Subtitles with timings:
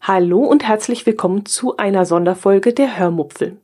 [0.00, 3.60] Hallo und herzlich willkommen zu einer Sonderfolge der Hörmupfel.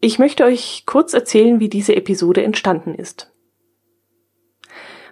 [0.00, 3.32] Ich möchte euch kurz erzählen, wie diese Episode entstanden ist.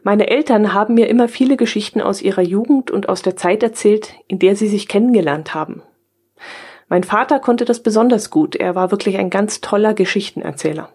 [0.03, 4.15] Meine Eltern haben mir immer viele Geschichten aus ihrer Jugend und aus der Zeit erzählt,
[4.27, 5.83] in der sie sich kennengelernt haben.
[6.89, 10.91] Mein Vater konnte das besonders gut, er war wirklich ein ganz toller Geschichtenerzähler.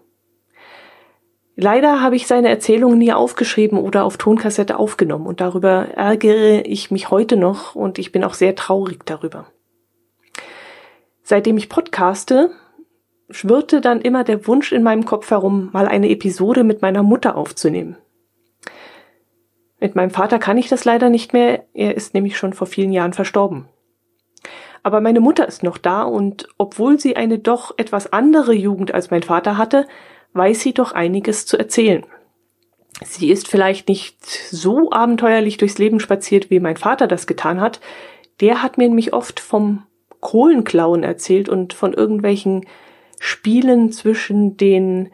[1.55, 6.89] Leider habe ich seine Erzählungen nie aufgeschrieben oder auf Tonkassette aufgenommen und darüber ärgere ich
[6.89, 9.45] mich heute noch und ich bin auch sehr traurig darüber.
[11.21, 12.49] Seitdem ich podcaste,
[13.29, 17.37] schwirrte dann immer der Wunsch in meinem Kopf herum, mal eine Episode mit meiner Mutter
[17.37, 17.97] aufzunehmen.
[19.79, 22.91] Mit meinem Vater kann ich das leider nicht mehr, er ist nämlich schon vor vielen
[22.91, 23.69] Jahren verstorben.
[24.83, 29.09] Aber meine Mutter ist noch da und obwohl sie eine doch etwas andere Jugend als
[29.09, 29.87] mein Vater hatte,
[30.33, 32.05] weiß sie doch einiges zu erzählen.
[33.03, 37.79] Sie ist vielleicht nicht so abenteuerlich durchs Leben spaziert, wie mein Vater das getan hat.
[38.39, 39.83] Der hat mir nämlich oft vom
[40.19, 42.65] Kohlenklauen erzählt und von irgendwelchen
[43.19, 45.11] Spielen zwischen den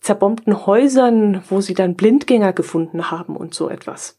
[0.00, 4.16] zerbombten Häusern, wo sie dann Blindgänger gefunden haben und so etwas.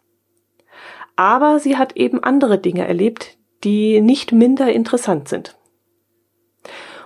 [1.16, 5.56] Aber sie hat eben andere Dinge erlebt, die nicht minder interessant sind.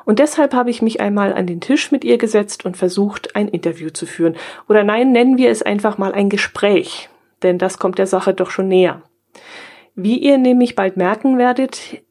[0.05, 3.47] Und deshalb habe ich mich einmal an den Tisch mit ihr gesetzt und versucht, ein
[3.47, 4.35] Interview zu führen.
[4.67, 7.09] Oder nein, nennen wir es einfach mal ein Gespräch,
[7.41, 9.01] denn das kommt der Sache doch schon näher.
[9.95, 12.01] Wie ihr nämlich bald merken werdet,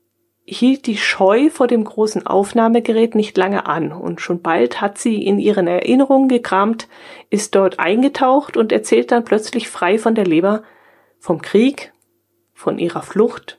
[0.44, 5.22] hielt die Scheu vor dem großen Aufnahmegerät nicht lange an und schon bald hat sie
[5.24, 6.88] in ihren Erinnerungen gekramt,
[7.30, 10.62] ist dort eingetaucht und erzählt dann plötzlich frei von der Leber
[11.18, 11.92] vom Krieg,
[12.52, 13.58] von ihrer Flucht,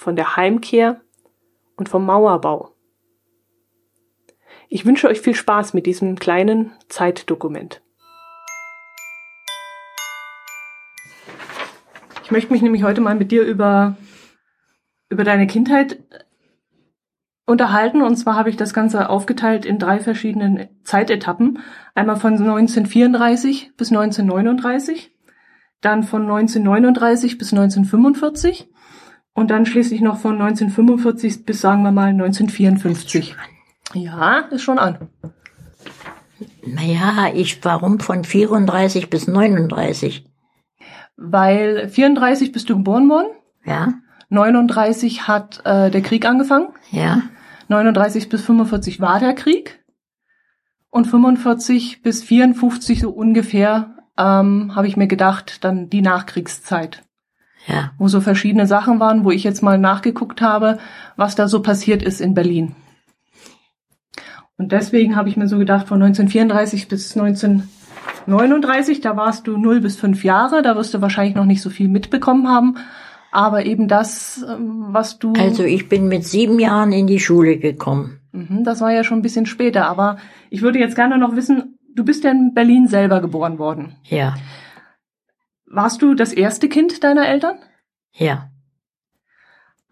[0.00, 1.02] von der Heimkehr
[1.76, 2.74] und vom Mauerbau.
[4.70, 7.82] Ich wünsche euch viel Spaß mit diesem kleinen Zeitdokument.
[12.24, 13.98] Ich möchte mich nämlich heute mal mit dir über,
[15.10, 16.02] über deine Kindheit
[17.44, 18.00] unterhalten.
[18.00, 21.58] Und zwar habe ich das Ganze aufgeteilt in drei verschiedenen Zeitetappen.
[21.94, 25.14] Einmal von 1934 bis 1939,
[25.82, 28.70] dann von 1939 bis 1945
[29.34, 33.36] und dann schließlich noch von 1945 bis sagen wir mal 1954.
[33.94, 35.08] Ja, ist schon an.
[36.66, 40.26] Naja, ich, warum von 34 bis 39?
[41.16, 43.28] Weil 34 bist du geboren worden.
[43.64, 43.94] Ja.
[44.30, 46.68] 39 hat äh, der Krieg angefangen.
[46.90, 47.22] Ja.
[47.68, 49.84] 39 bis 45 war der Krieg.
[50.90, 57.02] Und 45 bis 54 so ungefähr ähm, habe ich mir gedacht, dann die Nachkriegszeit.
[57.66, 57.92] Ja.
[57.98, 60.78] Wo so verschiedene Sachen waren, wo ich jetzt mal nachgeguckt habe,
[61.16, 62.74] was da so passiert ist in Berlin.
[64.56, 69.80] Und deswegen habe ich mir so gedacht, von 1934 bis 1939, da warst du 0
[69.80, 72.76] bis 5 Jahre, da wirst du wahrscheinlich noch nicht so viel mitbekommen haben.
[73.32, 75.32] Aber eben das, ähm, was du.
[75.32, 78.20] Also ich bin mit sieben Jahren in die Schule gekommen.
[78.32, 80.18] Mhm, das war ja schon ein bisschen später, aber
[80.50, 83.94] ich würde jetzt gerne noch wissen, du bist ja in Berlin selber geboren worden.
[84.04, 84.34] Ja.
[85.72, 87.58] Warst du das erste Kind deiner Eltern?
[88.12, 88.50] Ja.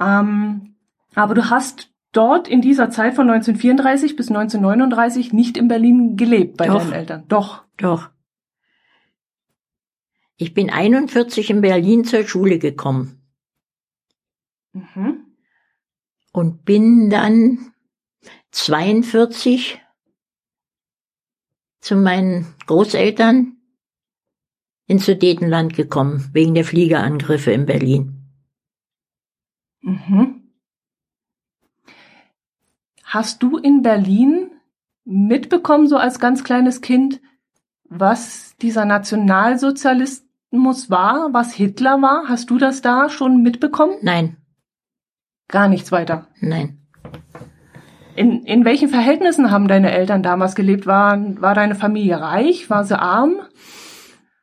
[0.00, 0.74] Ähm,
[1.14, 6.56] aber du hast dort in dieser Zeit von 1934 bis 1939 nicht in Berlin gelebt
[6.56, 6.80] bei Doch.
[6.80, 7.24] deinen Eltern.
[7.28, 7.62] Doch.
[7.76, 8.10] Doch.
[10.36, 13.22] Ich bin 41 in Berlin zur Schule gekommen
[14.72, 15.26] Mhm.
[16.32, 17.72] und bin dann
[18.50, 19.80] 42
[21.80, 23.57] zu meinen Großeltern
[24.88, 28.14] ins Sudetenland gekommen, wegen der Fliegerangriffe in Berlin.
[29.82, 30.42] Mhm.
[33.04, 34.50] Hast du in Berlin
[35.04, 37.20] mitbekommen, so als ganz kleines Kind,
[37.84, 42.24] was dieser Nationalsozialismus war, was Hitler war?
[42.28, 43.94] Hast du das da schon mitbekommen?
[44.02, 44.36] Nein,
[45.50, 46.26] Gar nichts weiter.
[46.40, 46.74] nein.
[48.16, 50.84] In, in welchen Verhältnissen haben deine Eltern damals gelebt?
[50.86, 52.68] War, war deine Familie reich?
[52.68, 53.36] War sie arm?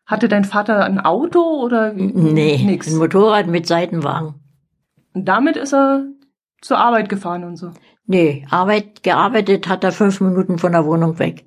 [0.05, 2.87] Hatte dein Vater ein Auto oder Nee, nix?
[2.91, 4.35] ein Motorrad mit Seitenwagen.
[5.13, 6.05] Und damit ist er
[6.61, 7.71] zur Arbeit gefahren und so.
[8.05, 11.45] Nee, Arbeit, gearbeitet hat er fünf Minuten von der Wohnung weg.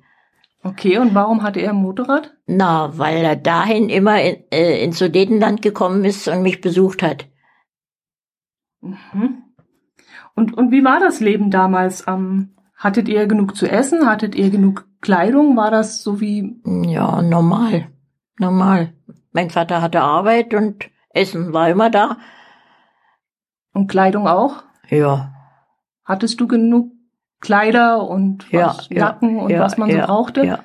[0.61, 2.35] Okay, und warum hatte er ein Motorrad?
[2.45, 7.27] Na, weil er dahin immer in, äh, ins Sudetenland gekommen ist und mich besucht hat.
[8.81, 9.43] Mhm.
[10.35, 12.05] Und, und wie war das Leben damals?
[12.07, 14.05] Ähm, hattet ihr genug zu essen?
[14.05, 15.55] Hattet ihr genug Kleidung?
[15.55, 17.87] War das so wie, Ja, normal.
[18.39, 18.93] Normal.
[19.31, 22.17] Mein Vater hatte Arbeit und Essen war immer da.
[23.73, 24.63] und Kleidung auch?
[24.89, 25.31] Ja,
[26.09, 26.91] Hattest du genug
[27.39, 30.43] Kleider und was, ja, Jacken und ja, was man so ja, brauchte.
[30.43, 30.59] Ja.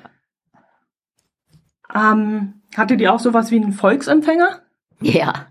[1.93, 4.61] Ähm, hattet ihr auch sowas wie einen Volksempfänger?
[5.01, 5.45] ja.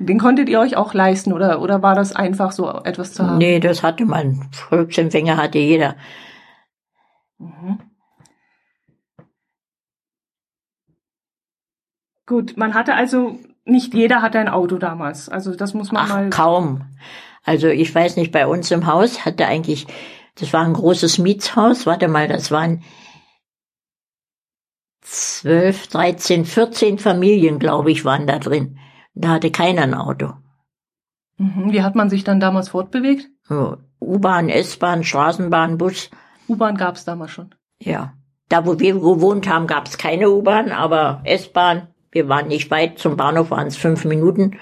[0.00, 3.38] Den konntet ihr euch auch leisten oder, oder war das einfach so etwas zu haben?
[3.38, 4.48] Nee, das hatte man.
[4.50, 5.94] Volksempfänger hatte jeder.
[7.38, 7.78] Mhm.
[12.26, 15.28] Gut, man hatte also, nicht jeder hatte ein Auto damals.
[15.28, 16.30] Also das muss man Ach, mal.
[16.30, 16.82] kaum.
[17.44, 19.86] Also ich weiß nicht, bei uns im Haus hatte eigentlich,
[20.36, 22.82] das war ein großes Mietshaus, warte mal, das waren
[25.00, 28.78] zwölf, dreizehn, vierzehn Familien, glaube ich, waren da drin.
[29.14, 30.32] Da hatte keiner ein Auto.
[31.38, 31.72] Mhm.
[31.72, 33.28] Wie hat man sich dann damals fortbewegt?
[33.42, 36.10] So, U-Bahn, S-Bahn, Straßenbahn, Bus,
[36.48, 37.54] U-Bahn gab es damals schon.
[37.78, 38.14] ja.
[38.48, 42.98] Da, wo wir gewohnt haben, gab es keine U-Bahn, aber S-Bahn, wir waren nicht weit,
[42.98, 44.58] zum Bahnhof waren es fünf Minuten.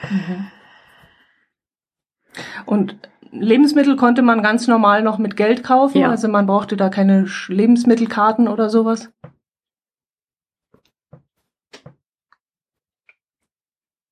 [2.64, 2.96] Und
[3.32, 5.98] Lebensmittel konnte man ganz normal noch mit Geld kaufen.
[6.00, 6.10] Ja.
[6.10, 9.10] Also man brauchte da keine Lebensmittelkarten oder sowas.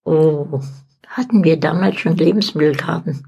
[0.05, 0.61] Oh,
[1.07, 3.27] hatten wir damals schon Lebensmittelkarten?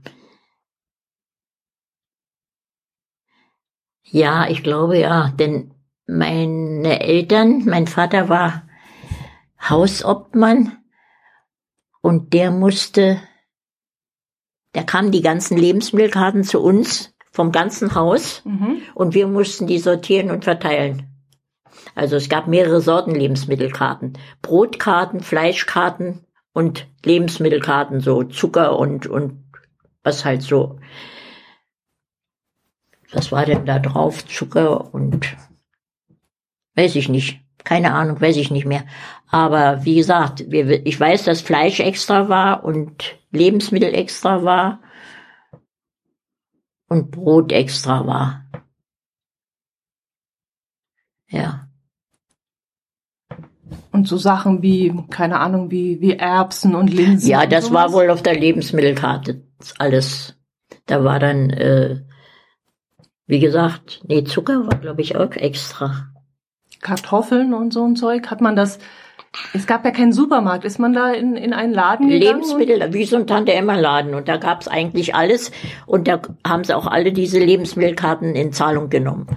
[4.02, 5.74] Ja, ich glaube ja, denn
[6.06, 8.64] meine Eltern, mein Vater war
[9.68, 10.78] Hausobmann
[12.00, 13.20] und der musste,
[14.72, 18.82] da kamen die ganzen Lebensmittelkarten zu uns vom ganzen Haus Mhm.
[18.94, 21.06] und wir mussten die sortieren und verteilen.
[21.94, 24.18] Also es gab mehrere Sorten Lebensmittelkarten.
[24.42, 29.44] Brotkarten, Fleischkarten und Lebensmittelkarten, so Zucker und, und
[30.02, 30.78] was halt so.
[33.12, 34.24] Was war denn da drauf?
[34.26, 35.36] Zucker und
[36.76, 37.40] weiß ich nicht.
[37.64, 38.84] Keine Ahnung, weiß ich nicht mehr.
[39.30, 44.80] Aber wie gesagt, wir, ich weiß, dass Fleisch extra war und Lebensmittel extra war
[46.88, 48.44] und Brot extra war.
[51.28, 51.68] Ja.
[53.92, 57.30] Und so Sachen wie, keine Ahnung, wie, wie Erbsen und Linsen.
[57.30, 59.44] Ja, das war wohl auf der Lebensmittelkarte
[59.78, 60.36] alles.
[60.86, 62.02] Da war dann, äh,
[63.26, 66.08] wie gesagt, nee, Zucker war, glaube ich, auch extra.
[66.80, 68.28] Kartoffeln und so ein Zeug.
[68.28, 68.78] Hat man das,
[69.54, 70.64] es gab ja keinen Supermarkt.
[70.64, 72.42] Ist man da in, in einen Laden gegangen?
[72.42, 74.14] Lebensmittel, wie so ein Tante-Emma-Laden.
[74.14, 75.52] Und da gab's eigentlich alles.
[75.86, 79.28] Und da haben sie auch alle diese Lebensmittelkarten in Zahlung genommen.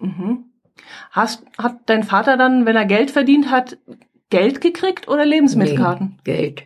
[0.00, 0.44] Mhm.
[1.10, 3.76] Hast, hat dein Vater dann, wenn er Geld verdient hat,
[4.30, 6.14] Geld gekriegt oder Lebensmittelkarten?
[6.16, 6.62] Nee, Geld.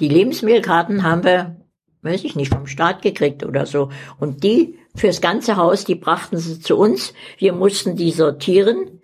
[0.00, 1.56] Die Lebensmittelkarten haben wir,
[2.00, 3.90] weiß ich nicht, vom Staat gekriegt oder so.
[4.18, 7.12] Und die fürs ganze Haus, die brachten sie zu uns.
[7.36, 8.99] Wir mussten die sortieren.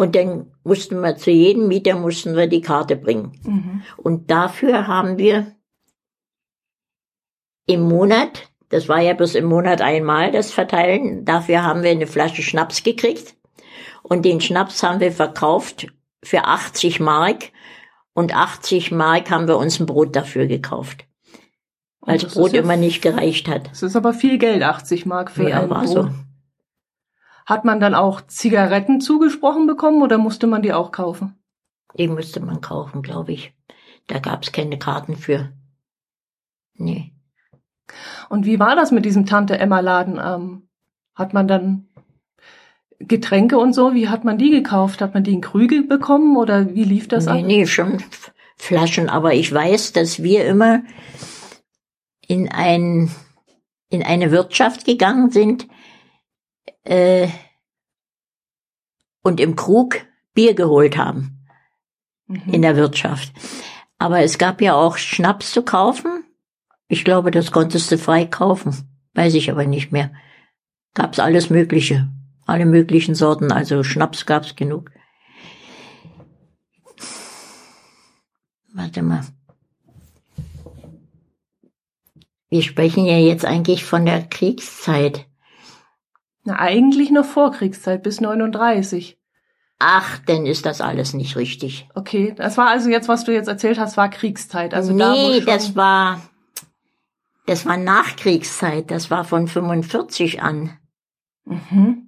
[0.00, 3.38] Und dann mussten wir zu jedem Mieter mussten wir die Karte bringen.
[3.44, 3.82] Mhm.
[3.98, 5.54] Und dafür haben wir
[7.66, 12.06] im Monat, das war ja bloß im Monat einmal das Verteilen, dafür haben wir eine
[12.06, 13.36] Flasche Schnaps gekriegt.
[14.02, 15.88] Und den Schnaps haben wir verkauft
[16.24, 17.50] für 80 Mark.
[18.14, 21.04] Und 80 Mark haben wir uns ein Brot dafür gekauft.
[22.00, 23.68] Weil das Brot immer nicht gereicht hat.
[23.70, 25.92] Das ist aber viel Geld, 80 Mark für Ja, ein war Brot.
[25.92, 26.08] so.
[27.50, 31.34] Hat man dann auch Zigaretten zugesprochen bekommen oder musste man die auch kaufen?
[31.98, 33.52] Die musste man kaufen, glaube ich.
[34.06, 35.50] Da gab's keine Karten für.
[36.74, 37.12] Nee.
[38.28, 40.20] Und wie war das mit diesem Tante Emma Laden?
[40.24, 40.68] Ähm,
[41.16, 41.88] hat man dann
[43.00, 45.00] Getränke und so, wie hat man die gekauft?
[45.00, 47.42] Hat man die in Krügel bekommen oder wie lief das nee, ab?
[47.44, 48.00] nee, schon
[48.58, 50.84] Flaschen, aber ich weiß, dass wir immer
[52.28, 53.10] in ein
[53.88, 55.66] in eine Wirtschaft gegangen sind
[56.84, 57.28] äh,
[59.22, 61.40] und im Krug Bier geholt haben
[62.30, 62.54] Mhm.
[62.54, 63.32] in der Wirtschaft.
[63.98, 66.24] Aber es gab ja auch Schnaps zu kaufen.
[66.88, 68.88] Ich glaube, das konntest du frei kaufen.
[69.14, 70.12] Weiß ich aber nicht mehr.
[70.94, 72.08] Gab's alles Mögliche.
[72.46, 73.52] Alle möglichen Sorten.
[73.52, 74.90] Also Schnaps gab's genug.
[78.72, 79.24] Warte mal.
[82.48, 85.26] Wir sprechen ja jetzt eigentlich von der Kriegszeit.
[86.44, 89.18] Na, eigentlich noch Vorkriegszeit bis 39.
[89.78, 91.88] Ach, denn ist das alles nicht richtig.
[91.94, 94.74] Okay, das war also jetzt, was du jetzt erzählt hast, war Kriegszeit.
[94.74, 96.20] Also da nee, schon, das war,
[97.46, 98.90] das war Nachkriegszeit.
[98.90, 100.76] Das war von 45 an.
[101.46, 102.06] Mhm.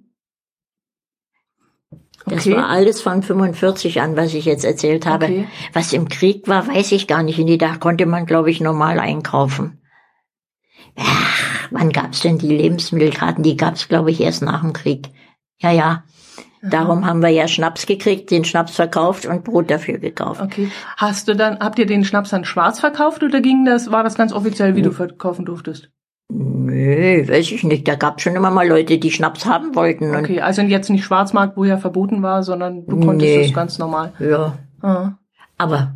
[2.25, 2.55] Das Okay.
[2.55, 5.25] war alles von 45 an, was ich jetzt erzählt habe.
[5.25, 5.47] Okay.
[5.73, 7.37] Was im Krieg war, weiß ich gar nicht.
[7.39, 9.81] In die da konnte man, glaube ich, normal einkaufen.
[10.95, 13.43] Ach, wann gab's denn die Lebensmittelkarten?
[13.43, 15.09] Die gab's, glaube ich, erst nach dem Krieg.
[15.59, 16.03] Ja, ja.
[16.61, 20.39] Darum haben wir ja Schnaps gekriegt, den Schnaps verkauft und Brot dafür gekauft.
[20.41, 20.69] Okay.
[20.95, 24.15] Hast du dann, habt ihr den Schnaps dann schwarz verkauft oder ging das, war das
[24.15, 25.89] ganz offiziell, wie du verkaufen durftest?
[26.29, 27.85] Nee, weiß ich nicht.
[27.87, 30.15] Da gab schon immer mal Leute, die Schnaps haben wollten.
[30.15, 33.45] Okay, also jetzt nicht Schwarzmarkt, wo ja verboten war, sondern du konntest Nee.
[33.45, 34.13] es ganz normal.
[34.19, 35.11] Ja, Ah.
[35.57, 35.95] aber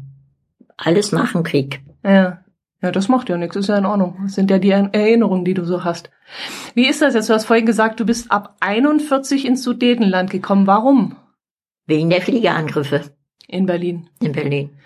[0.76, 1.82] alles nach dem Krieg.
[2.04, 2.40] Ja.
[2.82, 4.20] Ja, das macht ja nichts, ist ja in Ordnung.
[4.24, 6.12] Das sind ja die Erinnerungen, die du so hast.
[6.76, 7.30] Wie ist das jetzt?
[7.30, 10.68] Du hast vorhin gesagt, du bist ab 41 ins Sudetenland gekommen.
[10.68, 11.16] Warum?
[11.88, 13.02] Wegen der Fliegerangriffe
[13.48, 14.10] In Berlin.
[14.22, 14.78] in Berlin.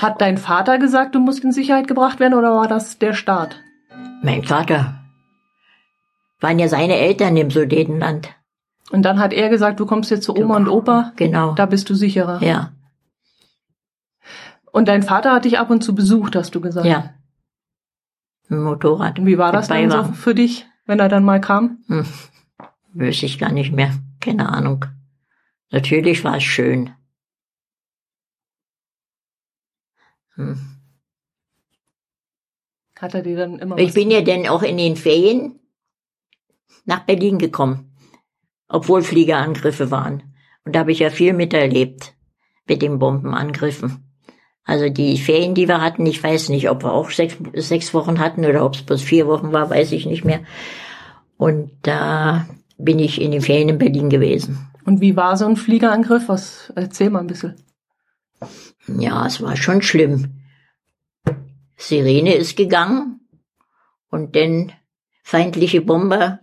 [0.00, 3.56] Hat dein Vater gesagt, du musst in Sicherheit gebracht werden oder war das der Staat?
[4.22, 4.94] Mein Vater.
[6.40, 8.30] Waren ja seine Eltern im Sudetenland.
[8.90, 11.52] Und dann hat er gesagt, du kommst jetzt zu Oma und Opa, Genau.
[11.54, 12.42] da bist du sicherer.
[12.42, 12.72] Ja,
[14.72, 16.86] Und dein Vater hat dich ab und zu besucht, hast du gesagt.
[16.86, 17.10] ja.
[18.48, 19.24] Motorrad.
[19.24, 20.14] Wie war das dann so Beiwagen.
[20.14, 21.84] für dich, wenn er dann mal kam?
[21.86, 22.06] Hm.
[22.92, 23.92] Wüsste ich gar nicht mehr.
[24.20, 24.86] Keine Ahnung.
[25.70, 26.90] Natürlich war es schön.
[30.34, 30.58] Hm.
[32.98, 35.60] Hat er dir dann immer Ich bin ja dann auch in den Ferien
[36.84, 37.94] nach Berlin gekommen,
[38.66, 40.34] obwohl Fliegerangriffe waren.
[40.64, 42.16] Und da habe ich ja viel miterlebt
[42.66, 44.07] mit den Bombenangriffen.
[44.68, 48.18] Also die Ferien, die wir hatten, ich weiß nicht, ob wir auch sechs, sechs Wochen
[48.18, 50.40] hatten oder ob es bloß vier Wochen war, weiß ich nicht mehr.
[51.38, 52.46] Und da
[52.76, 54.68] bin ich in den Ferien in Berlin gewesen.
[54.84, 56.28] Und wie war so ein Fliegerangriff?
[56.28, 57.54] Was erzähl mal ein bisschen.
[58.86, 60.42] Ja, es war schon schlimm.
[61.78, 63.20] Sirene ist gegangen
[64.10, 64.72] und dann
[65.22, 66.40] feindliche Bomber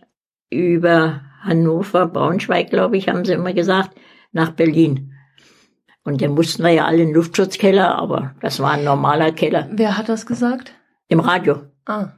[0.49, 3.95] über Hannover, Braunschweig, glaube ich, haben sie immer gesagt,
[4.31, 5.14] nach Berlin.
[6.05, 9.67] Und dann mussten wir ja alle in den Luftschutzkeller, aber das war ein normaler Keller
[9.71, 10.71] Wer hat das gesagt?
[11.09, 11.63] im Radio.
[11.85, 12.09] Ah.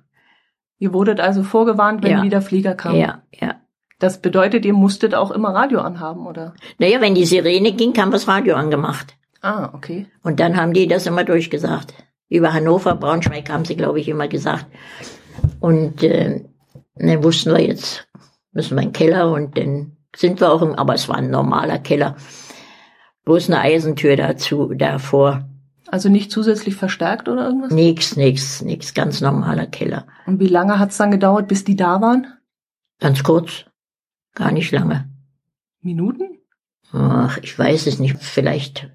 [0.78, 2.24] Ihr wurdet also vorgewarnt, wenn Ja.
[2.24, 3.00] wieder Flieger kamen.
[3.00, 3.56] Ja, ja.
[4.00, 6.54] Das bedeutet, ihr musstet auch immer Radio anhaben, oder?
[6.78, 9.16] Naja, wenn die Sirene ging, haben wir das Radio angemacht.
[9.42, 10.06] Ah, okay.
[10.22, 11.94] Und dann haben die das immer durchgesagt.
[12.30, 14.68] Über Hannover, Braunschweig haben sie, glaube ich, immer gesagt.
[15.60, 16.44] Und äh,
[16.96, 18.08] dann wussten wir jetzt,
[18.52, 21.30] müssen wir in den Keller und dann sind wir auch im, aber es war ein
[21.30, 22.16] normaler Keller.
[23.28, 25.50] Bloß eine Eisentür dazu, davor.
[25.88, 27.72] Also nicht zusätzlich verstärkt oder irgendwas?
[27.72, 30.08] Nix, nix, nix, ganz normaler Keller.
[30.28, 32.28] Und wie lange hat's dann gedauert, bis die da waren?
[33.02, 33.66] Ganz kurz,
[34.34, 35.10] gar nicht lange.
[35.82, 36.38] Minuten?
[36.94, 38.90] Ach, ich weiß es nicht, vielleicht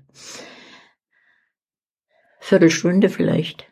[2.40, 3.66] Viertelstunde vielleicht.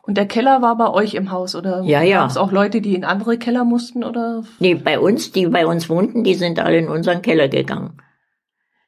[0.00, 1.82] Und der Keller war bei euch im Haus, oder?
[1.82, 2.20] Ja, ja.
[2.22, 4.44] Gab's auch Leute, die in andere Keller mussten, oder?
[4.60, 8.00] Nee, bei uns, die bei uns wohnten, die sind alle in unseren Keller gegangen.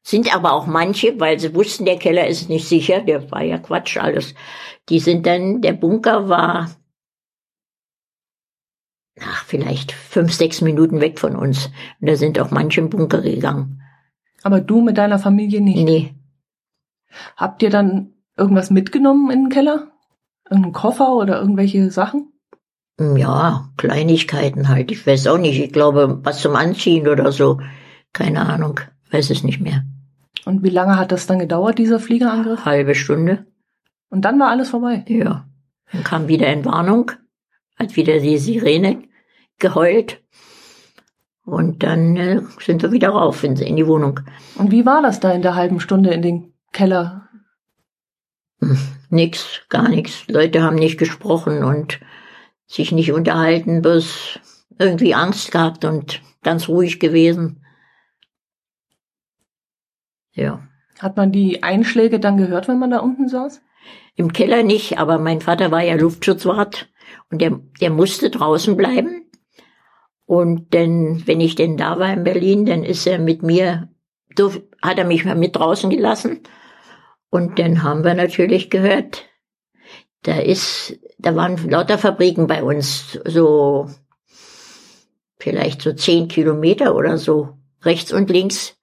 [0.06, 3.58] Sind aber auch manche, weil sie wussten, der Keller ist nicht sicher, der war ja
[3.58, 4.34] Quatsch alles.
[4.88, 6.70] Die sind dann, der Bunker war,
[9.20, 11.70] ach, vielleicht fünf, sechs Minuten weg von uns.
[12.00, 13.82] Und da sind auch manche im Bunker gegangen.
[14.44, 15.84] Aber du mit deiner Familie nicht.
[15.84, 16.14] Nee,
[17.36, 19.88] Habt ihr dann irgendwas mitgenommen in den Keller?
[20.48, 22.32] Irgendeinen Koffer oder irgendwelche Sachen?
[22.98, 24.90] ja, Kleinigkeiten halt.
[24.90, 25.60] Ich weiß auch nicht.
[25.60, 27.60] Ich glaube, was zum Anziehen oder so.
[28.12, 28.80] Keine Ahnung.
[29.10, 29.84] Weiß es nicht mehr.
[30.46, 32.64] Und wie lange hat das dann gedauert, dieser Fliegerangriff?
[32.64, 33.46] Halbe Stunde.
[34.08, 35.04] Und dann war alles vorbei.
[35.08, 35.48] Ja.
[35.90, 37.10] Dann kam wieder Entwarnung,
[37.76, 39.02] hat wieder die Sirene
[39.58, 40.22] geheult.
[41.44, 44.20] Und dann äh, sind wir wieder rauf in, in die Wohnung.
[44.54, 47.28] Und wie war das da in der halben Stunde in den Keller?
[49.10, 50.28] Nix, gar nichts.
[50.28, 51.98] Leute haben nicht gesprochen und
[52.68, 54.38] sich nicht unterhalten, bloß
[54.78, 57.65] irgendwie Angst gehabt und ganz ruhig gewesen.
[60.36, 60.60] Ja.
[60.98, 63.60] Hat man die Einschläge dann gehört, wenn man da unten saß?
[64.14, 66.88] Im Keller nicht, aber mein Vater war ja Luftschutzwart
[67.30, 69.24] und der, der musste draußen bleiben.
[70.24, 73.88] Und dann, wenn ich denn da war in Berlin, dann ist er mit mir,
[74.34, 76.40] durf, hat er mich mal mit draußen gelassen.
[77.30, 79.24] Und dann haben wir natürlich gehört,
[80.22, 83.88] da ist, da waren lauter Fabriken bei uns, so
[85.38, 88.75] vielleicht so zehn Kilometer oder so, rechts und links,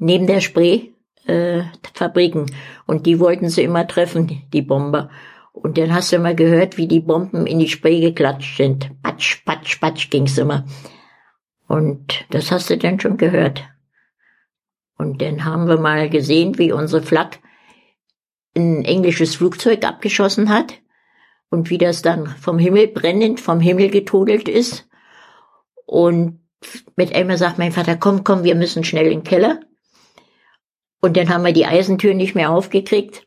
[0.00, 0.88] neben der Spree,
[1.26, 1.62] äh,
[1.94, 2.46] Fabriken.
[2.86, 5.10] Und die wollten sie immer treffen, die Bomber.
[5.52, 8.90] Und dann hast du immer gehört, wie die Bomben in die Spree geklatscht sind.
[9.02, 10.64] Patsch, patsch, patsch ging's immer.
[11.68, 13.62] Und das hast du dann schon gehört.
[14.96, 17.38] Und dann haben wir mal gesehen, wie unsere Flak
[18.56, 20.74] ein englisches Flugzeug abgeschossen hat
[21.50, 24.88] und wie das dann vom Himmel brennend vom Himmel getodelt ist.
[25.86, 26.40] Und
[26.96, 29.60] mit einmal sagt mein Vater, komm, komm, wir müssen schnell in den Keller.
[31.00, 33.26] Und dann haben wir die Eisentür nicht mehr aufgekriegt.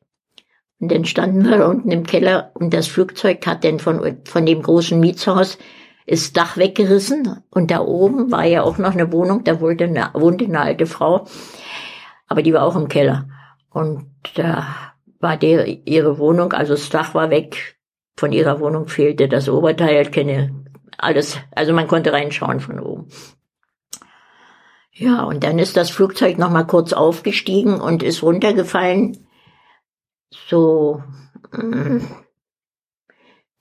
[0.80, 4.62] Und dann standen wir unten im Keller und das Flugzeug hat dann von, von dem
[4.62, 5.58] großen Mietshaus
[6.08, 7.42] das Dach weggerissen.
[7.50, 10.86] Und da oben war ja auch noch eine Wohnung, da wohnte eine, wohnte eine alte
[10.86, 11.26] Frau.
[12.28, 13.30] Aber die war auch im Keller.
[13.70, 14.68] Und da
[15.20, 17.78] war der, ihre Wohnung, also das Dach war weg.
[18.18, 20.66] Von ihrer Wohnung fehlte das Oberteil, keine,
[20.98, 23.08] alles, also man konnte reinschauen von oben.
[24.96, 29.28] Ja, und dann ist das Flugzeug nochmal kurz aufgestiegen und ist runtergefallen.
[30.30, 31.02] So
[31.52, 32.00] mm,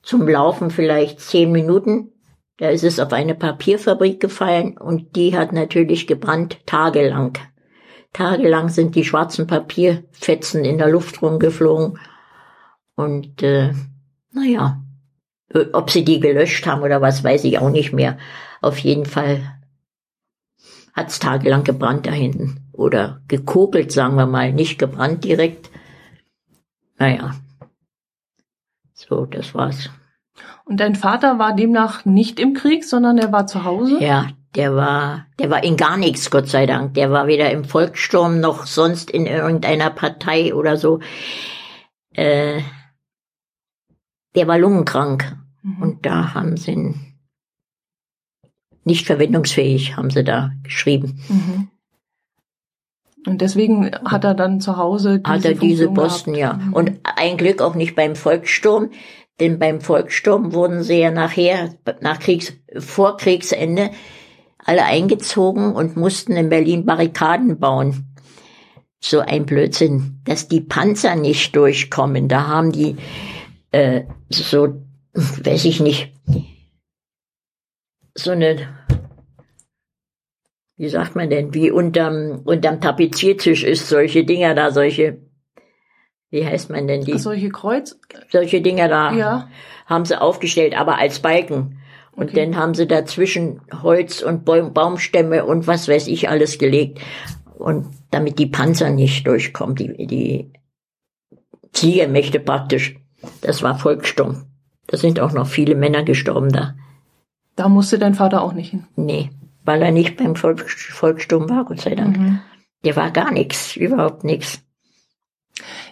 [0.03, 2.11] zum Laufen vielleicht zehn Minuten.
[2.57, 7.39] Da ist es auf eine Papierfabrik gefallen und die hat natürlich gebrannt tagelang.
[8.13, 11.97] Tagelang sind die schwarzen Papierfetzen in der Luft rumgeflogen.
[12.95, 13.73] Und äh,
[14.31, 14.83] naja,
[15.73, 18.19] ob sie die gelöscht haben oder was, weiß ich auch nicht mehr.
[18.61, 19.52] Auf jeden Fall
[20.93, 22.59] hat's tagelang gebrannt da hinten.
[22.71, 25.69] Oder gekokelt, sagen wir mal, nicht gebrannt direkt.
[26.97, 27.35] Naja.
[28.93, 29.89] So, das war's.
[30.65, 34.01] Und dein Vater war demnach nicht im Krieg, sondern er war zu Hause?
[34.01, 36.93] Ja, der war, der war in gar nichts, Gott sei Dank.
[36.93, 40.99] Der war weder im Volkssturm noch sonst in irgendeiner Partei oder so.
[42.11, 42.61] Äh,
[44.35, 45.35] der war lungenkrank.
[45.63, 45.81] Mhm.
[45.81, 47.12] Und da haben sie ihn
[48.83, 51.19] nicht verwendungsfähig, haben sie da geschrieben.
[51.29, 51.67] Mhm.
[53.25, 56.59] Und deswegen hat er dann zu Hause diese Hat er diese Posten, gehabt.
[56.59, 56.65] ja.
[56.65, 56.73] Mhm.
[56.73, 58.89] Und ein Glück auch nicht beim Volkssturm,
[59.39, 63.91] denn beim Volkssturm wurden sie ja nachher, nach Kriegs, vor Kriegsende,
[64.57, 68.13] alle eingezogen und mussten in Berlin Barrikaden bauen.
[68.99, 72.29] So ein Blödsinn, dass die Panzer nicht durchkommen.
[72.29, 72.95] Da haben die
[73.71, 74.81] äh, so,
[75.13, 76.13] weiß ich nicht,
[78.15, 78.69] so eine,
[80.77, 85.19] wie sagt man denn, wie unterm, unterm Tapeziertisch ist, solche Dinger da, solche,
[86.29, 87.17] wie heißt man denn die?
[87.17, 87.99] Solche Kreuz?
[88.29, 89.49] Solche Dinger da ja.
[89.85, 91.79] haben sie aufgestellt, aber als Balken.
[92.15, 92.45] Und okay.
[92.45, 96.99] dann haben sie dazwischen Holz und Baumstämme und was weiß ich alles gelegt.
[97.57, 100.53] Und damit die Panzer nicht durchkommen, die, die
[101.71, 102.95] Ziegermächte praktisch.
[103.41, 104.45] Das war Volkssturm.
[104.87, 106.75] Da sind auch noch viele Männer gestorben da.
[107.55, 108.85] Da musste dein Vater auch nicht hin?
[108.95, 109.29] Nee,
[109.63, 112.17] weil er nicht beim Volk, Volkssturm war, Gott sei Dank.
[112.17, 112.39] Mhm.
[112.83, 114.61] Der war gar nichts, überhaupt nichts.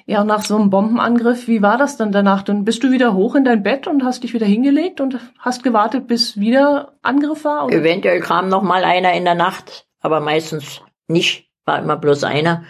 [0.06, 2.42] Ja, und nach so einem Bombenangriff, wie war das dann danach?
[2.42, 5.64] Dann bist du wieder hoch in dein Bett und hast dich wieder hingelegt und hast
[5.64, 7.66] gewartet, bis wieder Angriff war?
[7.66, 7.78] Oder?
[7.78, 11.50] Eventuell kam noch mal einer in der Nacht, aber meistens nicht.
[11.66, 12.64] War immer bloß einer.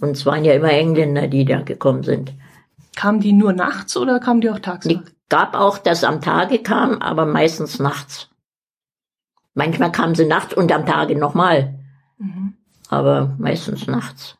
[0.00, 2.34] Und es waren ja immer Engländer, die da gekommen sind.
[2.94, 5.02] Kamen die nur nachts oder kamen die auch tagsüber?
[5.02, 8.28] Die gab auch, dass am Tage kam, aber meistens nachts.
[9.54, 11.78] Manchmal kamen sie nachts und am Tage nochmal.
[12.18, 12.54] Mhm.
[12.88, 14.36] Aber meistens nachts.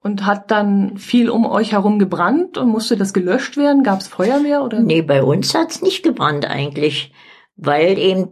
[0.00, 3.82] Und hat dann viel um euch herum gebrannt und musste das gelöscht werden?
[3.82, 4.80] Gab es Feuerwehr oder?
[4.80, 7.12] Nee, bei uns hat's nicht gebrannt eigentlich,
[7.56, 8.30] weil eben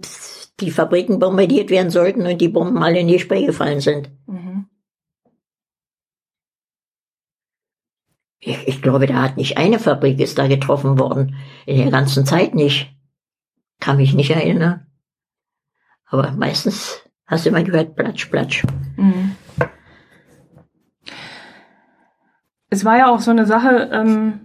[0.60, 4.10] die Fabriken bombardiert werden sollten und die Bomben alle nicht beigefallen sind.
[4.26, 4.55] Mhm.
[8.46, 11.34] Ich, ich glaube, da hat nicht eine Fabrik ist da getroffen worden.
[11.66, 12.94] In der ganzen Zeit nicht.
[13.80, 14.86] Kann mich nicht erinnern.
[16.06, 18.62] Aber meistens hast du immer gehört, platsch, platsch.
[18.96, 19.34] Mhm.
[22.70, 24.40] Es war ja auch so eine Sache ähm,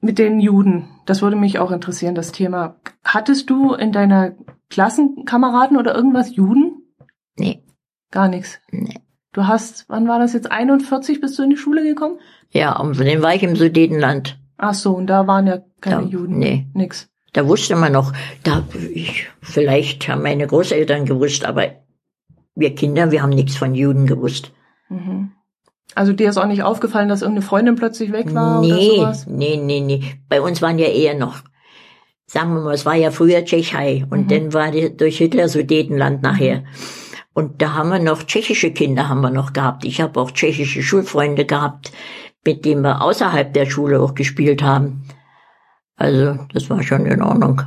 [0.00, 0.88] mit den Juden.
[1.04, 2.80] Das würde mich auch interessieren, das Thema.
[3.04, 4.32] Hattest du in deiner
[4.70, 6.94] Klassenkameraden oder irgendwas Juden?
[7.36, 7.62] Nee.
[8.10, 8.60] Gar nichts?
[8.70, 8.98] Nee.
[9.32, 12.18] Du hast, wann war das jetzt, 41 bist du in die Schule gekommen?
[12.50, 14.38] Ja, und dem war ich im Sudetenland.
[14.58, 16.38] Ach so, und da waren ja keine da, Juden.
[16.38, 16.66] Nee.
[16.74, 17.08] Nix.
[17.32, 18.12] Da wusste man noch,
[18.42, 21.76] da, ich, vielleicht haben meine Großeltern gewusst, aber
[22.56, 24.52] wir Kinder, wir haben nichts von Juden gewusst.
[24.88, 25.30] Mhm.
[25.94, 29.26] Also dir ist auch nicht aufgefallen, dass irgendeine Freundin plötzlich weg war nee, oder sowas?
[29.26, 30.02] Nee, nee, nee.
[30.28, 31.42] Bei uns waren ja eher noch,
[32.26, 34.28] sagen wir mal, es war ja früher Tschechei und mhm.
[34.28, 36.64] dann war die, durch Hitler Sudetenland nachher.
[37.32, 39.84] Und da haben wir noch tschechische Kinder haben wir noch gehabt.
[39.84, 41.92] Ich habe auch tschechische Schulfreunde gehabt,
[42.44, 45.04] mit denen wir außerhalb der Schule auch gespielt haben.
[45.96, 47.62] Also das war schon in Ordnung.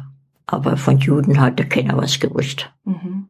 [0.45, 2.71] Aber von Juden hatte keiner was gewusst.
[2.83, 3.29] Mhm.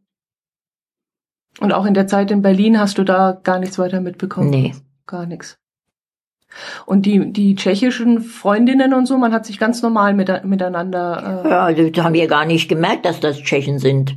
[1.60, 4.50] Und auch in der Zeit in Berlin hast du da gar nichts weiter mitbekommen?
[4.50, 4.74] Nee.
[5.06, 5.60] Gar nichts.
[6.86, 11.44] Und die, die tschechischen Freundinnen und so, man hat sich ganz normal mit, miteinander.
[11.46, 14.16] Äh ja, die haben ja gar nicht gemerkt, dass das Tschechen sind.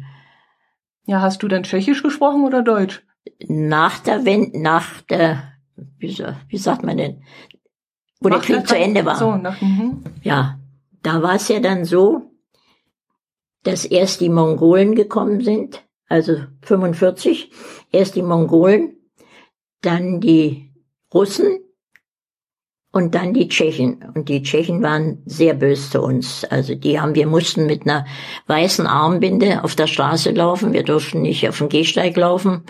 [1.07, 3.05] Ja, hast du denn Tschechisch gesprochen oder Deutsch?
[3.47, 5.53] Nach der Wende, nach der,
[5.99, 6.17] wie,
[6.49, 7.23] wie sagt man denn,
[8.21, 9.17] wo nach der Krieg zu Ende war.
[9.17, 10.03] So, nach, mhm.
[10.23, 10.59] Ja,
[11.03, 12.33] da war es ja dann so,
[13.63, 17.51] dass erst die Mongolen gekommen sind, also 45,
[17.93, 18.97] erst die Mongolen,
[19.83, 20.73] dann die
[21.13, 21.59] Russen
[22.97, 24.03] und dann die Tschechen.
[24.15, 26.45] Und die Tschechen waren sehr böse zu uns.
[26.45, 28.07] Also die haben, wir mussten mit einer
[28.47, 30.73] weißen Armbinde auf der Straße laufen.
[30.73, 32.63] Wir durften nicht auf dem Gehsteig laufen.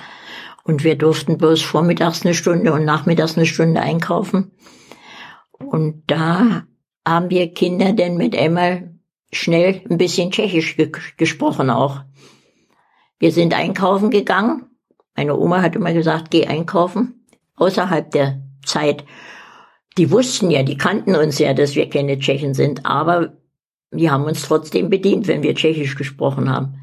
[0.64, 4.50] Und wir durften bloß vormittags eine Stunde und nachmittags eine Stunde einkaufen.
[5.52, 6.64] Und da
[7.06, 8.96] haben wir Kinder denn mit einmal
[9.32, 12.00] schnell ein bisschen Tschechisch ge gesprochen auch.
[13.20, 14.66] Wir sind einkaufen gegangen.
[15.14, 17.24] Meine Oma hat immer gesagt, geh einkaufen.
[17.54, 19.04] Außerhalb der Zeit.
[19.98, 23.36] Die wussten ja, die kannten uns ja, dass wir keine Tschechen sind, aber
[23.90, 26.80] wir haben uns trotzdem bedient, wenn wir Tschechisch gesprochen haben.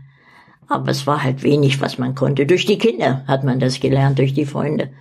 [0.67, 2.45] Aber es war halt wenig, was man konnte.
[2.45, 4.91] Durch die Kinder hat man das gelernt, durch die Freunde.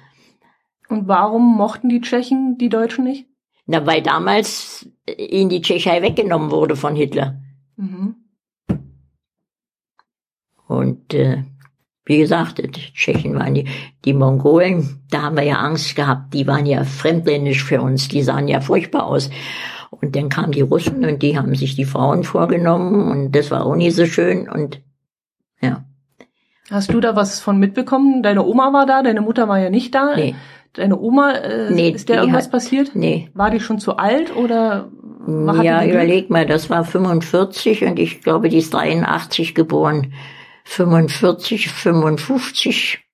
[0.88, 3.26] Und warum mochten die Tschechen die Deutschen nicht?
[3.66, 7.40] Na, weil damals ihnen die Tschechei weggenommen wurde von Hitler.
[7.76, 8.16] Mhm.
[10.66, 11.44] Und äh,
[12.04, 13.66] wie gesagt, die Tschechen waren die,
[14.04, 18.22] die Mongolen, da haben wir ja Angst gehabt, die waren ja fremdländisch für uns, die
[18.22, 19.30] sahen ja furchtbar aus.
[19.90, 23.64] Und dann kamen die Russen und die haben sich die Frauen vorgenommen und das war
[23.66, 24.80] auch nie so schön und
[25.60, 25.84] ja.
[26.70, 28.22] Hast du da was von mitbekommen?
[28.22, 30.16] Deine Oma war da, deine Mutter war ja nicht da.
[30.16, 30.34] Nee.
[30.72, 32.92] Deine Oma, äh, nee, ist der irgendwas hat, passiert?
[32.94, 33.28] Nee.
[33.34, 34.90] War die schon zu alt oder?
[35.62, 40.14] Ja, überleg mal, das war 45 und ich glaube, die ist 83 geboren.
[40.64, 43.04] 45, 55,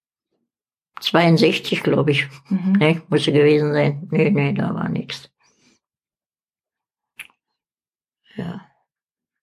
[1.00, 2.28] 62, glaube ich.
[2.48, 2.72] Mhm.
[2.78, 4.08] Nee, muss sie gewesen sein.
[4.10, 5.30] Nee, nee, da war nichts.
[8.36, 8.60] Ja.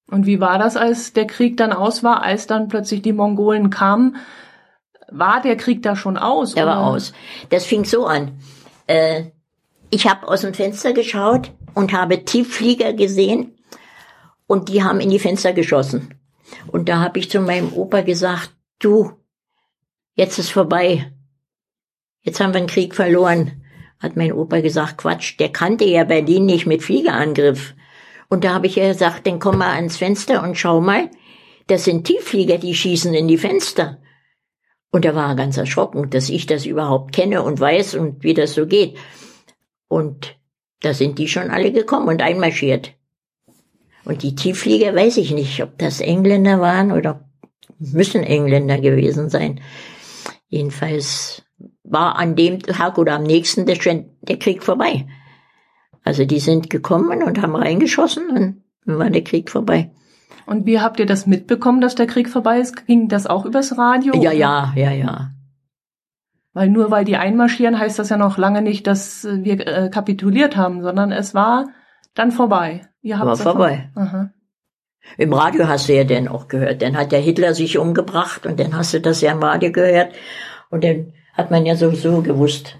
[0.09, 3.69] Und wie war das, als der Krieg dann aus war, als dann plötzlich die Mongolen
[3.69, 4.17] kamen?
[5.09, 6.53] War der Krieg da schon aus?
[6.53, 6.75] Der oder?
[6.75, 7.13] war aus.
[7.49, 8.39] Das fing so an.
[8.87, 9.31] Äh,
[9.89, 13.57] ich habe aus dem Fenster geschaut und habe Tiefflieger gesehen
[14.47, 16.14] und die haben in die Fenster geschossen.
[16.67, 19.11] Und da habe ich zu meinem Opa gesagt, du,
[20.15, 21.11] jetzt ist vorbei.
[22.21, 23.63] Jetzt haben wir den Krieg verloren.
[23.99, 27.75] Hat mein Opa gesagt, Quatsch, der kannte ja Berlin nicht mit Fliegerangriff.
[28.29, 31.09] Und da habe ich ja gesagt, dann komm mal ans Fenster und schau mal,
[31.67, 33.99] das sind Tiefflieger, die schießen in die Fenster.
[34.91, 38.33] Und da war er ganz erschrocken, dass ich das überhaupt kenne und weiß und wie
[38.33, 38.97] das so geht.
[39.87, 40.37] Und
[40.81, 42.94] da sind die schon alle gekommen und einmarschiert.
[44.05, 47.27] Und die Tiefflieger weiß ich nicht, ob das Engländer waren oder
[47.79, 49.59] müssen Engländer gewesen sein.
[50.47, 51.43] Jedenfalls
[51.83, 53.77] war an dem Tag oder am nächsten der,
[54.21, 55.07] der Krieg vorbei.
[56.03, 59.91] Also die sind gekommen und haben reingeschossen und dann war der Krieg vorbei.
[60.45, 62.85] Und wie habt ihr das mitbekommen, dass der Krieg vorbei ist?
[62.85, 64.13] Ging das auch übers Radio?
[64.21, 65.31] Ja, ja, ja, ja.
[66.53, 70.55] Weil nur weil die einmarschieren, heißt das ja noch lange nicht, dass wir äh, kapituliert
[70.55, 71.67] haben, sondern es war
[72.15, 72.87] dann vorbei.
[73.01, 73.91] Ihr habt war vorbei.
[73.95, 74.31] Aha.
[75.17, 76.81] Im Radio hast du ja dann auch gehört.
[76.81, 80.13] Dann hat der Hitler sich umgebracht und dann hast du das ja im Radio gehört.
[80.69, 82.77] Und dann hat man ja sowieso gewusst,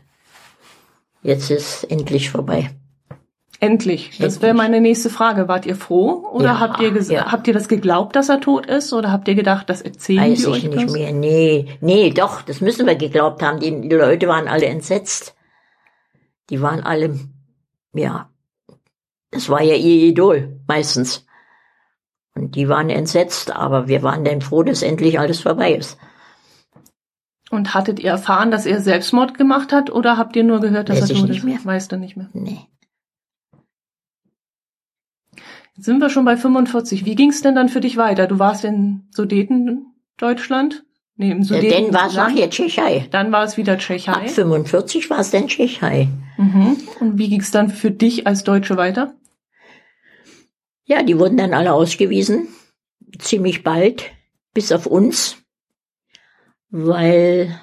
[1.21, 2.71] jetzt ist endlich vorbei.
[3.59, 4.17] Endlich.
[4.19, 5.47] Das wäre meine nächste Frage.
[5.47, 7.31] Wart ihr froh oder ja, habt ihr ja.
[7.31, 10.39] habt ihr das geglaubt, dass er tot ist oder habt ihr gedacht, das erzählen Weiß
[10.39, 10.91] die euch ich nicht das?
[10.91, 11.13] mehr.
[11.13, 13.59] Nee, nee, doch, das müssen wir geglaubt haben.
[13.59, 15.35] Die, die Leute waren alle entsetzt.
[16.49, 17.17] Die waren alle
[17.93, 18.29] ja.
[19.35, 21.25] Das war ja ihr Idol meistens.
[22.33, 25.97] Und die waren entsetzt, aber wir waren dann froh, dass endlich alles vorbei ist.
[27.51, 31.01] Und hattet ihr erfahren, dass er Selbstmord gemacht hat oder habt ihr nur gehört, dass
[31.01, 31.43] Weiß er tot ist?
[31.43, 31.59] Mehr.
[31.63, 32.29] Weißt du nicht mehr?
[32.33, 32.61] Nee.
[35.75, 37.05] Jetzt sind wir schon bei 45.
[37.05, 38.27] Wie ging es denn dann für dich weiter?
[38.27, 40.85] Du warst in Sudeten, Deutschland?
[41.17, 41.69] Nee, im Sudeten.
[41.69, 43.07] Ja, dann war es nachher Tschechei.
[43.11, 44.13] Dann war es wieder Tschechei.
[44.13, 46.07] Ab 45 war es dann Tschechei.
[46.37, 46.77] Mhm.
[46.99, 49.13] Und wie ging es dann für dich als Deutsche weiter?
[50.85, 52.47] Ja, die wurden dann alle ausgewiesen.
[53.19, 54.11] Ziemlich bald.
[54.53, 55.37] Bis auf uns.
[56.69, 57.59] Weil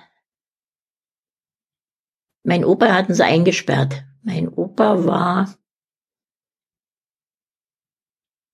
[2.42, 4.04] mein Opa hatten sie eingesperrt.
[4.22, 5.54] Mein Opa war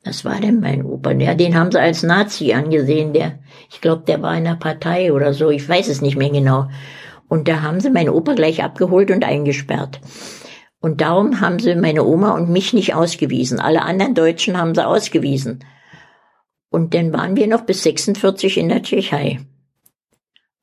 [0.09, 1.11] was war denn mein Opa?
[1.13, 3.13] Ja, den haben sie als Nazi angesehen.
[3.13, 5.51] Der, ich glaube, der war in der Partei oder so.
[5.51, 6.69] Ich weiß es nicht mehr genau.
[7.29, 10.01] Und da haben sie meinen Opa gleich abgeholt und eingesperrt.
[10.81, 13.61] Und darum haben sie meine Oma und mich nicht ausgewiesen.
[13.61, 15.64] Alle anderen Deutschen haben sie ausgewiesen.
[16.71, 19.41] Und dann waren wir noch bis 46 in der Tschechei.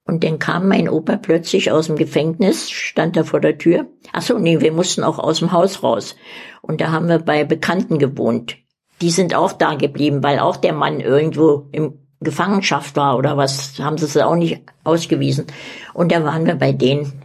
[0.05, 3.87] Und dann kam mein Opa plötzlich aus dem Gefängnis, stand da vor der Tür.
[4.13, 6.15] Ach so, nee, wir mussten auch aus dem Haus raus.
[6.61, 8.57] Und da haben wir bei Bekannten gewohnt
[9.01, 13.77] die sind auch da geblieben, weil auch der Mann irgendwo im Gefangenschaft war oder was,
[13.79, 15.47] haben sie es auch nicht ausgewiesen.
[15.93, 17.21] Und da waren wir bei denen.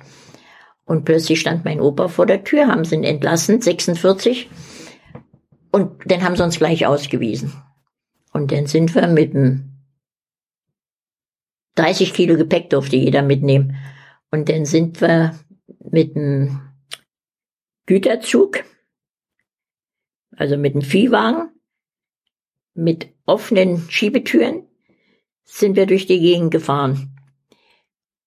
[0.90, 4.50] Und plötzlich stand mein Opa vor der Tür, haben sie ihn entlassen, 46.
[5.70, 7.52] Und dann haben sie uns gleich ausgewiesen.
[8.32, 9.84] Und dann sind wir mit dem
[11.76, 13.76] 30 Kilo Gepäck durfte jeder mitnehmen.
[14.32, 15.38] Und dann sind wir
[15.78, 16.60] mit dem
[17.86, 18.64] Güterzug,
[20.36, 21.50] also mit dem Viehwagen,
[22.74, 24.66] mit offenen Schiebetüren
[25.44, 27.16] sind wir durch die Gegend gefahren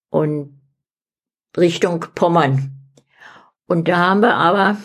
[0.10, 0.63] und
[1.58, 2.72] Richtung Pommern.
[3.68, 4.78] Und da haben wir aber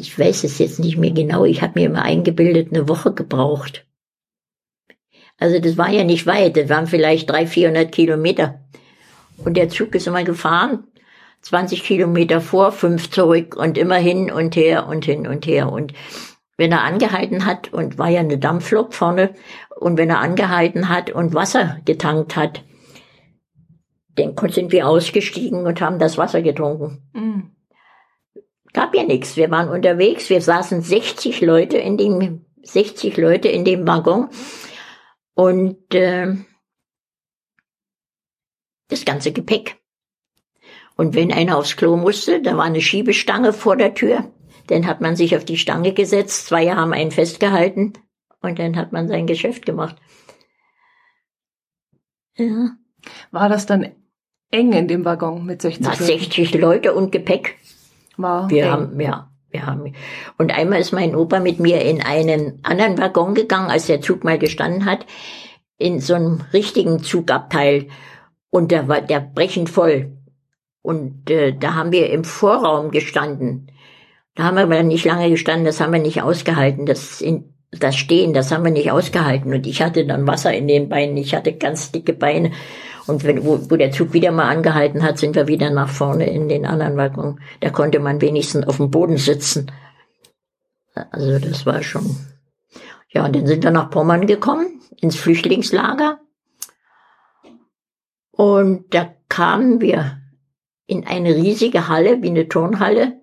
[0.00, 3.86] ich weiß es jetzt nicht mehr genau, ich habe mir immer eingebildet, eine Woche gebraucht.
[5.38, 8.60] Also das war ja nicht weit, das waren vielleicht 300, 400 Kilometer.
[9.38, 10.84] Und der Zug ist immer gefahren,
[11.42, 15.72] 20 Kilometer vor, fünf zurück und immer hin und her und hin und her.
[15.72, 15.92] Und
[16.56, 19.34] wenn er angehalten hat und war ja eine Dampflok vorne,
[19.80, 22.62] und wenn er angehalten hat und Wasser getankt hat,
[24.14, 27.02] dann sind wir ausgestiegen und haben das Wasser getrunken.
[27.12, 27.52] Mhm.
[28.72, 29.36] Gab ja nichts.
[29.36, 34.28] Wir waren unterwegs, wir saßen 60 Leute in dem 60 Leute in dem Waggon
[35.34, 36.36] und äh,
[38.88, 39.78] das ganze Gepäck.
[40.96, 44.30] Und wenn einer aufs Klo musste, da war eine Schiebestange vor der Tür.
[44.68, 47.94] Dann hat man sich auf die Stange gesetzt, zwei haben einen festgehalten
[48.40, 49.96] und dann hat man sein Geschäft gemacht.
[52.36, 52.76] Ja.
[53.30, 53.92] War das dann
[54.52, 56.04] eng in dem Waggon mit 60 Leuten?
[56.04, 57.56] 60 Leute und Gepäck.
[58.16, 58.70] War wir eng.
[58.70, 59.94] haben, ja, wir haben.
[60.38, 64.22] Und einmal ist mein Opa mit mir in einen anderen Waggon gegangen, als der Zug
[64.22, 65.06] mal gestanden hat,
[65.78, 67.88] in so einem richtigen Zugabteil.
[68.50, 70.12] Und der war der brechend voll.
[70.82, 73.70] Und äh, da haben wir im Vorraum gestanden.
[74.34, 76.86] Da haben wir aber nicht lange gestanden, das haben wir nicht ausgehalten.
[76.86, 79.52] Das, in, das Stehen, das haben wir nicht ausgehalten.
[79.52, 82.52] Und ich hatte dann Wasser in den Beinen, ich hatte ganz dicke Beine.
[83.06, 86.30] Und wenn, wo, wo der Zug wieder mal angehalten hat, sind wir wieder nach vorne
[86.30, 87.40] in den anderen Waggon.
[87.60, 89.70] Da konnte man wenigstens auf dem Boden sitzen.
[90.94, 92.16] Also das war schon.
[93.08, 96.20] Ja, und dann sind wir nach Pommern gekommen, ins Flüchtlingslager.
[98.30, 100.18] Und da kamen wir
[100.86, 103.20] in eine riesige Halle, wie eine Turnhalle,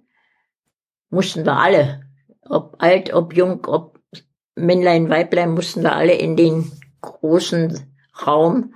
[1.09, 2.01] mussten wir alle,
[2.41, 3.99] ob alt, ob jung, ob
[4.55, 8.73] Männlein, Weiblein, mussten wir alle in den großen Raum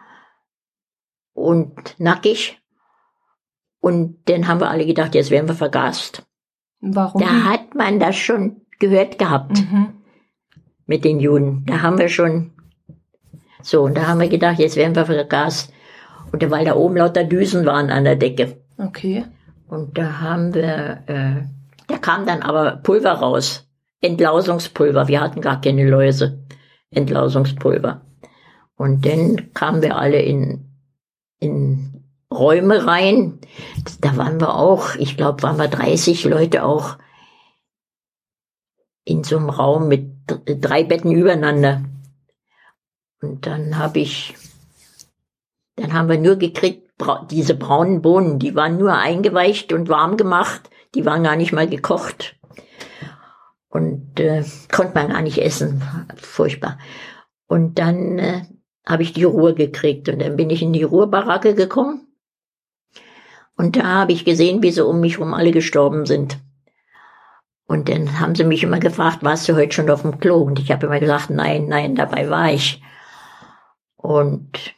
[1.33, 2.59] und nackig.
[3.79, 6.25] Und dann haben wir alle gedacht, jetzt werden wir vergast.
[6.79, 7.21] Warum?
[7.21, 9.59] Da hat man das schon gehört gehabt.
[9.59, 9.89] Mhm.
[10.85, 11.65] Mit den Juden.
[11.65, 12.51] Da haben wir schon,
[13.61, 15.71] so, und da haben wir gedacht, jetzt werden wir vergast.
[16.31, 18.57] Und weil da oben lauter Düsen waren an der Decke.
[18.77, 19.25] Okay.
[19.67, 21.43] Und da haben wir, äh,
[21.87, 23.67] da kam dann aber Pulver raus.
[24.01, 25.07] Entlausungspulver.
[25.07, 26.43] Wir hatten gar keine Läuse.
[26.91, 28.01] Entlausungspulver.
[28.75, 30.72] Und dann kamen wir alle in,
[31.43, 33.39] in Räume rein.
[34.01, 36.97] Da waren wir auch, ich glaube, waren wir 30 Leute auch
[39.05, 41.83] in so einem Raum mit drei Betten übereinander.
[43.21, 44.35] Und dann habe ich,
[45.75, 46.89] dann haben wir nur gekriegt,
[47.29, 51.67] diese braunen Bohnen, die waren nur eingeweicht und warm gemacht, die waren gar nicht mal
[51.67, 52.37] gekocht.
[53.67, 55.81] Und äh, konnte man gar nicht essen.
[56.15, 56.77] Furchtbar.
[57.47, 58.45] Und dann äh,
[58.85, 62.07] habe ich die Ruhe gekriegt und dann bin ich in die Ruhebaracke gekommen.
[63.55, 66.39] Und da habe ich gesehen, wie sie um mich herum alle gestorben sind.
[67.65, 70.41] Und dann haben sie mich immer gefragt, warst du heute schon auf dem Klo?
[70.41, 72.81] Und ich habe immer gesagt, nein, nein, dabei war ich.
[73.95, 74.75] Und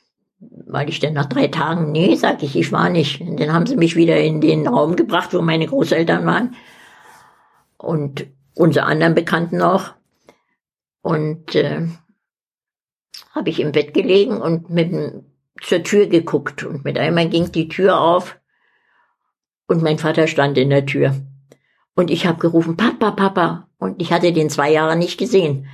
[0.67, 3.21] weil ich dann nach drei Tagen, nee, sag ich, ich war nicht.
[3.21, 6.55] Und dann haben sie mich wieder in den Raum gebracht, wo meine Großeltern waren.
[7.77, 9.91] Und unsere anderen Bekannten auch.
[11.01, 11.87] Und äh,
[13.35, 14.91] habe ich im Bett gelegen und mit
[15.61, 16.63] zur Tür geguckt.
[16.63, 18.39] Und mit einmal ging die Tür auf
[19.67, 21.15] und mein Vater stand in der Tür.
[21.95, 23.67] Und ich habe gerufen, Papa, Papa.
[23.77, 25.67] Und ich hatte den zwei Jahre nicht gesehen.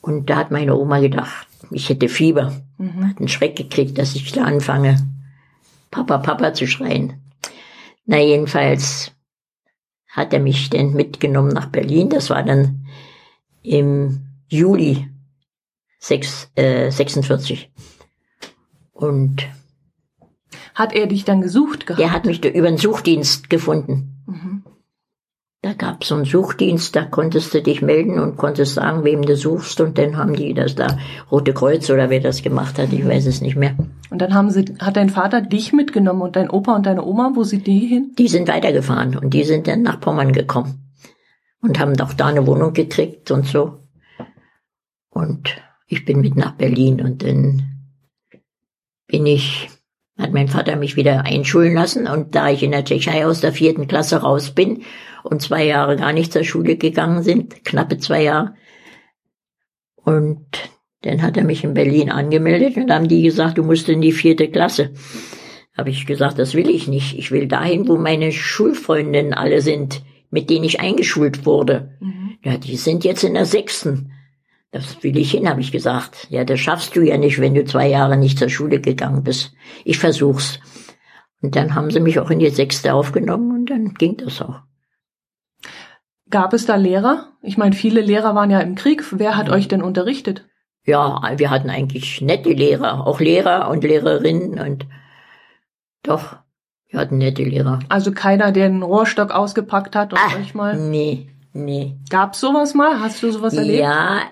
[0.00, 2.52] Und da hat meine Oma gedacht, ich hätte Fieber.
[2.78, 3.08] Mhm.
[3.08, 4.96] Hat einen Schreck gekriegt, dass ich da anfange,
[5.90, 7.20] Papa, Papa zu schreien.
[8.04, 9.12] Na, jedenfalls
[10.08, 12.08] hat er mich dann mitgenommen nach Berlin.
[12.08, 12.86] Das war dann
[13.62, 15.08] im Juli
[15.98, 17.70] 6, äh, 46.
[18.92, 19.46] Und
[20.74, 22.00] hat er dich dann gesucht gehabt?
[22.00, 24.22] Er hat mich über den Suchdienst gefunden.
[24.26, 24.62] Mhm.
[25.60, 29.22] Da gab es so einen Suchdienst, da konntest du dich melden und konntest sagen, wem
[29.22, 29.80] du suchst.
[29.80, 30.98] Und dann haben die das da,
[31.32, 33.74] Rote Kreuz oder wer das gemacht hat, ich weiß es nicht mehr.
[34.10, 37.32] Und dann haben sie, hat dein Vater dich mitgenommen und dein Opa und deine Oma,
[37.34, 38.12] wo sind die hin?
[38.16, 40.92] Die sind weitergefahren und die sind dann nach Pommern gekommen.
[41.60, 43.80] Und haben doch da eine Wohnung gekriegt und so.
[45.10, 47.62] Und ich bin mit nach Berlin und dann
[49.06, 49.70] bin ich,
[50.18, 53.52] hat mein Vater mich wieder einschulen lassen und da ich in der Tschechei aus der
[53.52, 54.82] vierten Klasse raus bin
[55.24, 58.54] und zwei Jahre gar nicht zur Schule gegangen sind, knappe zwei Jahre.
[59.96, 60.46] Und
[61.02, 64.12] dann hat er mich in Berlin angemeldet und haben die gesagt, du musst in die
[64.12, 64.92] vierte Klasse.
[65.76, 67.16] Habe ich gesagt, das will ich nicht.
[67.16, 71.96] Ich will dahin, wo meine Schulfreundinnen alle sind, mit denen ich eingeschult wurde.
[72.00, 72.38] Mhm.
[72.44, 74.12] Ja, die sind jetzt in der sechsten.
[74.70, 76.26] Das will ich hin, habe ich gesagt.
[76.30, 79.54] Ja, das schaffst du ja nicht, wenn du zwei Jahre nicht zur Schule gegangen bist.
[79.84, 80.60] Ich versuch's.
[81.40, 84.60] Und dann haben sie mich auch in die sechste aufgenommen und dann ging das auch.
[86.28, 87.32] Gab es da Lehrer?
[87.40, 89.02] Ich meine, viele Lehrer waren ja im Krieg.
[89.12, 90.46] Wer hat euch denn unterrichtet?
[90.84, 94.86] Ja, wir hatten eigentlich nette Lehrer, auch Lehrer und Lehrerinnen und
[96.02, 96.36] doch,
[96.88, 97.80] wir hatten nette Lehrer.
[97.88, 100.76] Also keiner, der einen Rohrstock ausgepackt hat und Ach, euch mal.
[100.76, 101.98] Nee, nee.
[102.08, 103.00] Gab's sowas mal?
[103.00, 103.80] Hast du sowas erlebt?
[103.80, 104.22] Ja,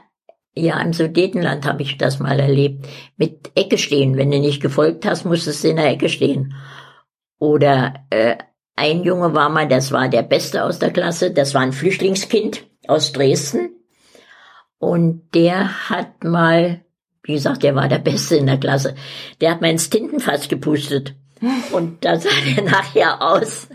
[0.56, 2.86] ja, im Sudetenland habe ich das mal erlebt.
[3.16, 4.16] Mit Ecke stehen.
[4.16, 6.54] Wenn du nicht gefolgt hast, musstest du in der Ecke stehen.
[7.38, 8.36] Oder äh,
[8.74, 12.64] ein Junge war mal, das war der Beste aus der Klasse, das war ein Flüchtlingskind
[12.88, 13.70] aus Dresden.
[14.78, 16.84] Und der hat mal,
[17.22, 18.94] wie gesagt, der war der Beste in der Klasse,
[19.40, 21.14] der hat mal ins Tintenfass gepustet.
[21.72, 23.68] Und da sah der nachher aus.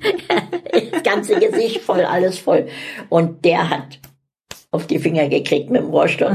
[0.92, 2.68] das ganze Gesicht voll, alles voll.
[3.08, 3.98] Und der hat
[4.70, 6.34] auf die Finger gekriegt mit dem Rohrstock.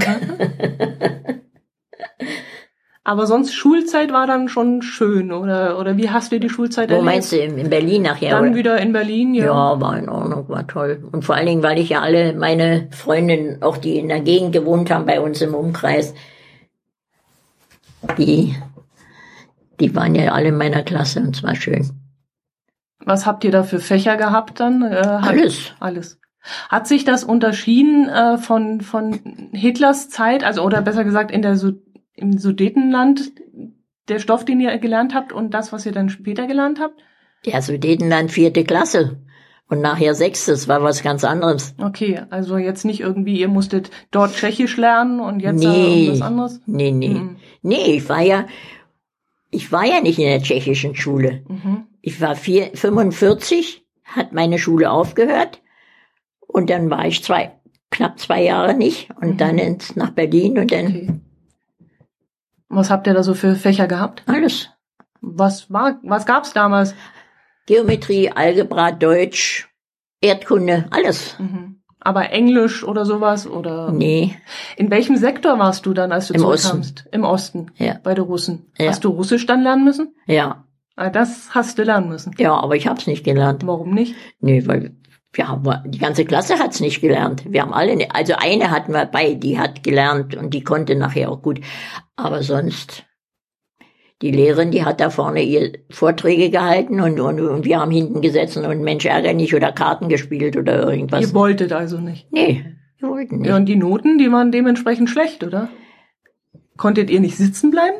[3.07, 6.93] Aber sonst Schulzeit war dann schon schön, oder, oder wie hast du die Schulzeit Wo
[6.95, 7.05] erlebt?
[7.05, 8.31] meinst du, in in Berlin nachher?
[8.31, 8.55] Dann oder?
[8.55, 9.45] wieder in Berlin, ja.
[9.45, 11.07] Ja, war in Ordnung, war toll.
[11.11, 14.53] Und vor allen Dingen, weil ich ja alle meine Freundinnen, auch die in der Gegend
[14.53, 16.15] gewohnt haben, bei uns im Umkreis,
[18.17, 18.55] die,
[19.79, 21.87] die waren ja alle in meiner Klasse und es war schön.
[23.05, 24.81] Was habt ihr da für Fächer gehabt dann?
[24.81, 25.73] Äh, Alles.
[25.79, 26.17] Alles.
[26.69, 31.55] Hat sich das unterschieden äh, von, von Hitlers Zeit, also oder besser gesagt in der
[31.55, 31.73] Su
[32.17, 33.31] im Sudetenland,
[34.07, 37.01] der Stoff, den ihr gelernt habt und das, was ihr dann später gelernt habt?
[37.45, 39.19] Ja, Sudetenland vierte Klasse.
[39.67, 41.73] Und nachher sechstes war was ganz anderes.
[41.79, 46.05] Okay, also jetzt nicht irgendwie, ihr musstet dort Tschechisch lernen und jetzt Nee.
[46.05, 46.61] irgendwas anderes?
[46.67, 47.09] Nee, nee.
[47.09, 47.37] Mhm.
[47.63, 48.45] Nee, ich war ja,
[49.49, 51.41] ich war ja nicht in der tschechischen Schule.
[51.47, 51.87] Mhm.
[52.01, 55.61] Ich war vier, 45, hat meine Schule aufgehört
[56.55, 57.51] und dann war ich zwei,
[57.91, 59.37] knapp zwei Jahre nicht und Mhm.
[59.37, 61.09] dann ins, nach Berlin und dann Okay.
[62.69, 64.23] Was habt ihr da so für Fächer gehabt?
[64.25, 64.69] alles.
[65.21, 66.93] Was war, was gab's damals?
[67.67, 69.69] Geometrie, Algebra, Deutsch,
[70.21, 71.37] Erdkunde, alles.
[71.39, 71.81] Mhm.
[71.99, 73.91] Aber Englisch oder sowas oder?
[73.91, 74.35] Nee,
[74.77, 77.07] In welchem Sektor warst du dann, als du Im zurückkamst?
[77.11, 77.71] Im Osten.
[77.77, 77.97] Ja.
[78.03, 78.67] Bei den Russen.
[78.77, 78.89] Ja.
[78.89, 80.13] Hast du Russisch dann lernen müssen?
[80.27, 80.61] ja,
[80.97, 82.33] Ah, das hast du lernen müssen.
[82.37, 83.65] ja, aber ich hab's nicht gelernt.
[83.67, 84.15] Warum nicht?
[84.39, 84.95] Nee, weil
[85.37, 87.43] wir haben, die ganze Klasse hat's nicht gelernt.
[87.49, 90.95] Wir haben alle, ne- also eine hatten wir bei, die hat gelernt und die konnte
[90.95, 91.59] nachher auch gut.
[92.15, 93.03] Aber sonst,
[94.21, 98.21] die Lehrerin, die hat da vorne ihr Vorträge gehalten und, und, und wir haben hinten
[98.21, 101.21] gesessen und Mensch ärger nicht oder Karten gespielt oder irgendwas.
[101.21, 102.31] Ihr wolltet also nicht.
[102.31, 102.65] nee,
[102.99, 103.49] wir wollten nicht.
[103.49, 105.67] Ja, und die Noten, die waren dementsprechend schlecht, oder?
[106.77, 107.97] Konntet ihr nicht sitzen bleiben?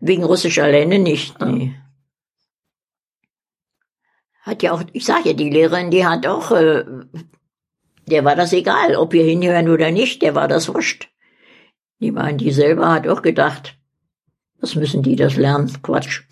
[0.00, 1.52] Wegen Russisch alleine nicht, Ah.
[4.48, 6.82] Hat ja auch, ich sage ja, die Lehrerin, die hat auch, äh,
[8.06, 11.10] der war das egal, ob wir hinhören oder nicht, der war das wurscht.
[12.00, 13.78] Die waren, die selber hat auch gedacht,
[14.58, 15.70] was müssen die das lernen?
[15.82, 16.22] Quatsch.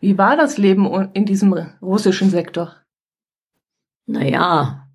[0.00, 2.74] Wie war das Leben in diesem russischen Sektor?
[4.06, 4.88] Naja,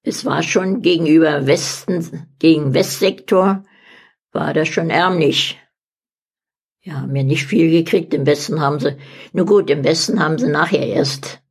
[0.00, 3.64] es war schon gegenüber Westen, gegen Westsektor,
[4.32, 5.60] war das schon ärmlich.
[6.88, 8.14] Ja, haben ja nicht viel gekriegt.
[8.14, 8.96] Im Westen haben sie,
[9.34, 11.42] nur gut, im Westen haben sie nachher erst,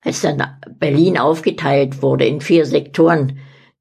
[0.00, 0.40] als dann
[0.78, 3.40] Berlin aufgeteilt wurde in vier Sektoren,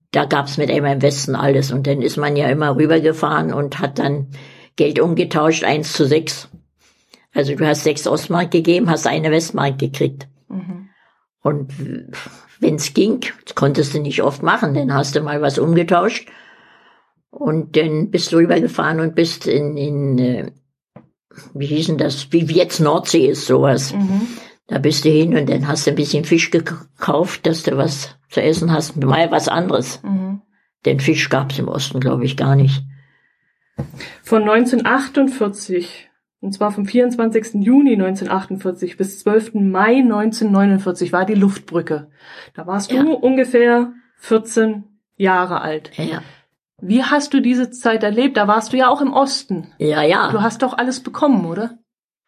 [0.10, 1.72] da gab's mit einmal im Westen alles.
[1.72, 4.30] Und dann ist man ja immer rübergefahren und hat dann
[4.78, 6.50] Geld umgetauscht, eins zu sechs.
[7.32, 10.28] Also du hast sechs Ostmark gegeben, hast eine Westmark gekriegt.
[10.48, 10.90] Mhm.
[11.44, 11.72] Und
[12.60, 16.28] wenn's ging, das konntest du nicht oft machen, dann hast du mal was umgetauscht
[17.34, 20.52] und dann bist du rübergefahren und bist in, in äh,
[21.54, 23.94] wie hieß denn das, wie jetzt Nordsee ist sowas.
[23.94, 24.22] Mhm.
[24.68, 28.16] Da bist du hin und dann hast du ein bisschen Fisch gekauft, dass du was
[28.30, 30.02] zu essen hast, mal was anderes.
[30.04, 30.42] Mhm.
[30.86, 32.84] Denn Fisch gab's im Osten, glaube ich, gar nicht.
[34.22, 37.56] Von 1948, und zwar vom 24.
[37.66, 39.56] Juni 1948 bis 12.
[39.56, 42.10] Mai 1949 war die Luftbrücke.
[42.54, 43.04] Da warst Ja.
[43.04, 44.84] du ungefähr 14
[45.18, 45.92] Jahre alt.
[45.98, 46.22] Ja,
[46.86, 48.38] Wie hast du diese Zeit erlebt?
[48.38, 49.74] Da warst du ja auch im Osten.
[49.78, 50.02] ja.
[50.04, 50.32] ja.
[50.32, 51.78] Du hast doch alles bekommen, oder?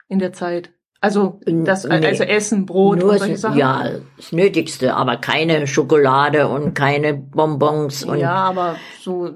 [0.08, 0.72] In der Zeit.
[1.02, 2.06] Also das, Nee.
[2.08, 3.58] also Essen, Brot Nur und solche Sachen.
[3.58, 3.84] ja,
[4.18, 9.30] das Nötigste, aber keine Schokolade und keine Bonbons und ja, aber so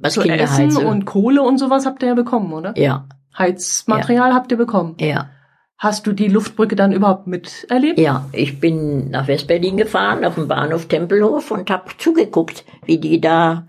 [0.00, 2.72] Was Essen halt so- und Kohle und sowas habt ihr ja bekommen, oder?
[2.78, 4.96] ja, Heizmaterial habt ihr bekommen.
[5.00, 5.30] ja.
[5.76, 7.98] Hast du die Luftbrücke dann überhaupt miterlebt?
[7.98, 13.20] Ja, ich bin nach Westberlin gefahren, auf dem Bahnhof Tempelhof und hab zugeguckt, wie die
[13.20, 13.66] da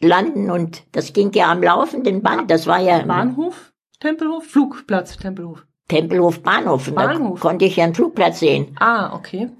[0.00, 2.50] landen und das ging ja am laufenden Band.
[2.50, 5.66] Das war ja Bahnhof, Tempelhof, Flugplatz, Tempelhof.
[5.88, 6.88] Tempelhof Bahnhof.
[6.88, 7.40] Und Bahnhof.
[7.40, 8.76] Da konnte ich ja einen Flugplatz sehen.
[8.78, 9.50] Ah, okay.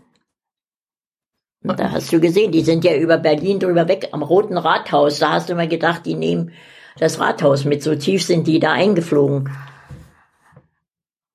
[1.62, 5.18] Und da hast du gesehen, die sind ja über Berlin drüber weg am Roten Rathaus.
[5.18, 6.52] Da hast du mal gedacht, die nehmen
[6.98, 7.82] das Rathaus mit.
[7.82, 9.50] So tief sind die da eingeflogen.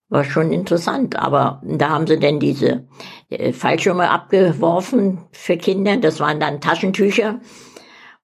[0.09, 1.17] war schon interessant.
[1.17, 2.87] Aber da haben sie dann diese
[3.29, 5.97] äh, Fallschirme abgeworfen für Kinder.
[5.97, 7.39] Das waren dann Taschentücher.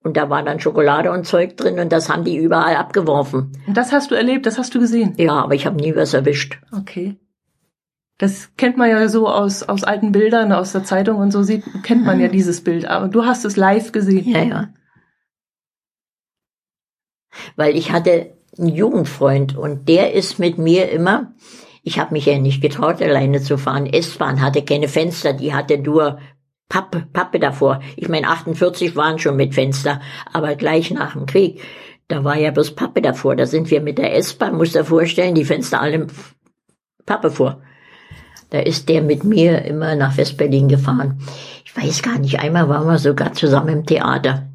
[0.07, 3.51] Und da war dann Schokolade und Zeug drin und das haben die überall abgeworfen.
[3.67, 5.15] Und das hast du erlebt, das hast du gesehen?
[5.17, 6.61] Ja, aber ich habe nie was erwischt.
[6.71, 7.17] Okay.
[8.17, 11.65] Das kennt man ja so aus, aus alten Bildern, aus der Zeitung und so sieht,
[11.83, 12.85] kennt man ja dieses Bild.
[12.85, 14.29] Aber du hast es live gesehen.
[14.29, 14.69] Ja, ja.
[17.57, 21.33] Weil ich hatte einen Jugendfreund und der ist mit mir immer,
[21.83, 23.85] ich habe mich ja nicht getraut, alleine zu fahren.
[23.85, 26.19] S-Bahn hatte keine Fenster, die hatte nur
[26.69, 27.81] Pappe, Pappe davor.
[27.95, 30.01] Ich meine, 48 waren schon mit Fenster,
[30.33, 31.61] aber gleich nach dem Krieg,
[32.07, 33.35] da war ja bloß Pappe davor.
[33.35, 36.07] Da sind wir mit der S-Bahn, muss dir vorstellen, die Fenster alle
[37.05, 37.61] Pappe vor.
[38.49, 41.19] Da ist der mit mir immer nach Westberlin gefahren.
[41.65, 44.49] Ich weiß gar nicht, einmal waren wir sogar zusammen im Theater.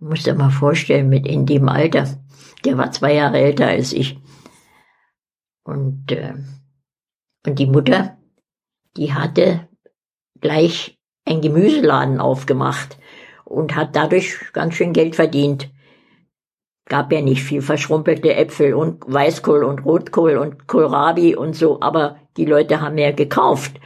[0.00, 2.06] Muss dir mal vorstellen, mit in dem Alter.
[2.64, 4.20] Der war zwei Jahre älter als ich.
[5.64, 6.34] Und, äh,
[7.46, 8.18] und die Mutter,
[8.96, 9.68] die hatte
[10.40, 10.97] gleich
[11.28, 12.98] ein Gemüseladen aufgemacht
[13.44, 15.70] und hat dadurch ganz schön Geld verdient.
[16.86, 22.16] Gab ja nicht viel verschrumpelte Äpfel und Weißkohl und Rotkohl und Kohlrabi und so, aber
[22.36, 23.78] die Leute haben ja gekauft.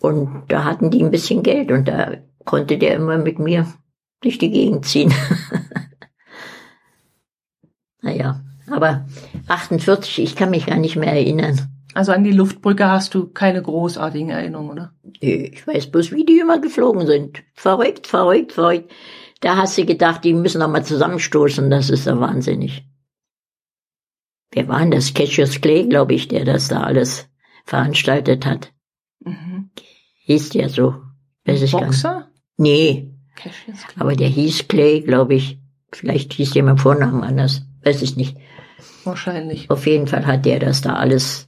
[0.00, 3.66] Und da hatten die ein bisschen Geld und da konnte der immer mit mir
[4.20, 5.12] durch die Gegend ziehen.
[8.00, 9.06] naja, aber
[9.48, 11.77] 48, ich kann mich gar nicht mehr erinnern.
[11.94, 14.92] Also an die Luftbrücke hast du keine großartigen Erinnerungen, oder?
[15.20, 17.42] Ich weiß bloß, wie die immer geflogen sind.
[17.54, 18.92] Verrückt, verrückt, verrückt.
[19.40, 21.70] Da hast du gedacht, die müssen noch mal zusammenstoßen.
[21.70, 22.84] Das ist ja wahnsinnig.
[24.50, 25.14] Wer war denn das?
[25.14, 27.28] Cassius Clay, glaube ich, der das da alles
[27.64, 28.72] veranstaltet hat.
[29.20, 29.70] Mhm.
[30.24, 30.96] Hieß der so.
[31.44, 32.30] Weiß ich Boxer?
[32.56, 33.14] Nee.
[33.98, 35.58] Aber der hieß Clay, glaube ich.
[35.92, 37.62] Vielleicht hieß der mit Vornamen anders.
[37.82, 38.36] Weiß ich nicht.
[39.04, 39.70] Wahrscheinlich.
[39.70, 41.47] Auf jeden Fall hat der das da alles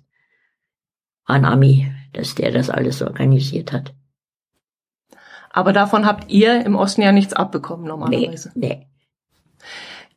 [1.30, 3.94] an Ami, dass der das alles organisiert hat.
[5.50, 8.52] Aber davon habt ihr im Osten ja nichts abbekommen normalerweise.
[8.54, 8.86] Nee, nee.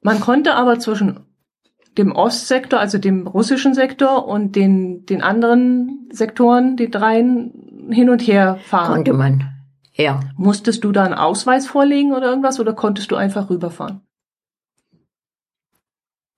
[0.01, 1.21] Man konnte aber zwischen
[1.97, 8.21] dem Ostsektor, also dem russischen Sektor und den, den anderen Sektoren, die dreien, hin und
[8.21, 8.93] her fahren.
[8.93, 9.53] Konnte man,
[9.95, 10.19] ja.
[10.35, 14.01] Musstest du da einen Ausweis vorlegen oder irgendwas oder konntest du einfach rüberfahren?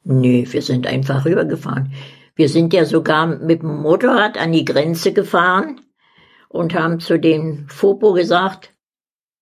[0.03, 1.93] Nee, wir sind einfach rübergefahren.
[2.35, 5.81] Wir sind ja sogar mit dem Motorrad an die Grenze gefahren
[6.49, 8.73] und haben zu den Fopo gesagt,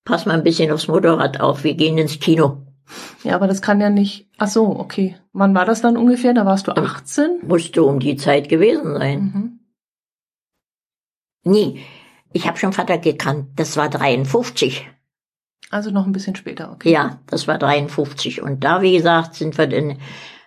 [0.04, 2.66] pass mal ein bisschen aufs Motorrad auf, wir gehen ins Kino.
[3.22, 4.28] Ja, aber das kann ja nicht.
[4.38, 5.16] Ach so, okay.
[5.32, 6.34] Wann war das dann ungefähr?
[6.34, 7.40] Da warst du 18?
[7.40, 9.20] Das musste um die Zeit gewesen sein.
[9.20, 9.60] Mhm.
[11.44, 11.80] Nee,
[12.32, 13.48] ich habe schon Vater gekannt.
[13.56, 14.88] Das war 53.
[15.70, 16.92] Also noch ein bisschen später, okay.
[16.92, 18.42] Ja, das war 53.
[18.42, 19.98] Und da, wie gesagt, sind wir dann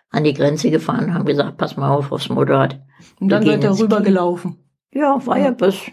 [0.10, 2.82] an die Grenze gefahren, haben gesagt, pass mal auf aufs Motorrad.
[3.20, 4.58] Und dann seid ihr rübergelaufen.
[4.94, 5.92] Ja, war ja bis,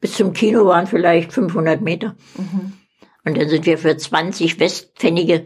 [0.00, 2.16] bis zum Kino waren vielleicht 500 Meter.
[2.36, 2.72] Mhm.
[3.24, 5.44] Und dann sind wir für 20 Westpfennige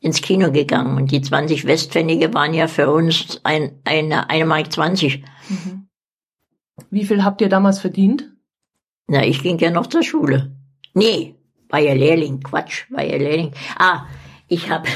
[0.00, 0.96] ins Kino gegangen.
[0.96, 5.24] Und die 20 Westpfennige waren ja für uns ein, eine, eine Mark 20.
[5.48, 5.88] Mhm.
[6.90, 8.30] Wie viel habt ihr damals verdient?
[9.06, 10.56] Na, ich ging ja noch zur Schule.
[10.92, 11.36] Nee,
[11.68, 12.40] war ja Lehrling.
[12.40, 13.52] Quatsch, war ja Lehrling.
[13.78, 14.06] Ah,
[14.48, 14.86] ich hab,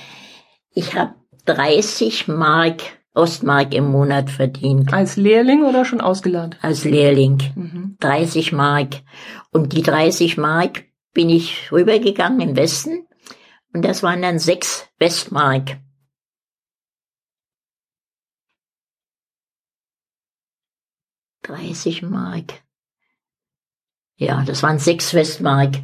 [0.74, 1.16] ich hab
[1.48, 2.82] 30 Mark
[3.14, 4.92] Ostmark im Monat verdient.
[4.92, 6.56] Als Lehrling oder schon ausgelernt?
[6.62, 7.42] Als Lehrling.
[7.56, 7.96] Mhm.
[8.00, 9.02] 30 Mark.
[9.50, 10.84] Und die 30 Mark
[11.14, 13.08] bin ich rübergegangen im Westen
[13.72, 15.78] und das waren dann sechs Westmark.
[21.42, 22.62] Dreißig Mark.
[24.16, 25.76] Ja, das waren sechs Westmark.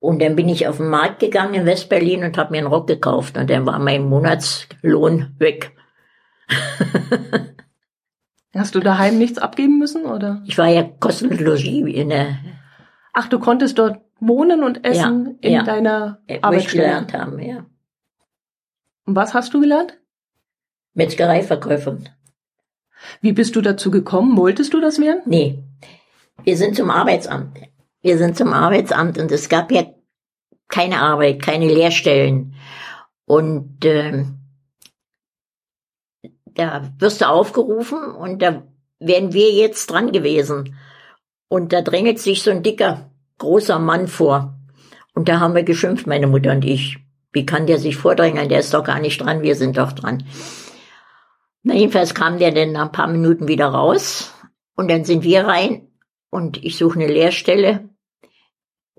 [0.00, 2.86] Und dann bin ich auf den Markt gegangen in Westberlin und habe mir einen Rock
[2.86, 5.76] gekauft und dann war mein Monatslohn weg.
[8.54, 10.42] Hast du daheim nichts abgeben müssen oder?
[10.46, 12.38] Ich war ja kostenlos Logis in der.
[13.12, 15.62] Ach, du konntest dort wohnen und essen ja, in ja.
[15.62, 16.84] deiner Arbeitsstelle.
[16.84, 17.66] gelernt haben, ja.
[19.04, 19.98] Und was hast du gelernt?
[20.94, 22.08] Metzgereiverkäuferin.
[23.20, 24.36] Wie bist du dazu gekommen?
[24.36, 25.22] Wolltest du das werden?
[25.26, 25.62] Nee.
[26.42, 27.58] Wir sind zum Arbeitsamt.
[28.02, 29.84] Wir sind zum Arbeitsamt und es gab ja
[30.68, 32.54] keine Arbeit, keine Lehrstellen.
[33.26, 34.24] Und äh,
[36.46, 38.62] da wirst du aufgerufen und da
[38.98, 40.76] wären wir jetzt dran gewesen.
[41.48, 44.58] Und da drängelt sich so ein dicker, großer Mann vor.
[45.14, 46.98] Und da haben wir geschimpft, meine Mutter und ich.
[47.32, 48.48] Wie kann der sich vordrängeln?
[48.48, 50.24] Der ist doch gar nicht dran, wir sind doch dran.
[51.62, 54.32] Na, jedenfalls kam der dann nach ein paar Minuten wieder raus.
[54.76, 55.88] Und dann sind wir rein
[56.30, 57.89] und ich suche eine Lehrstelle.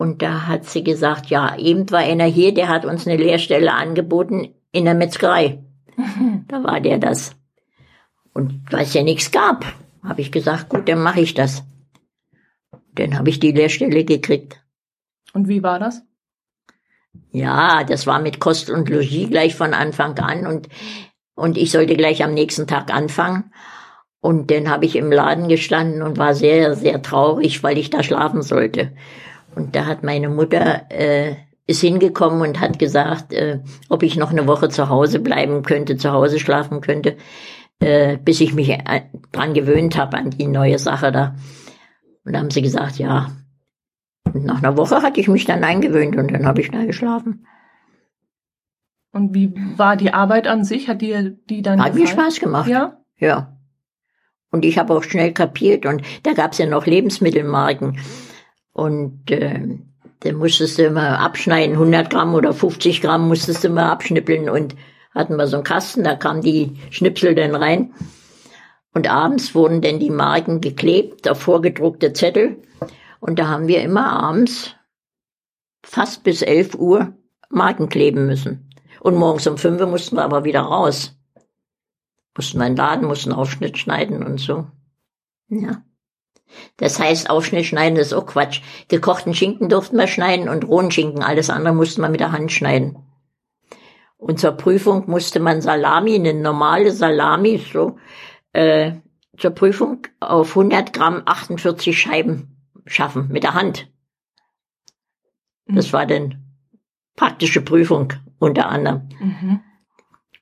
[0.02, 3.72] Und da hat sie gesagt, ja, eben war einer hier, der hat uns eine Lehrstelle
[3.72, 5.64] angeboten in der Metzgerei.
[6.48, 7.36] Da war der das.
[8.34, 9.64] Und weil es ja nichts gab.
[10.04, 11.64] habe ich gesagt, gut, dann mache ich das.
[12.96, 14.60] Dann habe ich die Lehrstelle gekriegt.
[15.34, 16.02] Und wie war das?
[17.30, 20.68] Ja, das war mit Kost und Logis gleich von Anfang an und,
[21.36, 23.54] und ich sollte gleich am nächsten Tag anfangen.
[24.20, 28.02] Und dann habe ich im Laden gestanden und war sehr, sehr traurig, weil ich da
[28.02, 28.94] schlafen sollte.
[29.56, 31.36] Und da hat meine Mutter äh,
[31.68, 35.98] ist hingekommen und hat gesagt, äh, ob ich noch eine Woche zu Hause bleiben könnte,
[35.98, 37.18] zu Hause schlafen könnte,
[37.80, 41.36] äh, bis ich mich äh, dran gewöhnt habe an die neue Sache da.
[42.24, 43.32] Und da haben sie gesagt, ja.
[44.32, 47.48] Und nach einer Woche hatte ich mich dann eingewöhnt und dann habe ich da geschlafen.
[49.12, 50.88] Und wie war die Arbeit an sich?
[50.88, 52.04] Hat dir die dann Hat gefallen?
[52.04, 52.70] mir Spaß gemacht.
[52.70, 53.02] Ja?
[53.18, 53.58] Ja.
[54.52, 57.98] Und ich habe auch schnell kapiert und da gab's ja noch Lebensmittelmarken.
[58.74, 59.78] Und äh,
[60.22, 64.76] dann musstest du immer abschneiden, 100 Gramm oder 50 Gramm musstest du immer abschnippeln und
[65.14, 67.94] hatten wir so einen Kasten, da kamen die Schnipsel dann rein.
[68.94, 72.62] Und abends wurden dann die Marken geklebt auf vorgedruckte Zettel.
[73.20, 74.76] Und da haben wir immer abends
[75.84, 77.14] fast bis 11 Uhr
[77.50, 78.70] Marken kleben müssen.
[79.00, 81.18] Und morgens um 5 Uhr mussten wir aber wieder raus.
[82.36, 84.68] Mussten wir in den Laden, mussten Aufschnitt schneiden und so.
[85.48, 85.84] Ja.
[86.78, 88.62] Das heißt, Aufschnitt schneiden ist auch Quatsch.
[88.88, 91.24] Gekochten Schinken durften wir schneiden und rohen Schinken.
[91.24, 92.98] Alles andere mussten wir mit der Hand schneiden.
[94.18, 97.98] Und zur Prüfung musste man Salami, eine normale Salami, so,
[98.54, 98.94] äh,
[99.38, 103.90] zur Prüfung auf 100 Gramm 48 Scheiben schaffen, mit der Hand.
[105.66, 105.94] Das mhm.
[105.94, 106.44] war dann
[107.16, 109.10] praktische Prüfung unter anderem.
[109.20, 109.60] Mhm.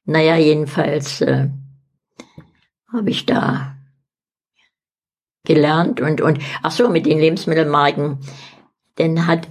[0.05, 1.49] Naja, jedenfalls äh,
[2.91, 3.76] habe ich da
[5.45, 8.19] gelernt und, und, ach so, mit den Lebensmittelmarken.
[8.97, 9.47] Denn hat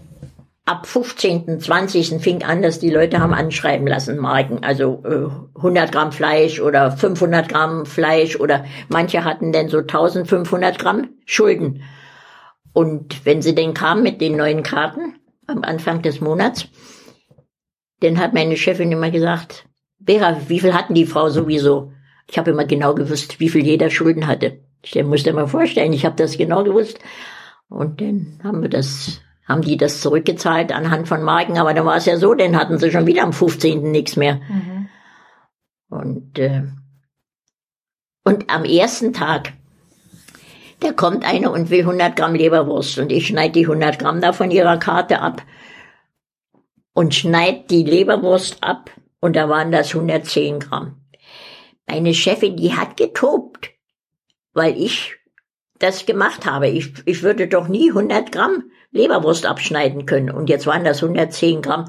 [0.68, 2.20] ab 15., 20.
[2.20, 4.62] fing an, dass die Leute haben anschreiben lassen, Marken.
[4.62, 10.78] Also äh, 100 Gramm Fleisch oder 500 Gramm Fleisch oder manche hatten denn so 1500
[10.78, 11.82] Gramm Schulden.
[12.74, 15.14] Und wenn sie denn kamen mit den neuen Karten
[15.46, 16.68] am Anfang des Monats,
[18.00, 19.66] dann hat meine Chefin immer gesagt,
[20.04, 21.92] Vera, wie viel hatten die Frau sowieso?
[22.30, 24.60] Ich habe immer genau gewusst, wie viel jeder Schulden hatte.
[24.82, 26.98] Ich musste mal vorstellen, ich habe das genau gewusst.
[27.68, 31.96] Und dann haben wir das, haben die das zurückgezahlt anhand von Marken, aber dann war
[31.96, 33.90] es ja so, dann hatten sie schon wieder am 15.
[33.90, 34.36] nichts mehr.
[34.48, 34.88] Mhm.
[35.90, 36.64] Und, äh,
[38.24, 39.52] und am ersten Tag,
[40.80, 44.32] da kommt eine und will 100 Gramm Leberwurst und ich schneide die 100 Gramm da
[44.32, 45.42] von ihrer Karte ab
[46.92, 50.96] und schneide die Leberwurst ab und da waren das 110 Gramm.
[51.86, 53.70] Meine Chefin, die hat getobt
[54.58, 55.16] weil ich
[55.78, 56.68] das gemacht habe.
[56.68, 60.30] Ich, ich würde doch nie 100 Gramm Leberwurst abschneiden können.
[60.30, 61.86] Und jetzt waren das 110 Gramm.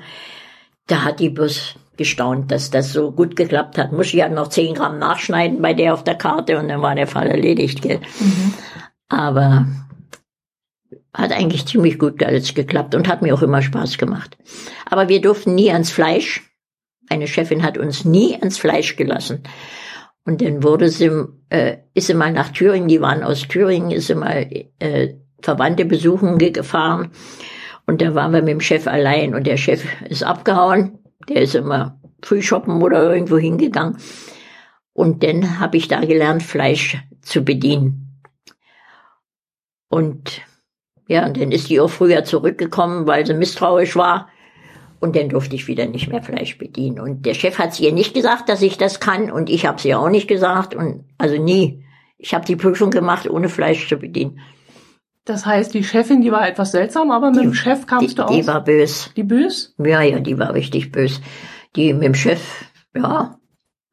[0.88, 3.92] Da hat die bloß gestaunt, dass das so gut geklappt hat.
[3.92, 6.96] Muss ich ja noch 10 Gramm nachschneiden bei der auf der Karte und dann war
[6.96, 7.82] der Fall erledigt.
[7.82, 8.00] Gell?
[8.20, 8.54] Mhm.
[9.10, 9.66] Aber
[11.14, 14.38] hat eigentlich ziemlich gut alles geklappt und hat mir auch immer Spaß gemacht.
[14.86, 16.44] Aber wir durften nie ans Fleisch.
[17.10, 19.44] Meine Chefin hat uns nie ans Fleisch gelassen.
[20.26, 21.10] Und dann wurde sie,
[21.50, 24.48] äh, ist sie mal nach Thüringen, die waren aus Thüringen, ist sie mal
[24.80, 27.12] äh, Verwandte besuchen gefahren.
[27.88, 31.00] Und da waren wir mit dem Chef allein und der Chef ist abgehauen.
[31.28, 33.98] Der ist immer früh shoppen oder irgendwo hingegangen.
[34.94, 38.22] Und dann habe ich da gelernt, Fleisch zu bedienen.
[39.88, 40.42] Und
[41.08, 44.30] ja, und dann ist die auch früher zurückgekommen, weil sie misstrauisch war.
[45.00, 47.00] Und dann durfte ich wieder nicht mehr Fleisch bedienen.
[47.00, 49.32] Und der Chef hat es ihr nicht gesagt, dass ich das kann.
[49.32, 50.76] Und ich habe es ihr auch nicht gesagt.
[50.76, 51.86] Und also nie.
[52.18, 54.40] Ich habe die Prüfung gemacht, ohne Fleisch zu bedienen.
[55.30, 58.16] Das heißt, die Chefin, die war etwas seltsam, aber mit die, dem Chef kamst die,
[58.16, 58.36] du aus?
[58.36, 59.12] Die war bös.
[59.16, 59.76] Die bös?
[59.78, 61.22] Ja, ja, die war richtig bös.
[61.76, 62.42] Die mit dem Chef,
[62.96, 63.38] ja,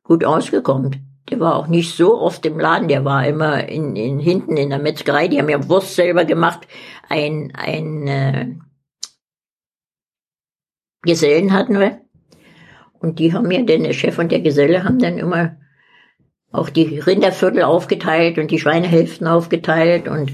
[0.02, 1.20] gut ausgekommen.
[1.28, 4.70] Der war auch nicht so oft im Laden, der war immer in, in hinten in
[4.70, 6.66] der Metzgerei, die haben ja Wurst selber gemacht.
[7.08, 8.46] Ein, ein äh,
[11.06, 12.02] Gesellen hatten wir.
[13.00, 15.56] Und die haben mir, denn der Chef und der Geselle haben dann immer
[16.52, 20.32] auch die Rinderviertel aufgeteilt und die Schweinehälften aufgeteilt und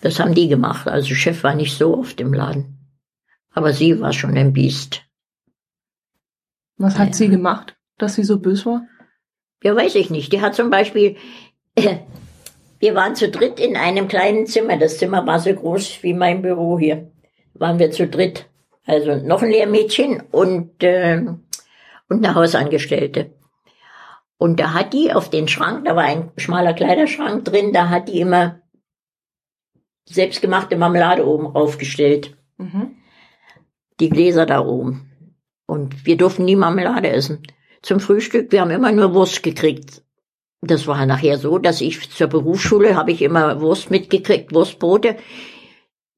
[0.00, 0.88] das haben die gemacht.
[0.88, 2.78] Also Chef war nicht so oft im Laden.
[3.52, 5.02] Aber sie war schon ein Biest.
[6.76, 7.14] Was hat ja.
[7.14, 8.86] sie gemacht, dass sie so bös war?
[9.62, 10.32] Ja, weiß ich nicht.
[10.32, 11.16] Die hat zum Beispiel,
[11.76, 11.98] äh,
[12.80, 14.76] wir waren zu dritt in einem kleinen Zimmer.
[14.76, 17.12] Das Zimmer war so groß wie mein Büro hier.
[17.54, 18.46] Waren wir zu dritt.
[18.84, 21.24] Also noch ein Lehrmädchen und, äh,
[22.08, 23.32] und eine Hausangestellte.
[24.38, 28.08] Und da hat die auf den Schrank, da war ein schmaler Kleiderschrank drin, da hat
[28.08, 28.60] die immer
[30.04, 32.36] selbstgemachte Marmelade oben aufgestellt.
[32.58, 32.96] Mhm.
[34.00, 35.36] Die Gläser da oben.
[35.66, 37.42] Und wir durften nie Marmelade essen.
[37.82, 40.02] Zum Frühstück, wir haben immer nur Wurst gekriegt.
[40.60, 45.16] das war nachher so, dass ich zur Berufsschule habe ich immer Wurst mitgekriegt, Wurstbrote.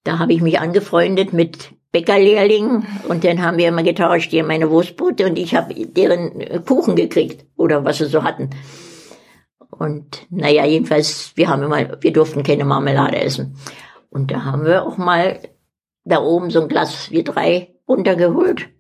[0.03, 4.69] Da habe ich mich angefreundet mit Bäckerlehrlingen und dann haben wir immer getauscht, die meine
[4.69, 8.51] Wurstbrote und ich habe deren Kuchen gekriegt oder was sie so hatten.
[9.71, 13.57] Und naja, jedenfalls, wir haben immer, wir durften keine Marmelade essen.
[14.11, 15.39] Und da haben wir auch mal
[16.03, 18.71] da oben so ein Glas wie drei runtergeholt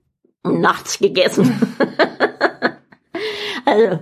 [0.43, 1.55] und nachts gegessen.
[3.65, 4.01] also,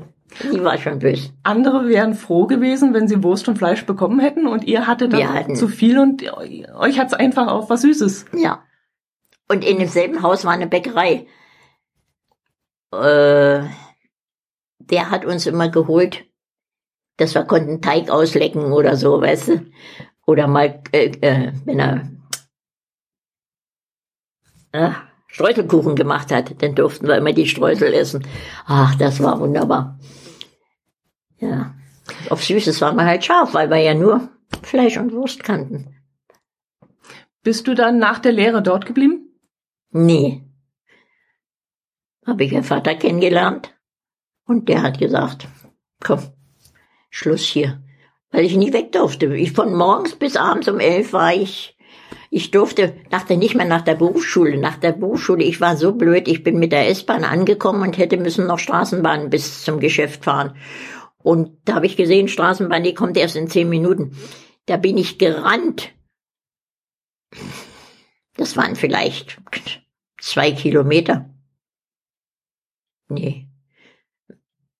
[0.50, 1.32] die war schon böse.
[1.42, 5.54] Andere wären froh gewesen, wenn sie Wurst und Fleisch bekommen hätten und ihr hattet dann
[5.54, 8.24] zu viel und euch hat's einfach auf was Süßes.
[8.34, 8.62] Ja.
[9.52, 11.26] Und in demselben Haus war eine Bäckerei.
[12.90, 13.68] Äh,
[14.78, 16.24] der hat uns immer geholt,
[17.18, 19.66] dass wir konnten Teig auslecken oder so, weißt du?
[20.26, 22.10] Oder mal, äh, äh, wenn er
[24.72, 24.92] äh,
[25.26, 28.26] Streuselkuchen gemacht hat, dann durften wir immer die Streusel essen.
[28.64, 29.98] Ach, das war wunderbar.
[31.40, 31.74] Ja.
[32.30, 34.30] Auf Süßes waren wir halt scharf, weil wir ja nur
[34.62, 35.94] Fleisch und Wurst kannten.
[37.42, 39.28] Bist du dann nach der Lehre dort geblieben?
[39.92, 40.42] Nee.
[42.26, 43.74] Habe ich einen Vater kennengelernt
[44.46, 45.48] und der hat gesagt,
[46.02, 46.20] komm,
[47.10, 47.82] Schluss hier.
[48.30, 49.34] Weil ich nie weg durfte.
[49.36, 51.76] Ich von morgens bis abends um elf war ich,
[52.30, 56.28] ich durfte, dachte nicht mehr nach der Berufsschule, nach der Berufsschule, ich war so blöd,
[56.28, 60.56] ich bin mit der S-Bahn angekommen und hätte müssen noch Straßenbahn bis zum Geschäft fahren.
[61.18, 64.16] Und da habe ich gesehen, Straßenbahn, die kommt erst in zehn Minuten.
[64.64, 65.90] Da bin ich gerannt.
[68.36, 69.40] Das waren vielleicht
[70.18, 71.28] zwei Kilometer.
[73.08, 73.52] Nee,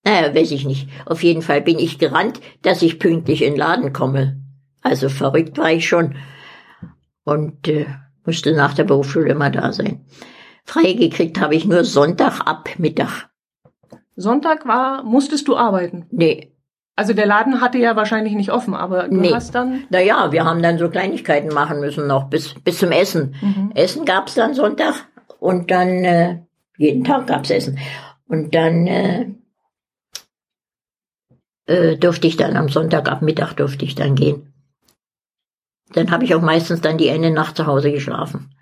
[0.04, 0.88] naja, weiß ich nicht.
[1.06, 4.42] Auf jeden Fall bin ich gerannt, dass ich pünktlich in den Laden komme.
[4.80, 6.16] Also verrückt war ich schon.
[7.24, 7.86] Und äh,
[8.24, 10.04] musste nach der Berufsschule immer da sein.
[10.64, 13.30] Freigekriegt habe ich nur Sonntag ab Mittag.
[14.16, 16.06] Sonntag war, musstest du arbeiten?
[16.10, 16.51] Nee.
[16.94, 19.32] Also der Laden hatte ja wahrscheinlich nicht offen, aber du nee.
[19.32, 19.84] hast dann.
[19.88, 23.34] Naja, wir haben dann so Kleinigkeiten machen müssen noch bis, bis zum Essen.
[23.40, 23.72] Mhm.
[23.74, 25.06] Essen gab's dann Sonntag
[25.38, 26.42] und dann äh,
[26.76, 27.78] jeden Tag gab's Essen.
[28.26, 29.26] Und dann äh,
[31.66, 34.52] äh, durfte ich dann am Sonntag ab Mittag durfte ich dann gehen.
[35.94, 38.54] Dann habe ich auch meistens dann die eine Nacht zu Hause geschlafen.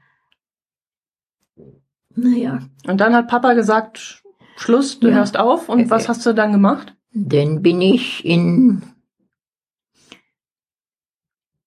[2.15, 2.61] Naja.
[2.87, 4.23] Und dann hat Papa gesagt,
[4.57, 5.17] Schluss, du ja.
[5.17, 5.69] hörst auf.
[5.69, 6.95] Und was hast du dann gemacht?
[7.13, 8.83] Dann bin ich in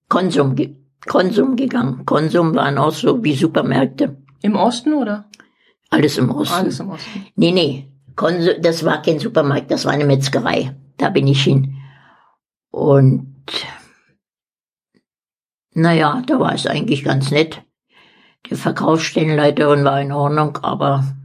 [0.07, 0.55] Konsum,
[1.05, 2.05] Konsum gegangen.
[2.05, 4.17] Konsum waren auch so wie Supermärkte.
[4.41, 5.29] Im Osten oder?
[5.89, 6.53] Alles im Osten.
[6.53, 7.25] Alles im Osten.
[7.35, 7.91] Nee, nee.
[8.15, 10.75] Konsum, das war kein Supermarkt, das war eine Metzgerei.
[10.97, 11.77] Da bin ich hin.
[12.71, 13.33] Und
[15.71, 17.63] naja, da war es eigentlich ganz nett.
[18.49, 21.15] Die Verkaufsstellenleiterin war in Ordnung, aber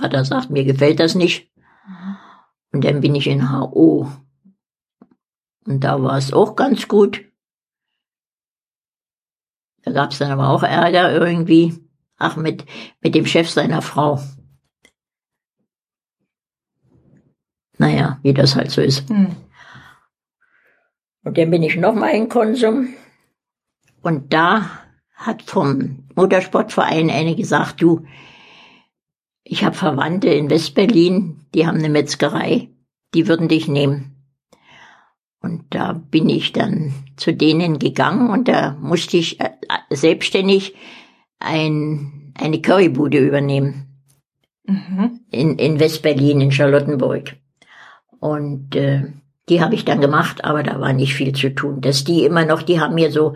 [0.00, 1.50] Vater sagt, mir gefällt das nicht.
[2.72, 4.10] Und dann bin ich in HO.
[5.66, 7.24] Und da war es auch ganz gut.
[9.82, 11.78] Da gab es dann aber auch Ärger irgendwie.
[12.16, 12.64] Ach, mit,
[13.00, 14.20] mit dem Chef seiner Frau.
[17.78, 19.08] Naja, wie das halt so ist.
[19.08, 19.36] Hm.
[21.24, 22.94] Und dann bin ich nochmal in Konsum.
[24.02, 24.70] Und da
[25.14, 28.06] hat vom Motorsportverein eine gesagt, du,
[29.50, 32.68] ich habe Verwandte in Westberlin, die haben eine Metzgerei,
[33.14, 34.14] die würden dich nehmen.
[35.42, 39.50] Und da bin ich dann zu denen gegangen und da musste ich äh,
[39.90, 40.76] selbstständig
[41.40, 44.04] ein, eine Currybude übernehmen.
[44.66, 45.18] Mhm.
[45.32, 47.34] In, in Westberlin, in Charlottenburg.
[48.20, 49.12] Und äh,
[49.48, 51.80] die habe ich dann gemacht, aber da war nicht viel zu tun.
[51.80, 53.34] Dass die immer noch, die haben mir so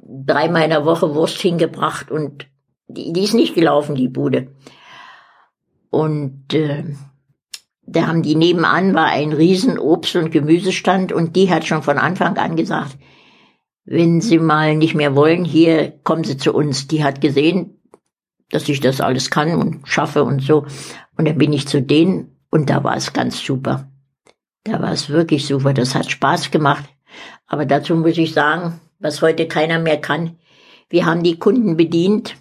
[0.00, 2.46] dreimal in der Woche Wurst hingebracht und
[2.86, 4.52] die, die ist nicht gelaufen, die Bude.
[5.92, 6.84] Und äh,
[7.82, 11.98] da haben die nebenan war ein riesen Obst- und Gemüsestand und die hat schon von
[11.98, 12.96] Anfang an gesagt,
[13.84, 16.88] wenn Sie mal nicht mehr wollen, hier kommen Sie zu uns.
[16.88, 17.78] Die hat gesehen,
[18.50, 20.64] dass ich das alles kann und schaffe und so.
[21.18, 23.86] Und dann bin ich zu denen und da war es ganz super.
[24.64, 25.74] Da war es wirklich super.
[25.74, 26.84] Das hat Spaß gemacht.
[27.46, 30.38] Aber dazu muss ich sagen, was heute keiner mehr kann.
[30.88, 32.36] Wir haben die Kunden bedient,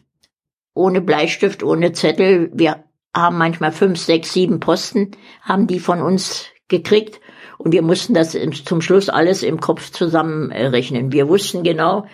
[0.73, 2.49] ohne Bleistift, ohne Zettel.
[2.53, 2.85] Wir
[3.15, 7.19] haben manchmal fünf, sechs, sieben Posten, haben die von uns gekriegt.
[7.57, 8.35] Und wir mussten das
[8.65, 11.11] zum Schluss alles im Kopf zusammenrechnen.
[11.11, 12.05] Wir wussten genau,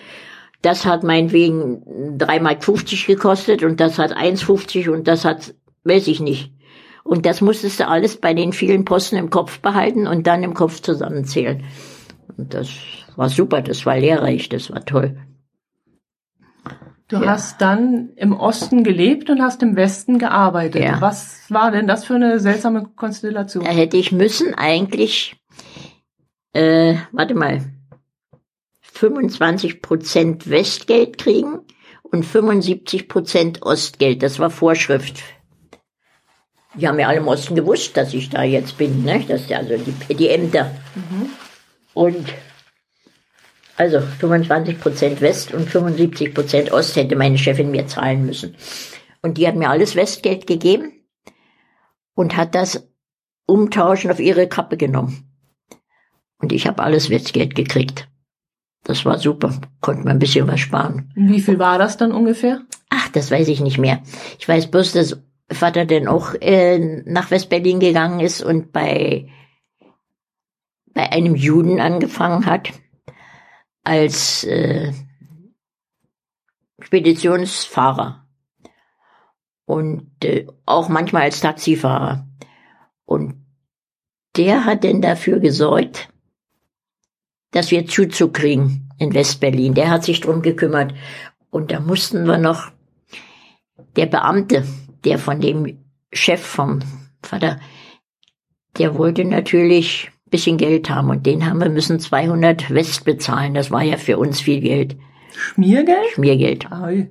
[0.62, 6.20] das hat meinetwegen 3,50 Mark gekostet und das hat 1,50 und das hat, weiß ich
[6.20, 6.52] nicht,
[7.08, 10.54] und das musstest du alles bei den vielen Posten im Kopf behalten und dann im
[10.54, 11.64] Kopf zusammenzählen.
[12.36, 12.70] Und das
[13.16, 15.18] war super, das war lehrreich, das war toll.
[17.10, 17.28] Du Ja.
[17.32, 20.84] hast dann im Osten gelebt und hast im Westen gearbeitet.
[20.84, 21.00] Ja.
[21.00, 23.64] Was war denn das für eine seltsame Konstellation?
[23.64, 25.38] Da hätte ich müssen eigentlich,
[26.54, 27.62] äh, warte mal,
[28.82, 31.60] 25 Prozent Westgeld kriegen
[32.04, 34.22] und 75 Prozent Ostgeld.
[34.22, 35.24] Das war Vorschrift.
[36.74, 39.24] Die haben ja alle im Osten gewusst, dass ich da jetzt bin, ne?
[39.28, 40.72] Das ist ja also die, die Ämter.
[41.94, 42.28] Und
[43.78, 48.56] also 25 Prozent West und 75 Prozent Ost hätte meine Chefin mir zahlen müssen.
[49.22, 50.92] Und die hat mir alles Westgeld gegeben
[52.16, 52.90] und hat das
[53.46, 55.32] umtauschen auf ihre Kappe genommen.
[56.40, 58.08] Und ich habe alles Westgeld gekriegt.
[58.84, 61.12] Das war super, konnte man ein bisschen was sparen.
[61.16, 62.62] Wie viel war das dann ungefähr?
[62.90, 64.02] Ach, das weiß ich nicht mehr.
[64.40, 65.22] Ich weiß bloß, dass
[65.52, 69.30] Vater dann auch äh, nach Westberlin gegangen ist und bei,
[70.94, 72.72] bei einem Juden angefangen hat
[73.88, 74.92] als äh,
[76.80, 78.28] Speditionsfahrer
[79.66, 82.28] und äh, auch manchmal als Taxifahrer.
[83.06, 83.46] Und
[84.36, 86.10] der hat denn dafür gesorgt,
[87.52, 89.74] dass wir Zuzug kriegen in Westberlin.
[89.74, 90.94] Der hat sich drum gekümmert.
[91.50, 92.72] Und da mussten wir noch
[93.96, 94.68] der Beamte,
[95.06, 95.80] der von dem
[96.12, 96.80] Chef vom
[97.24, 97.62] Vater,
[98.78, 103.54] der wollte natürlich bisschen Geld haben und den haben wir müssen 200 West bezahlen.
[103.54, 104.98] Das war ja für uns viel Geld,
[105.38, 106.08] Schmiergeld?
[106.14, 106.72] Schmiergeld.
[106.72, 107.10] Ei.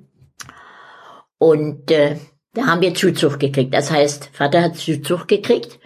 [1.39, 2.17] Und äh,
[2.55, 3.75] da haben wir Zuzug gekriegt.
[3.75, 5.79] Das heißt, Vater hat Zuzug gekriegt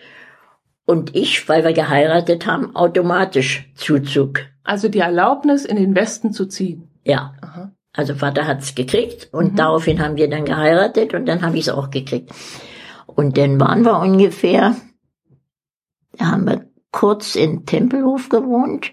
[0.86, 4.40] und ich, weil wir geheiratet haben, automatisch Zuzug.
[4.62, 6.90] Also die Erlaubnis, in den Westen zu ziehen.
[7.04, 7.34] Ja.
[7.40, 7.72] Aha.
[7.92, 11.68] Also Vater hat's gekriegt und daraufhin haben wir dann geheiratet und dann habe ich es
[11.68, 12.30] auch gekriegt.
[13.06, 14.76] Und dann waren wir ungefähr,
[16.16, 18.92] da haben wir kurz in Tempelhof gewohnt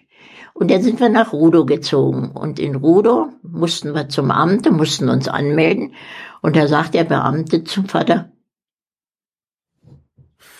[0.53, 2.31] und dann sind wir nach Rudow gezogen.
[2.31, 5.93] Und in Rudow mussten wir zum Amt, mussten uns anmelden
[6.41, 8.31] und da sagt der Beamte zum Vater,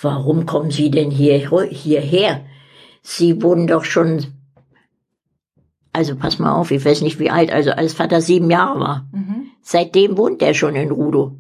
[0.02, 1.38] warum kommen Sie denn hier,
[1.70, 2.46] hierher?
[3.02, 4.26] Sie wohnen doch schon,
[5.94, 9.08] also pass mal auf, ich weiß nicht wie alt, also als Vater sieben Jahre war.
[9.12, 9.48] Mhm.
[9.62, 11.38] Seitdem wohnt er schon in Rudow.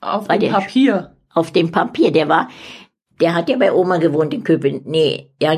[0.00, 1.16] Auf Bei dem Papier.
[1.32, 2.48] Auf dem Papier, der war,
[3.20, 5.54] der hat ja bei Oma gewohnt in Köpenick, nee, ja,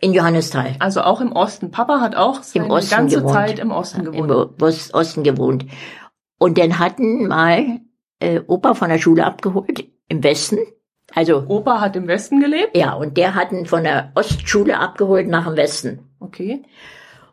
[0.00, 0.76] in Johannisthal.
[0.78, 1.70] Also auch im Osten.
[1.70, 3.34] Papa hat auch seine Osten ganze gewohnt.
[3.34, 4.30] Zeit im Osten gewohnt.
[4.30, 5.66] Im Ost- Osten gewohnt.
[6.38, 7.80] Und dann hatten mal
[8.20, 10.58] äh, Opa von der Schule abgeholt im Westen.
[11.14, 12.76] Also, Opa hat im Westen gelebt.
[12.76, 16.62] ja, und der hatten von der Ostschule abgeholt nach dem Westen Okay.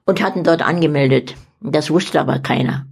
[0.05, 1.35] und hatten dort angemeldet.
[1.61, 2.85] Das wusste aber keiner.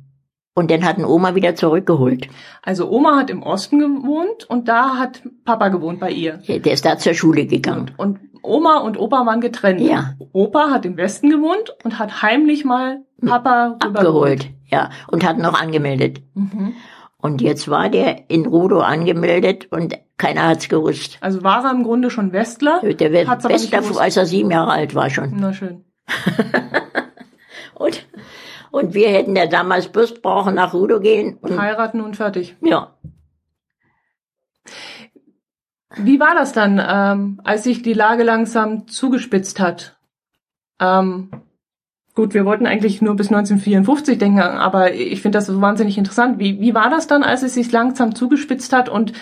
[0.55, 2.27] Und dann hatten Oma wieder zurückgeholt.
[2.61, 6.37] Also Oma hat im Osten gewohnt und da hat Papa gewohnt bei ihr.
[6.47, 7.91] Der ist da zur Schule gegangen.
[7.97, 9.81] Und Oma und Opa waren getrennt.
[9.81, 10.13] Ja.
[10.31, 13.77] Opa hat im Westen gewohnt und hat heimlich mal Papa.
[13.79, 16.21] Abgeholt, ja, und hat noch angemeldet.
[16.35, 16.73] Mhm.
[17.17, 21.17] Und jetzt war der in Rudow angemeldet und keiner hat's gewusst.
[21.21, 22.81] Also war er im Grunde schon Westler.
[22.81, 23.99] Der wird Hat's gewusst.
[23.99, 25.33] als er sieben Jahre alt war schon.
[25.37, 25.85] Na schön.
[27.75, 28.05] Und,
[28.73, 31.37] und wir hätten ja damals bloß brauchen nach Rudow gehen.
[31.41, 32.57] Und, Heiraten und fertig.
[32.61, 32.95] ja,
[35.95, 39.99] Wie war das dann, ähm, als sich die Lage langsam zugespitzt hat?
[40.79, 41.29] Ähm,
[42.15, 46.39] gut, wir wollten eigentlich nur bis 1954 denken, aber ich finde das so wahnsinnig interessant.
[46.39, 49.13] Wie, wie war das dann, als es sich langsam zugespitzt hat und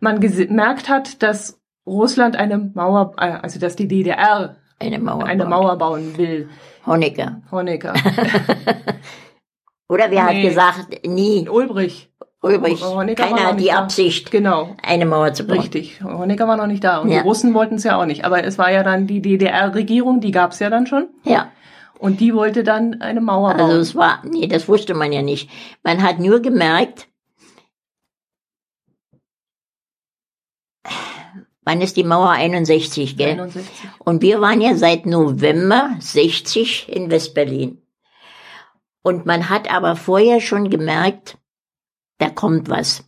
[0.00, 5.24] man gemerkt hat, dass Russland eine Mauer, äh, also dass die DDR eine Mauer.
[5.26, 5.50] eine bauen.
[5.50, 6.48] Mauer bauen will?
[6.86, 7.42] Honecker.
[7.50, 7.94] Honecker.
[9.88, 10.36] Oder wer Nee.
[10.36, 12.10] hat gesagt, nie, Ulbrich.
[12.42, 13.78] Ulbrich, Honecker keiner hat die da.
[13.78, 14.76] Absicht, Genau.
[14.82, 15.58] eine Mauer zu bauen.
[15.58, 16.02] Richtig.
[16.04, 16.98] Honecker war noch nicht da.
[16.98, 17.22] Und Ja.
[17.22, 18.24] die Russen wollten es ja auch nicht.
[18.24, 21.08] Aber es war ja dann die DDR-Regierung, die gab es ja dann schon.
[21.24, 21.50] Ja,
[21.98, 23.60] Und die wollte dann eine Mauer bauen.
[23.70, 25.48] also es war, nee, das wusste man ja nicht.
[25.82, 27.08] Man hat nur gemerkt,
[31.66, 33.32] wann ist die Mauer 61, gell?
[33.32, 33.66] 61.
[33.98, 37.82] Und wir waren ja seit November 60 in Westberlin.
[39.02, 41.36] Und man hat aber vorher schon gemerkt,
[42.18, 43.04] da kommt was.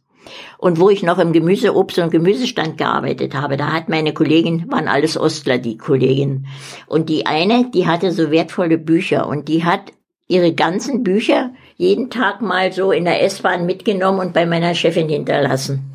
[0.58, 4.70] Und wo ich noch im Gemüse, Obst und Gemüsestand gearbeitet habe, da hat meine Kollegin,
[4.70, 6.46] waren alles Ostler, die Kollegin.
[6.86, 9.92] Und die eine, die hatte so wertvolle Bücher und die hat
[10.26, 15.08] ihre ganzen Bücher jeden Tag mal so in der S-Bahn mitgenommen und bei meiner Chefin
[15.08, 15.92] hinterlassen.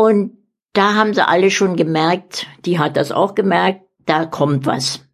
[0.00, 0.38] Und
[0.72, 5.06] da haben sie alle schon gemerkt, die hat das auch gemerkt, da kommt was.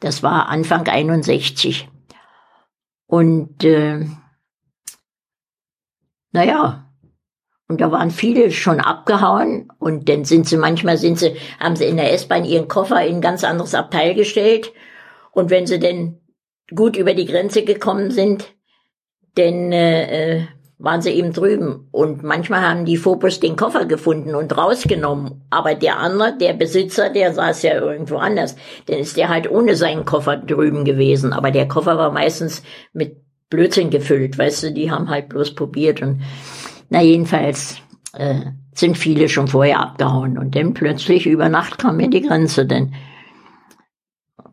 [0.00, 1.86] Das war Anfang 61.
[3.04, 4.06] Und äh,
[6.30, 6.90] naja,
[7.68, 11.84] und da waren viele schon abgehauen und dann sind sie manchmal sind sie haben sie
[11.84, 14.72] in der S-Bahn ihren Koffer in ein ganz anderes Abteil gestellt
[15.32, 16.22] und wenn sie denn
[16.74, 18.54] gut über die Grenze gekommen sind,
[19.36, 20.46] denn äh, äh,
[20.82, 21.88] waren sie eben drüben.
[21.92, 25.42] Und manchmal haben die Phobos den Koffer gefunden und rausgenommen.
[25.48, 28.56] Aber der andere, der Besitzer, der saß ja irgendwo anders.
[28.86, 31.32] Dann ist der halt ohne seinen Koffer drüben gewesen.
[31.32, 32.62] Aber der Koffer war meistens
[32.92, 33.16] mit
[33.48, 36.22] Blödsinn gefüllt, weißt du, die haben halt bloß probiert und
[36.88, 37.76] na jedenfalls
[38.14, 42.64] äh, sind viele schon vorher abgehauen und dann plötzlich über Nacht kam mir die Grenze
[42.64, 42.94] denn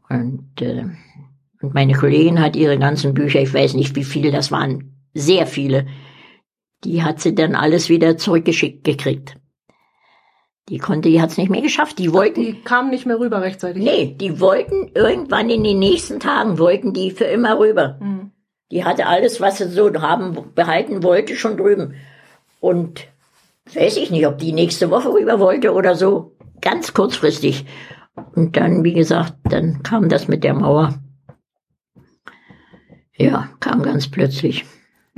[0.09, 0.83] und äh,
[1.61, 5.45] und meine Kollegin hat ihre ganzen Bücher, ich weiß nicht wie viele, das waren sehr
[5.45, 5.87] viele,
[6.83, 9.35] die hat sie dann alles wieder zurückgeschickt gekriegt.
[10.69, 11.97] Die konnte, die hat's nicht mehr geschafft.
[11.97, 12.41] Die wollten.
[12.41, 13.83] Die kamen nicht mehr rüber rechtzeitig.
[13.83, 17.97] Nee, die wollten irgendwann in den nächsten Tagen wollten die für immer rüber.
[17.99, 18.31] Mhm.
[18.71, 21.95] Die hatte alles, was sie so haben, behalten wollte, schon drüben.
[22.59, 23.07] Und
[23.73, 26.35] weiß ich nicht, ob die nächste Woche rüber wollte oder so.
[26.61, 27.65] Ganz kurzfristig.
[28.35, 30.99] Und dann, wie gesagt, dann kam das mit der Mauer.
[33.15, 34.65] Ja, kam ganz plötzlich.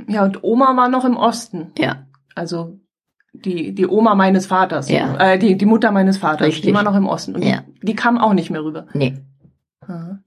[0.08, 1.72] Ja, und Oma war noch im Osten.
[1.78, 2.78] Ja, Also
[3.32, 4.90] die, die Oma meines Vaters.
[4.90, 5.16] Ja.
[5.18, 6.46] Äh, die, die Mutter meines Vaters.
[6.48, 6.64] Richtig.
[6.66, 7.34] Die war noch im Osten.
[7.34, 7.62] Und Ja.
[7.82, 8.86] die, die kam auch nicht mehr rüber.
[8.94, 9.14] nee.
[9.86, 10.20] Mhm.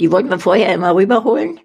[0.00, 1.58] Die wollten wir vorher immer rüberholen,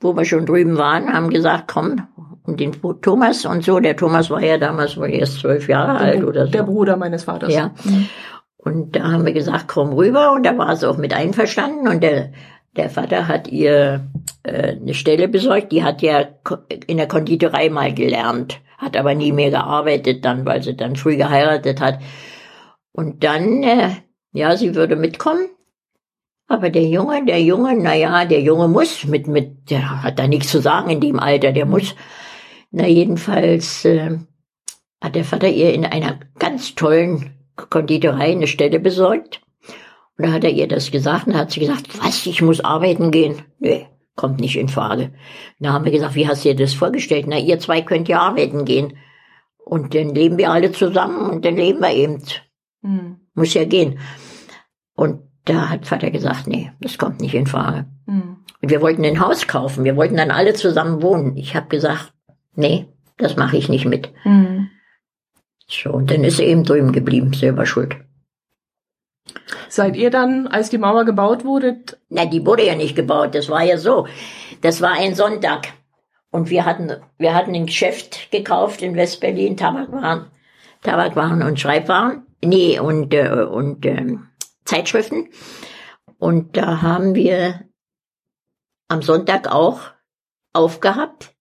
[0.00, 2.06] wo wir schon drüben waren, haben gesagt, komm,
[2.42, 6.24] und den Thomas und so, der Thomas war ja damals wohl erst zwölf Jahre alt
[6.24, 6.52] oder so.
[6.52, 7.52] Der Bruder meines Vaters.
[7.54, 7.70] Ja.
[7.84, 8.06] Mhm.
[8.56, 12.02] Und da haben wir gesagt, komm rüber und da war sie auch mit einverstanden und
[12.02, 12.32] der,
[12.76, 14.08] der Vater hat ihr
[14.42, 16.28] äh, eine Stelle besorgt, die hat ja
[16.86, 21.16] in der Konditorei mal gelernt, hat aber nie mehr gearbeitet dann, weil sie dann früh
[21.16, 22.00] geheiratet hat.
[22.92, 23.90] Und dann, äh,
[24.32, 25.48] ja, sie würde mitkommen.
[26.46, 30.26] Aber der Junge, der Junge, na ja, der Junge muss mit, mit, der hat da
[30.26, 31.94] nichts zu sagen in dem Alter, der muss.
[32.72, 34.18] Na, jedenfalls äh,
[35.00, 39.40] hat der Vater ihr in einer ganz tollen Konditorei eine Stelle besorgt.
[40.20, 42.60] Und da hat er ihr das gesagt und da hat sie gesagt, was, ich muss
[42.60, 43.36] arbeiten gehen?
[43.58, 45.12] Nee, kommt nicht in Frage.
[45.60, 47.24] Da haben wir gesagt, wie hast du dir das vorgestellt?
[47.26, 48.98] Na, ihr zwei könnt ja arbeiten gehen.
[49.64, 52.22] Und dann leben wir alle zusammen und dann leben wir eben.
[52.82, 53.16] Mhm.
[53.32, 53.98] Muss ja gehen.
[54.94, 57.86] Und da hat Vater gesagt, nee, das kommt nicht in Frage.
[58.04, 58.44] Mhm.
[58.60, 59.84] Und wir wollten ein Haus kaufen.
[59.84, 61.38] Wir wollten dann alle zusammen wohnen.
[61.38, 62.12] Ich habe gesagt,
[62.54, 64.12] nee, das mache ich nicht mit.
[64.24, 64.68] Mhm.
[65.66, 67.96] So, und dann ist sie eben drüben geblieben, selber schuld.
[69.68, 73.34] Seid ihr dann, als die Mauer gebaut wurde, Na, die wurde ja nicht gebaut.
[73.34, 74.06] Das war ja so.
[74.60, 75.68] Das war ein Sonntag.
[76.30, 80.26] Und wir hatten, wir hatten ein Geschäft gekauft in Westberlin, Tabakwaren,
[80.82, 82.26] Tabakwaren und Schreibwaren.
[82.42, 84.28] Nee, und, äh, und ähm,
[84.64, 85.28] Zeitschriften.
[86.18, 87.64] Und da haben wir
[88.88, 89.80] am Sonntag auch
[90.52, 91.34] aufgehabt,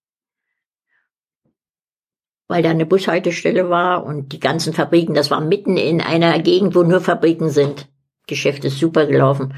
[2.49, 6.75] weil da eine Bushaltestelle war und die ganzen Fabriken, das war mitten in einer Gegend,
[6.75, 7.87] wo nur Fabriken sind.
[8.27, 9.53] Geschäft ist super gelaufen.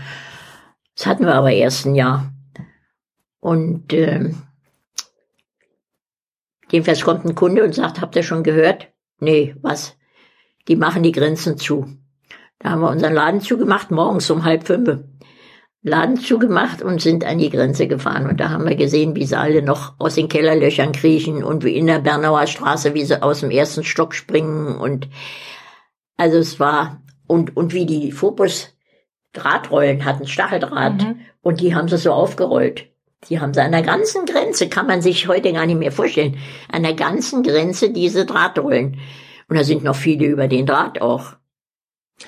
[0.95, 2.33] Das hatten wir aber erst ein Jahr.
[3.39, 4.43] Und ähm,
[6.69, 8.89] jedenfalls kommt ein Kunde und sagt, habt ihr schon gehört?
[9.19, 9.95] Nee, was?
[10.67, 11.87] Die machen die Grenzen zu.
[12.59, 14.99] Da haben wir unseren Laden zugemacht, morgens um halb fünf.
[15.83, 18.27] Laden zugemacht und sind an die Grenze gefahren.
[18.27, 21.75] Und da haben wir gesehen, wie sie alle noch aus den Kellerlöchern kriechen und wie
[21.75, 24.77] in der Bernauer Straße, wie sie aus dem ersten Stock springen.
[24.77, 25.09] Und
[26.17, 28.75] also es war, und, und wie die Phobos
[29.33, 31.01] Drahtrollen hatten, Stacheldraht.
[31.01, 31.21] Mhm.
[31.41, 32.87] Und die haben sie so aufgerollt.
[33.29, 36.37] Die haben sie an der ganzen Grenze, kann man sich heute gar nicht mehr vorstellen,
[36.71, 38.99] an der ganzen Grenze diese Drahtrollen.
[39.47, 41.33] Und da sind noch viele über den Draht auch.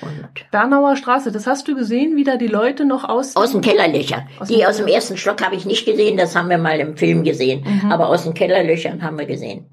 [0.02, 3.36] Und Bernauer Straße, das hast du gesehen, wie da die Leute noch aus...
[3.36, 4.26] aus dem Kellerlöcher.
[4.38, 6.78] Aus die dem aus dem ersten Stock habe ich nicht gesehen, das haben wir mal
[6.80, 7.64] im Film gesehen.
[7.64, 7.92] Mhm.
[7.92, 9.66] Aber aus den Kellerlöchern haben wir gesehen,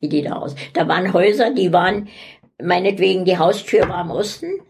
[0.00, 0.54] wie die da aus.
[0.72, 2.08] Da waren Häuser, die waren,
[2.62, 4.60] meinetwegen, die Haustür war im Osten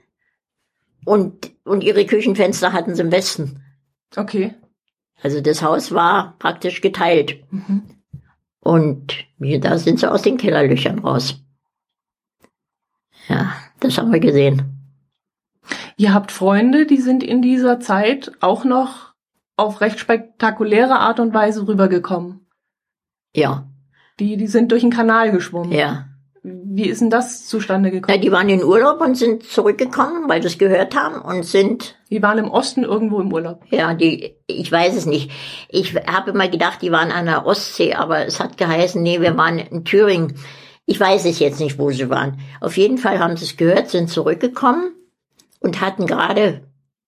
[1.04, 3.62] und, und ihre Küchenfenster hatten sie im Westen.
[4.16, 4.54] Okay.
[5.22, 7.44] Also das Haus war praktisch geteilt.
[7.50, 7.82] Mhm.
[8.60, 11.40] Und da sind sie aus den Kellerlöchern raus.
[13.28, 14.75] Ja, das haben wir gesehen.
[15.98, 19.14] Ihr habt Freunde, die sind in dieser Zeit auch noch
[19.56, 22.46] auf recht spektakuläre Art und Weise rübergekommen.
[23.34, 23.66] Ja,
[24.20, 25.72] Die, die sind durch den Kanal geschwommen.
[25.72, 26.06] ja.
[26.48, 28.20] Wie ist denn das zustande gekommen?
[28.20, 32.22] die waren in Urlaub und sind zurückgekommen, weil sie es gehört haben und sind, Die
[32.22, 33.64] waren im Osten irgendwo im Urlaub.
[33.70, 35.32] ja, die, ich weiß es nicht.
[35.68, 39.36] Ich habe immer gedacht, die waren an der Ostsee, aber es hat geheißen, nee, wir
[39.36, 40.34] waren in Thüringen.
[40.84, 42.38] Ich weiß es jetzt nicht, wo sie waren.
[42.60, 44.92] Auf jeden Fall haben sie es gehört, sind zurückgekommen
[45.60, 46.62] und hatten gerade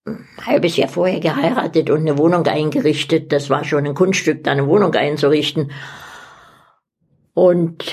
[0.06, 3.32] ein halbes Jahr vorher geheiratet und eine Wohnung eingerichtet.
[3.32, 5.70] Das war schon ein Kunststück, da eine Wohnung einzurichten.
[7.34, 7.84] Und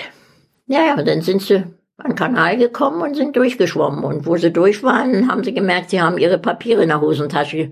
[0.67, 1.63] ja, ja, dann sind sie
[1.97, 4.03] an den Kanal gekommen und sind durchgeschwommen.
[4.03, 7.71] Und wo sie durch waren, haben sie gemerkt, sie haben ihre Papiere in der Hosentasche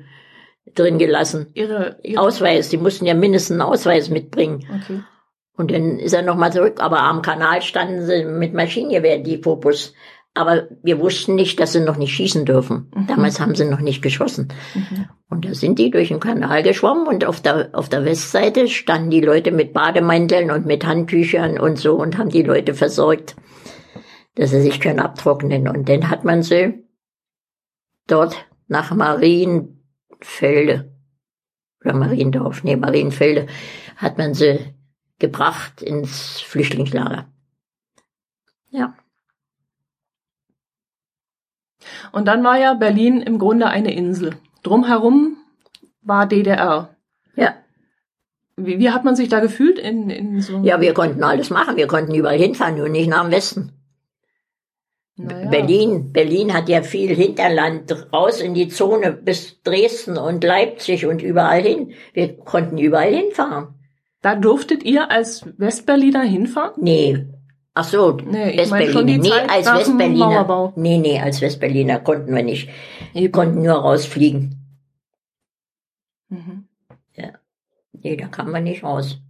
[0.76, 1.48] drin gelassen.
[1.54, 4.66] Ihre, ihre Ausweis, die mussten ja mindestens einen Ausweis mitbringen.
[4.82, 5.04] Okay.
[5.56, 9.94] Und dann ist er nochmal zurück, aber am Kanal standen sie mit Maschinengewehr, die Popos.
[10.36, 12.92] Aber wir wussten nicht, dass sie noch nicht schießen dürfen.
[12.96, 13.08] Mhm.
[13.08, 14.48] Damals haben sie noch nicht geschossen.
[14.74, 15.10] Mhm.
[15.30, 19.12] Und da sind die durch den Kanal geschwommen und auf der, auf der Westseite standen
[19.12, 23.36] die Leute mit Bademänteln und mit Handtüchern und so und haben die Leute versorgt,
[24.36, 25.68] dass sie sich können abtrocknen.
[25.68, 26.84] Und dann hat man sie
[28.08, 30.92] dort nach Marienfelde
[31.84, 33.48] oder Mariendorf, nee, Marienfelde,
[33.98, 34.60] hat man sie
[35.20, 37.28] gebracht ins Flüchtlingslager.
[38.70, 38.96] Ja.
[42.14, 44.36] Und dann war ja Berlin im Grunde eine Insel.
[44.62, 45.38] Drumherum
[46.04, 46.96] war DDR.
[47.36, 47.56] Ja.
[48.56, 51.76] Wie, wie hat man sich da gefühlt in, in so Ja, wir konnten alles machen.
[51.76, 53.72] Wir konnten überall hinfahren, nur nicht nach dem Westen.
[55.16, 55.50] Naja.
[55.50, 61.24] Berlin, Berlin hat ja viel Hinterland raus in die Zone bis Dresden und Leipzig und
[61.24, 61.94] überall hin.
[62.14, 63.74] Wir konnten überall hinfahren.
[64.22, 66.74] Da durftet ihr als Westberliner hinfahren?
[66.78, 67.26] Nee.
[67.76, 69.02] Ach so, Nee, Westberliner.
[69.18, 70.26] Nee, als Westberliner.
[70.28, 70.74] Mauerbau.
[70.76, 72.70] Nee, nee, als Westberliner konnten wir nicht.
[73.14, 74.60] Wir konnten nur rausfliegen.
[76.30, 76.68] Mhm.
[78.06, 79.22] Nee, da kam man nicht raus.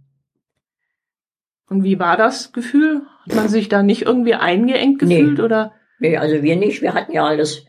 [1.68, 3.02] Und wie war das Gefühl?
[3.24, 5.20] Hat man sich da nicht irgendwie eingeengt Nee.
[5.20, 5.72] gefühlt oder?
[6.00, 6.82] Nee, also wir nicht.
[6.82, 7.66] Wir hatten ja alles.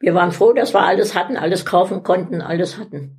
[0.00, 3.18] Wir waren froh, dass wir alles hatten, alles kaufen konnten, alles hatten.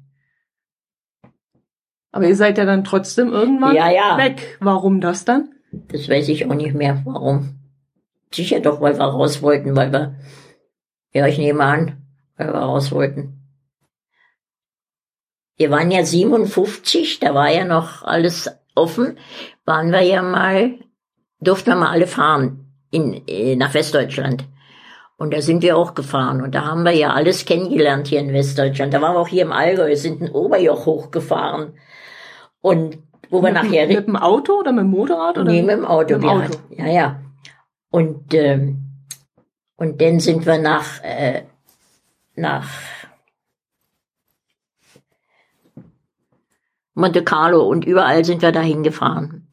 [2.12, 4.18] Aber ihr seid ja dann trotzdem irgendwann Ja, ja.
[4.18, 4.58] weg.
[4.60, 5.54] Warum das dann?
[5.72, 7.02] Das weiß ich auch nicht mehr.
[7.06, 7.60] Warum?
[8.34, 10.16] Sicher doch, weil wir raus wollten, weil wir,
[11.14, 12.06] ja, ich nehme an,
[12.38, 13.40] weil wir raus wollten.
[15.58, 19.18] Wir waren ja 57, da war ja noch alles offen,
[19.66, 20.80] waren wir ja mal,
[21.42, 24.46] durften wir mal alle fahren in, äh, nach Westdeutschland.
[25.18, 28.32] Und da sind wir auch gefahren und da haben wir ja alles kennengelernt hier in
[28.32, 28.94] Westdeutschland.
[28.94, 31.74] Da waren wir auch hier im Allgäu, sind ein Oberjoch hochgefahren.
[32.62, 33.00] Und
[33.30, 35.38] wo wir mit, nachher mit dem Auto oder mit dem Motorrad?
[35.38, 35.52] Oder?
[35.52, 36.14] Nee, mit dem Auto.
[36.16, 36.42] Mit dem Auto.
[36.44, 37.22] hatten- Ja, ja.
[37.92, 38.86] Und, ähm,
[39.76, 41.44] und dann sind wir nach, äh,
[42.36, 42.68] nach
[46.94, 49.48] Monte Carlo und überall sind wir dahin gefahren.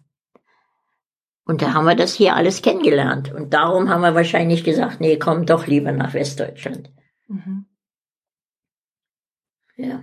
[1.44, 3.32] Und da haben wir das hier alles kennengelernt.
[3.32, 6.90] Und darum haben wir wahrscheinlich gesagt, nee, komm doch lieber nach Westdeutschland.
[7.28, 7.66] Mhm.
[9.76, 10.02] Ja.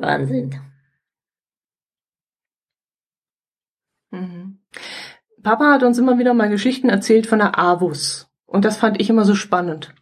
[0.00, 0.60] Wahnsinn.
[4.10, 4.58] Mhm.
[5.42, 8.28] Papa hat uns immer wieder mal Geschichten erzählt von der Avus.
[8.46, 9.94] Und das fand ich immer so spannend.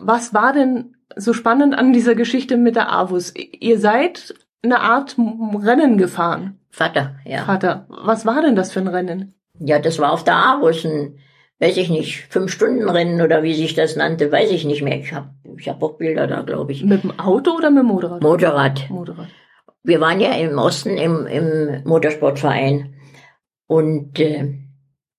[0.00, 3.34] Was war denn so spannend an dieser Geschichte mit der Avus?
[3.36, 7.44] Ihr seid eine Art Rennen gefahren, Vater, ja.
[7.44, 7.86] Vater.
[7.88, 9.34] Was war denn das für ein Rennen?
[9.58, 11.18] Ja, das war auf der Avus ein,
[11.58, 14.98] weiß ich nicht, Fünf-Stunden-Rennen oder wie sich das nannte, weiß ich nicht mehr.
[14.98, 16.84] Ich habe ich hab auch Bilder da, glaube ich.
[16.84, 18.22] Mit dem Auto oder mit dem Motorrad?
[18.22, 18.90] Motorrad.
[18.90, 19.28] Motorrad.
[19.82, 22.94] Wir waren ja im Osten im, im Motorsportverein.
[23.66, 24.54] Und äh,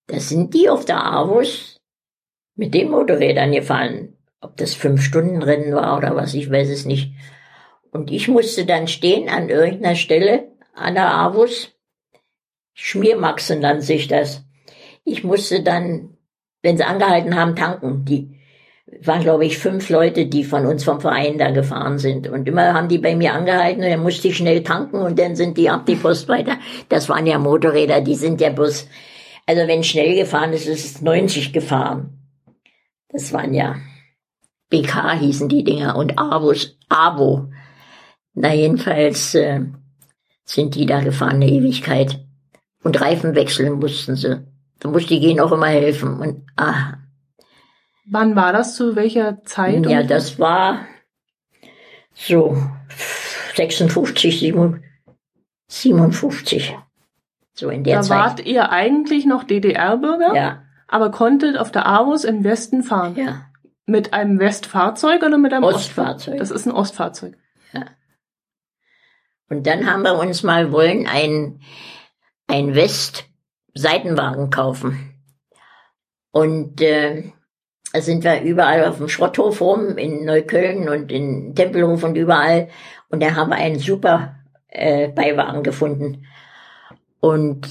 [0.08, 1.82] da sind die auf der Avus
[2.56, 4.18] mit den Motorrädern gefahren.
[4.42, 7.14] Ob das Fünf-Stunden-Rennen war oder was, ich weiß es nicht.
[7.92, 11.72] Und ich musste dann stehen an irgendeiner Stelle an der Avus.
[12.74, 14.44] Schmiermaxen nannte sich das.
[15.06, 16.18] Ich musste dann,
[16.62, 18.06] wenn sie angehalten haben, tanken.
[18.06, 18.33] Die
[19.02, 22.28] waren, glaube ich, fünf Leute, die von uns vom Verein da gefahren sind.
[22.28, 25.36] Und immer haben die bei mir angehalten und dann musste ich schnell tanken und dann
[25.36, 26.58] sind die ab die Post weiter.
[26.90, 28.88] Das waren ja Motorräder, die sind ja bloß,
[29.46, 32.20] also wenn schnell gefahren ist, ist es 90 gefahren.
[33.10, 33.76] Das waren ja
[34.70, 37.52] BK hießen die Dinger und Avos, Avo.
[38.34, 39.62] Na jedenfalls äh,
[40.46, 42.26] sind die da gefahren eine Ewigkeit.
[42.84, 44.42] Und Reifen wechseln mussten sie.
[44.80, 46.20] Da musste ich ihnen auch immer helfen.
[46.20, 46.96] Und ah,
[48.06, 48.76] Wann war das?
[48.76, 49.86] Zu welcher Zeit?
[49.86, 50.86] ja, das war
[52.14, 52.58] so
[53.56, 54.54] 56,
[55.68, 56.78] 57.
[57.56, 58.18] So in der da Zeit.
[58.18, 63.16] wart ihr eigentlich noch DDR-Bürger, Ja, aber konntet auf der Avus im Westen fahren.
[63.16, 63.46] ja.
[63.86, 66.38] Mit einem Westfahrzeug oder mit einem Ostfahrzeug.
[66.38, 67.36] Das ist ein Ostfahrzeug.
[69.50, 71.60] Und dann haben wir uns mal wollen ein,
[72.48, 75.22] ein West-Seitenwagen kaufen.
[76.32, 77.34] Und äh, da
[78.02, 82.70] sind wir überall auf dem Schrotthof rum, in Neukölln und in Tempelhof und überall.
[83.10, 84.36] Und da haben wir einen super
[84.68, 86.26] äh, Beiwagen gefunden.
[87.20, 87.68] Und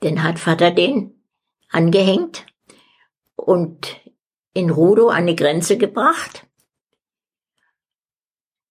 [0.00, 1.20] dann hat Vater den
[1.68, 2.46] angehängt
[3.34, 4.00] und
[4.52, 6.46] in Rudow an die Grenze gebracht.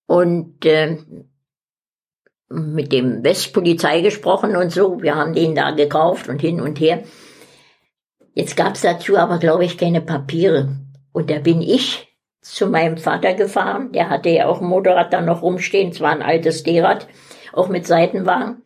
[0.06, 0.98] Und äh,
[2.54, 5.02] mit dem Westpolizei gesprochen und so.
[5.02, 7.04] Wir haben den da gekauft und hin und her.
[8.34, 10.76] Jetzt gab's dazu aber, glaube ich, keine Papiere.
[11.12, 12.08] Und da bin ich
[12.42, 13.92] zu meinem Vater gefahren.
[13.92, 15.92] Der hatte ja auch ein Motorrad da noch rumstehen.
[15.92, 17.08] Es war ein altes D-Rad,
[17.54, 18.64] auch mit Seitenwagen.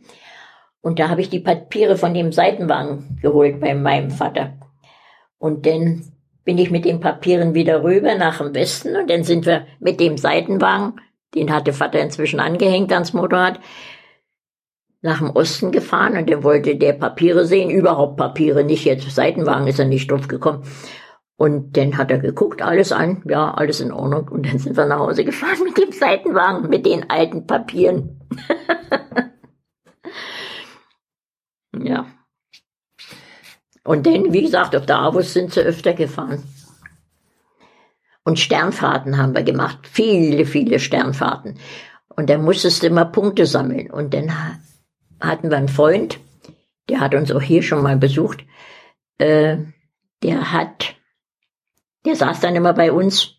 [0.81, 4.53] Und da habe ich die Papiere von dem Seitenwagen geholt bei meinem Vater.
[5.37, 6.03] Und dann
[6.45, 9.99] bin ich mit den Papieren wieder rüber nach dem Westen und dann sind wir mit
[9.99, 10.93] dem Seitenwagen,
[11.35, 13.59] den hatte Vater inzwischen angehängt ans Motorrad,
[15.07, 19.67] nach dem Osten gefahren und dann wollte der Papiere sehen, überhaupt Papiere, nicht jetzt Seitenwagen
[19.67, 20.63] ist er nicht drauf gekommen.
[21.37, 24.27] Und dann hat er geguckt, alles an, ja, alles in Ordnung.
[24.27, 28.19] Und dann sind wir nach Hause gefahren mit dem Seitenwagen, mit den alten Papieren.
[31.79, 32.05] ja.
[33.83, 36.43] Und dann, wie gesagt, auf der Avus sind sie öfter gefahren.
[38.25, 39.87] Und Sternfahrten haben wir gemacht.
[39.89, 41.57] Viele, viele Sternfahrten.
[42.09, 43.89] Und dann musstest du immer Punkte sammeln.
[43.89, 44.33] Und dann
[45.19, 46.19] hatten wir einen Freund,
[46.89, 48.45] der hat uns auch hier schon mal besucht.
[49.17, 49.57] Äh,
[50.23, 50.95] der hat,
[52.05, 53.35] der saß dann immer bei uns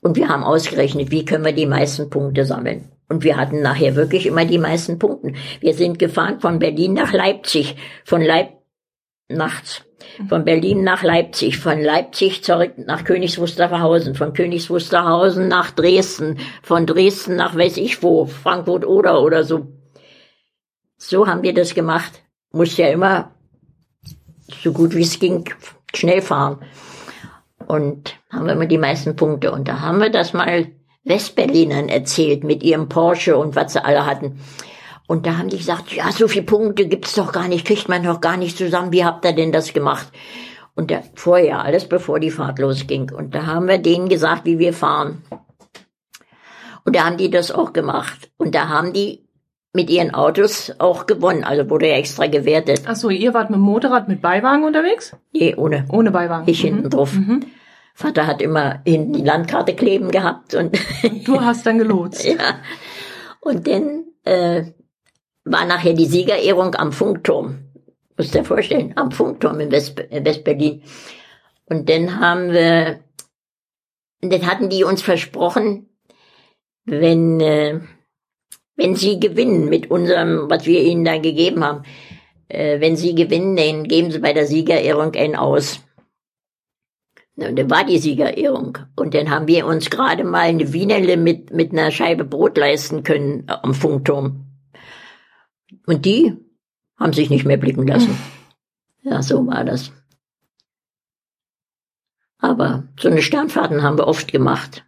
[0.00, 2.92] und wir haben ausgerechnet, wie können wir die meisten Punkte sammeln.
[3.08, 5.32] Und wir hatten nachher wirklich immer die meisten Punkte.
[5.60, 8.58] Wir sind gefahren von Berlin nach Leipzig, von Leip
[9.28, 9.84] nachts,
[10.28, 16.38] von Berlin nach Leipzig, von Leipzig zurück nach Königs Wusterhausen, von Königs Wusterhausen nach Dresden,
[16.62, 19.66] von Dresden nach weiß ich wo, Frankfurt oder oder so.
[20.98, 22.22] So haben wir das gemacht.
[22.50, 23.30] Muss ja immer
[24.62, 25.48] so gut wie es ging
[25.94, 26.58] schnell fahren.
[27.66, 29.52] Und haben wir immer die meisten Punkte.
[29.52, 30.66] Und da haben wir das mal
[31.04, 34.40] Westberlinern erzählt mit ihrem Porsche und was sie alle hatten.
[35.06, 38.02] Und da haben die gesagt, ja, so viele Punkte gibt's doch gar nicht, kriegt man
[38.02, 38.92] doch gar nicht zusammen.
[38.92, 40.08] Wie habt ihr denn das gemacht?
[40.74, 43.10] Und da, vorher, alles bevor die Fahrt losging.
[43.10, 45.22] Und da haben wir denen gesagt, wie wir fahren.
[46.84, 48.30] Und da haben die das auch gemacht.
[48.36, 49.27] Und da haben die
[49.72, 51.44] mit ihren Autos auch gewonnen.
[51.44, 52.82] Also wurde ja extra gewertet.
[52.86, 55.14] Ach so, ihr wart mit dem Motorrad mit Beiwagen unterwegs?
[55.32, 55.86] Nee, ohne.
[55.90, 56.48] Ohne Beiwagen.
[56.48, 56.68] Ich mhm.
[56.68, 57.12] hinten drauf.
[57.12, 57.46] Mhm.
[57.94, 60.78] Vater hat immer hinten die Landkarte kleben gehabt und
[61.26, 62.24] du hast dann gelotst.
[62.26, 62.60] ja.
[63.40, 64.72] Und dann äh,
[65.44, 67.58] war nachher die Siegerehrung am Funkturm.
[68.16, 70.82] Musst dir vorstellen, am Funkturm in West, Westberlin.
[71.66, 73.00] Und dann haben wir,
[74.20, 75.88] dann hatten die uns versprochen,
[76.84, 77.80] wenn äh,
[78.78, 81.82] wenn Sie gewinnen mit unserem, was wir Ihnen da gegeben haben,
[82.48, 85.80] äh, wenn Sie gewinnen, dann geben Sie bei der Siegerehrung ein aus.
[87.34, 88.78] Und dann war die Siegerehrung.
[88.96, 93.02] Und dann haben wir uns gerade mal eine Wienerle mit, mit einer Scheibe Brot leisten
[93.02, 94.46] können am Funkturm.
[95.86, 96.36] Und die
[96.96, 98.16] haben sich nicht mehr blicken lassen.
[99.02, 99.92] Ja, so war das.
[102.38, 104.84] Aber so eine Sternfahrten haben wir oft gemacht.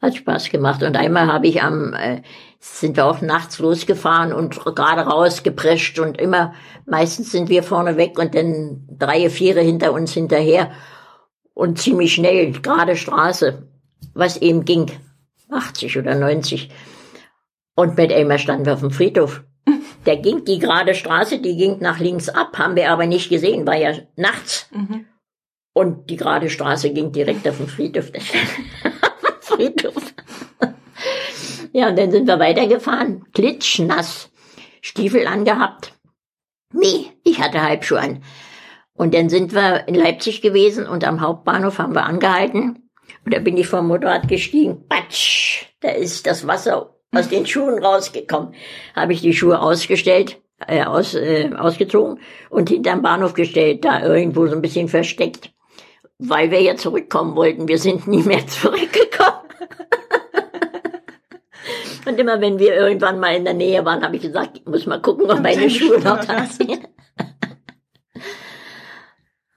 [0.00, 0.82] Hat Spaß gemacht.
[0.82, 2.22] Und einmal habe ich am, äh,
[2.58, 6.54] sind wir auch nachts losgefahren und gerade rausgeprescht und immer,
[6.86, 10.70] meistens sind wir vorne weg und dann drei, vier hinter uns hinterher
[11.54, 13.66] und ziemlich schnell, gerade Straße,
[14.14, 14.90] was eben ging,
[15.50, 16.70] 80 oder 90.
[17.74, 19.42] Und mit einmal standen wir auf dem Friedhof.
[20.06, 23.66] Der ging die gerade Straße, die ging nach links ab, haben wir aber nicht gesehen,
[23.66, 24.68] war ja nachts.
[24.72, 25.04] Mhm.
[25.74, 28.10] Und die gerade Straße ging direkt auf den Friedhof.
[29.50, 30.14] Friedhof.
[31.72, 33.24] ja, und dann sind wir weitergefahren.
[33.32, 34.30] Klitschnass.
[34.82, 35.92] Stiefel angehabt.
[36.72, 38.22] Nee, ich hatte Halbschuhe an.
[38.94, 42.90] Und dann sind wir in Leipzig gewesen und am Hauptbahnhof haben wir angehalten.
[43.24, 44.86] Und da bin ich vom Motorrad gestiegen.
[44.88, 45.66] Patsch!
[45.80, 48.54] Da ist das Wasser aus den Schuhen rausgekommen.
[48.94, 52.20] Habe ich die Schuhe ausgestellt, äh, aus, äh, ausgezogen
[52.50, 55.50] und hinterm Bahnhof gestellt, da irgendwo so ein bisschen versteckt.
[56.18, 57.68] Weil wir ja zurückkommen wollten.
[57.68, 59.39] Wir sind nie mehr zurückgekommen.
[62.06, 64.86] Und immer wenn wir irgendwann mal in der Nähe waren, habe ich gesagt, ich muss
[64.86, 66.88] mal gucken, ob meine Schuhe noch da sind.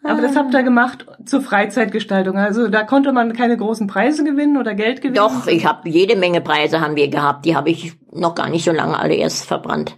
[0.06, 2.38] Aber das habt ihr gemacht zur Freizeitgestaltung.
[2.38, 5.16] Also da konnte man keine großen Preise gewinnen oder Geld gewinnen.
[5.16, 7.46] Doch, ich habe jede Menge Preise haben wir gehabt.
[7.46, 9.98] Die habe ich noch gar nicht so lange alle erst verbrannt.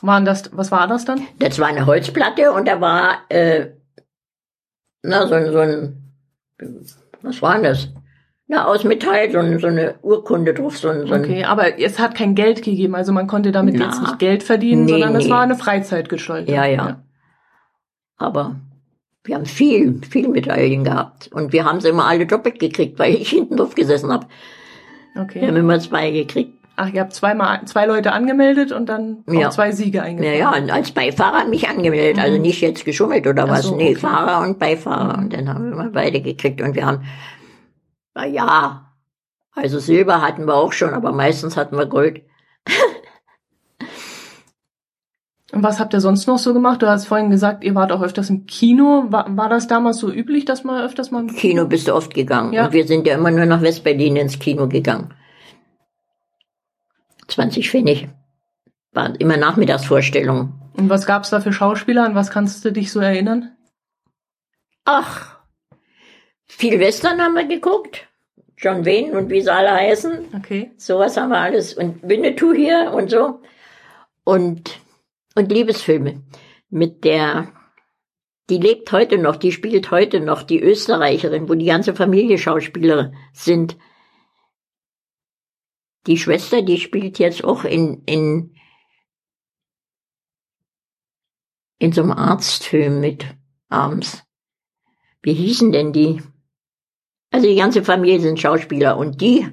[0.00, 1.20] Waren das, was war das dann?
[1.38, 3.72] Das war eine Holzplatte und da war äh,
[5.06, 6.12] na, so, so ein,
[7.22, 7.90] was war das?
[8.48, 10.78] Na, aus Metall, so, so eine Urkunde drauf.
[10.78, 14.00] So, so okay, aber es hat kein Geld gegeben, also man konnte damit Na, jetzt
[14.00, 15.24] nicht Geld verdienen, nee, sondern nee.
[15.24, 16.54] es war eine Freizeitgestaltung.
[16.54, 17.02] Ja, ja, ja.
[18.18, 18.56] Aber
[19.24, 21.28] wir haben viel, viel Medaillen gehabt.
[21.32, 24.26] Und wir haben sie immer alle doppelt gekriegt, weil ich hinten drauf gesessen habe.
[25.20, 25.40] Okay.
[25.40, 26.52] Wir haben immer zwei gekriegt.
[26.76, 29.48] Ach, ihr habt zweimal zwei Leute angemeldet und dann ja.
[29.48, 30.38] zwei Siege eingefahren.
[30.38, 32.34] Ja, ja, als Beifahrer mich angemeldet, also mhm.
[32.34, 33.64] also nicht jetzt geschummelt oder was.
[33.64, 33.94] So, nee, okay.
[33.96, 35.16] Fahrer und Beifahrer.
[35.18, 37.00] Und dann haben wir mal beide gekriegt und wir haben
[38.16, 38.86] na ja,
[39.52, 42.22] also Silber hatten wir auch schon, aber meistens hatten wir Gold.
[45.52, 46.82] Und was habt ihr sonst noch so gemacht?
[46.82, 49.04] Du hast vorhin gesagt, ihr wart auch öfters im Kino.
[49.08, 51.40] War, war das damals so üblich, dass man öfters mal im Kino?
[51.40, 52.52] Kino bist du oft gegangen.
[52.52, 52.66] Ja.
[52.66, 55.14] Und wir sind ja immer nur nach Westberlin ins Kino gegangen.
[57.28, 58.08] 20 Pfennig.
[58.92, 60.52] War immer Nachmittagsvorstellung.
[60.74, 62.04] Und was gab's da für Schauspieler?
[62.04, 63.56] An was kannst du dich so erinnern?
[64.84, 65.38] Ach,
[66.46, 68.05] viel Western haben wir geguckt.
[68.58, 70.34] John Wayne und wie sie alle heißen.
[70.34, 70.72] Okay.
[70.76, 71.74] Sowas haben wir alles.
[71.74, 73.40] Und Winnetou hier und so.
[74.24, 74.80] Und,
[75.34, 76.22] und Liebesfilme.
[76.70, 77.52] Mit der,
[78.48, 83.12] die lebt heute noch, die spielt heute noch, die Österreicherin, wo die ganze Familie Schauspieler
[83.32, 83.76] sind.
[86.06, 88.54] Die Schwester, die spielt jetzt auch in, in,
[91.78, 93.26] in so einem Arztfilm mit
[93.68, 94.22] abends.
[95.22, 96.22] Wie hießen denn die?
[97.36, 99.46] Also die ganze Familie sind Schauspieler und die,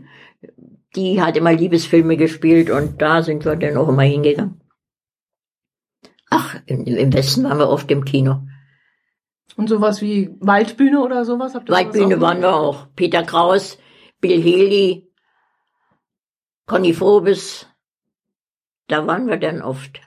[0.95, 4.61] die hat immer Liebesfilme gespielt und da sind wir dann auch immer hingegangen.
[6.30, 8.47] Ach, im, im Westen waren wir oft im Kino.
[9.57, 11.55] Und sowas wie Waldbühne oder sowas?
[11.55, 12.88] Habt ihr Waldbühne waren wir auch.
[12.95, 13.77] Peter Kraus,
[14.22, 15.11] Bill Haley,
[16.65, 17.68] Conny Frobes.
[18.88, 19.99] Da waren wir dann oft.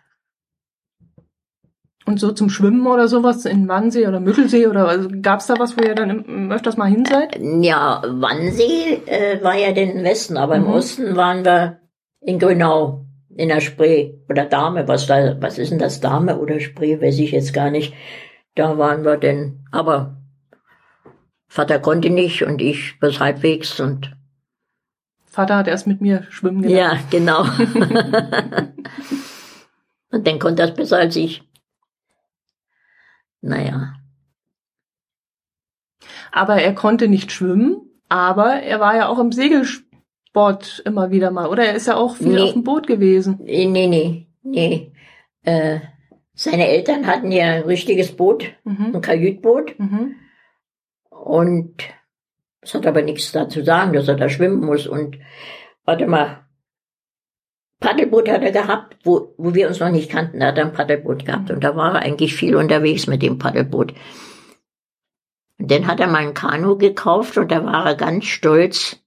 [2.09, 5.77] Und so zum Schwimmen oder sowas in Wannsee oder Müggelsee oder also gab's da was,
[5.77, 7.37] wo ihr dann im- öfters mal hin seid?
[7.41, 10.69] Ja, Wannsee äh, war ja den Westen, aber im Mhm.
[10.71, 11.81] Osten waren wir
[12.21, 13.05] in Grünau,
[13.35, 17.19] in der Spree oder Dahme, was da, was ist denn das, Dahme oder Spree, weiß
[17.19, 17.93] ich jetzt gar nicht.
[18.55, 20.17] Da waren wir denn, aber
[21.49, 24.15] Vater konnte nicht und ich bis halbwegs und
[25.27, 27.01] Vater hat erst mit mir schwimmen gelernt.
[27.01, 27.43] ja, genau.
[30.13, 31.43] und dann konnte das besser als ich.
[33.47, 33.95] Naja,
[36.33, 37.77] Aber er konnte nicht schwimmen,
[38.09, 41.65] aber er war ja auch im Segelsport immer wieder mal, oder?
[41.65, 42.41] Er ist ja auch viel Nee.
[42.43, 43.39] auf dem Boot gewesen.
[43.43, 44.93] nee, nee, nee, nee.
[45.45, 45.81] Äh,
[46.35, 48.97] seine Eltern hatten ja ein richtiges Boot, Mhm.
[48.97, 49.79] ein Kajütboot.
[49.79, 50.17] Mhm.
[51.11, 51.83] Und
[52.61, 54.87] es hat aber nichts dazu sagen, dass er da schwimmen muss.
[54.87, 55.19] Und
[55.85, 56.46] warte mal,
[57.81, 60.41] Paddelboot hat er gehabt, wo, wo wir uns noch nicht kannten.
[60.41, 61.51] Da hat er ein Paddelboot gehabt.
[61.51, 63.93] Und da war er eigentlich viel unterwegs mit dem Paddelboot.
[65.59, 68.99] Und dann hat er mal ein Kanu gekauft und da war er ganz stolz.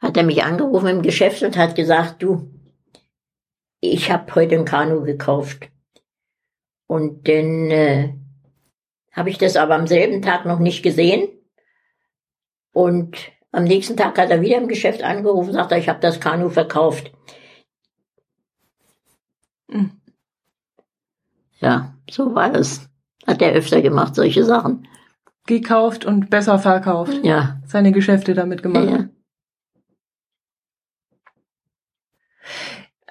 [0.00, 2.50] Hat er mich angerufen im Geschäft und hat gesagt, du,
[3.80, 5.68] ich habe heute ein Kanu gekauft.
[6.86, 8.14] Und dann äh,
[9.12, 11.28] habe ich das aber am selben Tag noch nicht gesehen.
[12.72, 13.16] Und
[13.52, 16.50] am nächsten Tag hat er wieder im Geschäft angerufen, sagt er, ich habe das Kanu
[16.50, 17.12] verkauft.
[19.70, 19.90] Mhm.
[21.60, 22.88] Ja, so war das.
[23.26, 24.88] Hat er öfter gemacht, solche Sachen.
[25.46, 27.20] Gekauft und besser verkauft.
[27.22, 28.88] Ja, Seine Geschäfte damit ja, gemacht.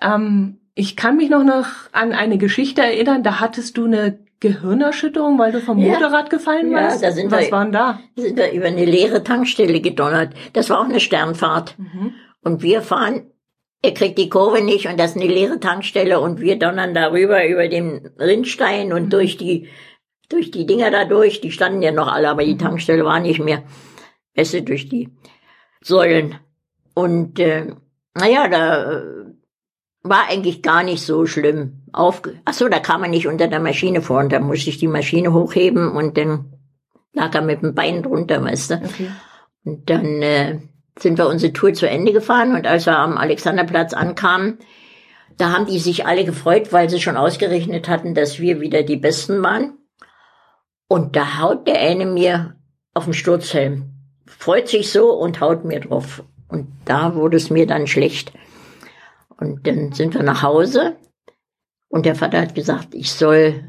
[0.01, 0.15] ja.
[0.15, 5.37] Ähm, ich kann mich noch nach, an eine Geschichte erinnern, da hattest du eine Gehirnerschütterung,
[5.37, 5.93] weil du vom Ja.
[5.93, 7.03] Motorrad gefallen Ja, warst.
[7.03, 7.99] da sind Was wir- waren da?
[8.15, 10.33] sind wir über eine leere Tankstelle gedonnert.
[10.53, 11.77] Das war auch eine Sternfahrt.
[11.77, 12.13] Mhm.
[12.41, 13.29] Und wir fahren,
[13.81, 17.45] er kriegt die Kurve nicht und das ist eine leere Tankstelle und wir donnern darüber
[17.47, 19.69] über den Rindstein und durch die,
[20.27, 21.39] durch die Dinger da durch.
[21.41, 23.63] Die standen ja noch alle, aber die Tankstelle war nicht mehr.
[24.35, 25.09] Du, durch die
[25.81, 26.35] Säulen.
[26.93, 27.73] Und, äh,
[28.13, 29.25] naja, da äh,
[30.01, 31.83] war eigentlich gar nicht so schlimm.
[31.91, 34.77] Aufge Ach so, da kam er nicht unter der Maschine vor und da musste ich
[34.77, 36.53] die Maschine hochheben und dann
[37.13, 38.75] lag er mit dem Bein drunter, weißt du.
[38.75, 39.11] Okay.
[39.63, 40.59] Und dann äh,
[41.01, 44.59] sind wir unsere Tour zu Ende gefahren und als wir am Alexanderplatz ankamen,
[45.37, 48.97] da haben die sich alle gefreut, weil sie schon ausgerechnet hatten, dass wir wieder die
[48.97, 49.77] Besten waren.
[50.87, 52.55] Und da haut der eine mir
[52.93, 53.93] auf den Sturzhelm.
[54.25, 56.23] Freut sich so und haut mir drauf.
[56.49, 58.33] Und da wurde es mir dann schlecht.
[59.39, 60.97] Und dann sind wir nach Hause
[61.89, 63.63] und der Vater hat gesagt, ich soll,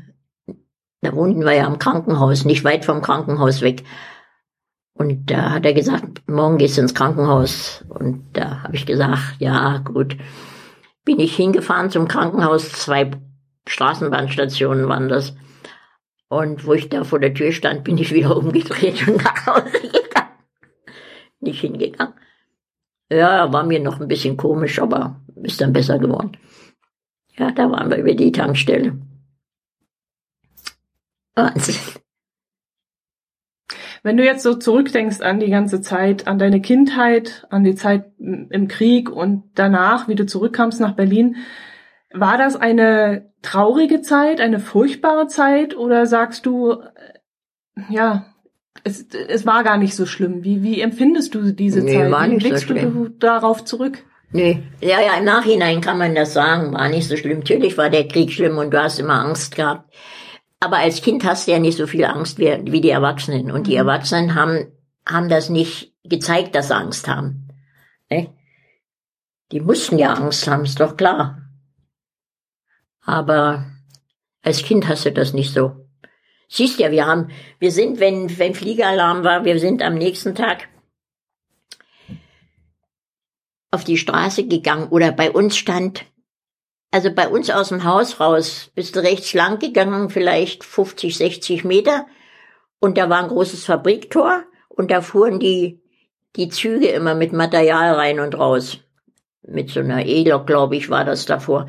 [1.00, 3.84] da wohnten wir ja am Krankenhaus, nicht weit vom Krankenhaus weg.
[5.00, 7.82] Und da hat er gesagt, morgen gehst du ins Krankenhaus.
[7.88, 10.14] Und da habe ich gesagt, ja, gut.
[11.06, 13.10] Bin ich hingefahren zum Krankenhaus, zwei
[13.66, 15.34] Straßenbahnstationen waren das.
[16.28, 19.80] Und wo ich da vor der Tür stand, bin ich wieder umgedreht und nach Hause
[19.80, 20.36] gegangen.
[21.40, 22.12] Nicht hingegangen.
[23.10, 26.36] Ja, war mir noch ein bisschen komisch, aber ist dann besser geworden.
[27.38, 28.98] Ja, da waren wir über die Tankstelle.
[31.34, 32.00] Wahnsinn.
[34.02, 38.06] Wenn du jetzt so zurückdenkst an die ganze Zeit, an deine Kindheit, an die Zeit
[38.18, 41.36] im Krieg und danach, wie du zurückkamst nach Berlin,
[42.12, 48.26] war das eine traurige Zeit, eine furchtbare Zeit oder sagst du, äh, ja,
[48.84, 50.42] es, es war gar nicht so schlimm?
[50.44, 52.10] Wie, wie empfindest du diese Nee, Zeit?
[52.10, 53.14] war wie nicht so blickst du schlimm.
[53.18, 53.98] darauf zurück?
[54.32, 57.38] Nee, ja, ja, im Nachhinein kann man das sagen, war nicht so schlimm.
[57.40, 59.92] Natürlich war der Krieg schlimm und du hast immer Angst gehabt.
[60.60, 63.50] Aber als Kind hast du ja nicht so viel Angst wie, wie die Erwachsenen.
[63.50, 63.78] Und die mhm.
[63.78, 64.70] Erwachsenen haben,
[65.06, 67.48] haben das nicht gezeigt, dass sie Angst haben.
[68.10, 68.28] Ne?
[69.52, 71.42] Die mussten ja Angst haben, ist doch klar.
[73.00, 73.66] Aber
[74.42, 75.88] als Kind hast du das nicht so.
[76.48, 80.68] Siehst ja, wir haben, wir sind, wenn, wenn Fliegeralarm war, wir sind am nächsten Tag
[83.70, 86.04] auf die Straße gegangen oder bei uns stand,
[86.90, 91.64] also bei uns aus dem Haus raus, bist du rechts lang gegangen, vielleicht 50, 60
[91.64, 92.06] Meter
[92.80, 95.80] und da war ein großes Fabriktor und da fuhren die,
[96.36, 98.78] die Züge immer mit Material rein und raus.
[99.42, 101.68] Mit so einer E-Lok, glaube ich, war das davor.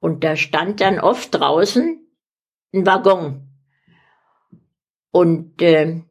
[0.00, 2.00] Und da stand dann oft draußen
[2.74, 3.48] ein Waggon.
[5.10, 6.02] Und äh,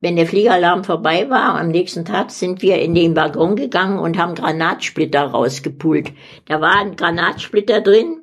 [0.00, 4.16] wenn der Fliegeralarm vorbei war, am nächsten Tag sind wir in den Waggon gegangen und
[4.16, 6.12] haben Granatsplitter rausgepult.
[6.46, 8.22] Da waren Granatsplitter drin,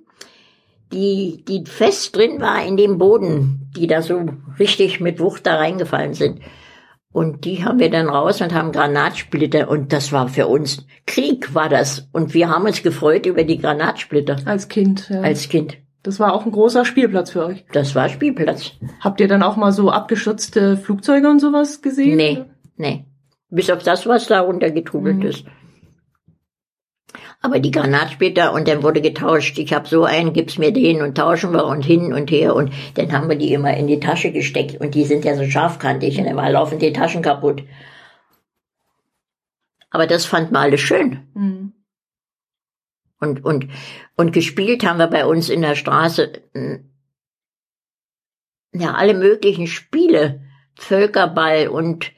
[0.94, 4.26] die, die fest drin war in dem Boden, die da so
[4.58, 6.40] richtig mit Wucht da reingefallen sind.
[7.12, 11.54] Und die haben wir dann raus und haben Granatsplitter und das war für uns Krieg
[11.54, 12.08] war das.
[12.12, 14.38] Und wir haben uns gefreut über die Granatsplitter.
[14.46, 15.22] Als Kind, ja.
[15.22, 15.78] Als Kind.
[16.06, 17.66] Das war auch ein großer Spielplatz für euch.
[17.72, 18.74] Das war Spielplatz.
[19.00, 22.16] Habt ihr dann auch mal so abgeschützte Flugzeuge und sowas gesehen?
[22.16, 22.46] Nee,
[22.78, 23.06] nee.
[23.50, 25.26] Bis auf das, was da runtergetrubelt mhm.
[25.26, 25.46] ist.
[27.42, 29.58] Aber die Granatsplitter und dann wurde getauscht.
[29.58, 32.72] Ich habe so einen, gib's mir den und tauschen wir und hin und her und
[32.94, 36.20] dann haben wir die immer in die Tasche gesteckt und die sind ja so scharfkantig
[36.20, 37.64] und dann war laufen die Taschen kaputt.
[39.90, 41.22] Aber das fand man alles schön.
[41.34, 41.74] Mhm.
[43.20, 43.68] Und, und,
[44.16, 46.92] und gespielt haben wir bei uns in der Straße, hm,
[48.74, 50.42] ja, alle möglichen Spiele.
[50.78, 52.12] Völkerball und,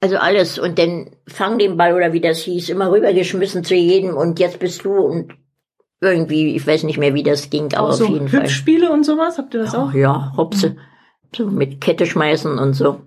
[0.00, 0.58] also alles.
[0.58, 4.58] Und dann fang den Ball oder wie das hieß, immer rübergeschmissen zu jedem und jetzt
[4.58, 5.34] bist du und
[6.00, 8.48] irgendwie, ich weiß nicht mehr, wie das ging, aber auch auf jeden Fall.
[8.48, 9.94] Spiele und sowas, habt ihr das ja, auch?
[9.94, 10.70] Ja, Hopse.
[10.70, 10.78] Mhm.
[11.34, 13.02] So mit Kette schmeißen und so.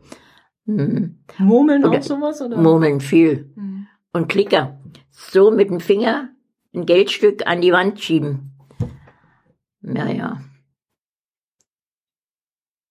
[0.66, 1.20] Mhm.
[1.38, 2.42] Murmeln oder auch sowas?
[2.42, 2.58] Oder?
[2.58, 3.52] Murmeln viel.
[3.56, 3.88] Mhm.
[4.14, 4.77] Und Klicker
[5.18, 6.30] so mit dem Finger
[6.74, 8.54] ein Geldstück an die Wand schieben.
[9.82, 10.42] Ja, ja.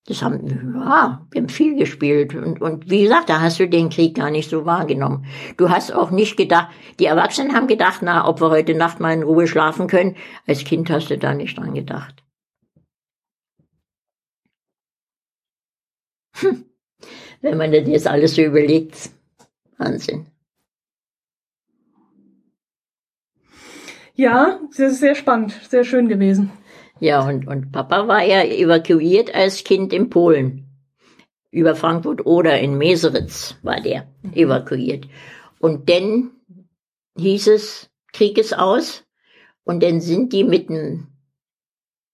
[0.07, 2.35] Das haben, ja, wir haben viel gespielt.
[2.35, 5.27] Und, und wie gesagt, da hast du den Krieg gar nicht so wahrgenommen.
[5.57, 9.13] Du hast auch nicht gedacht, die Erwachsenen haben gedacht, na, ob wir heute Nacht mal
[9.13, 10.17] in Ruhe schlafen können.
[10.47, 12.23] Als Kind hast du da nicht dran gedacht.
[16.35, 16.65] Hm.
[17.41, 19.11] Wenn man das jetzt alles so überlegt.
[19.79, 20.27] Wahnsinn.
[24.17, 26.51] Ja, das ist sehr spannend, sehr schön gewesen.
[27.01, 30.65] Ja, und, und Papa war ja evakuiert als Kind in Polen.
[31.51, 34.33] Über Frankfurt oder in Meseritz war der mhm.
[34.33, 35.07] evakuiert.
[35.59, 36.31] Und dann
[37.19, 39.05] hieß es, Krieg ist aus.
[39.65, 41.09] Und dann sind die mit einem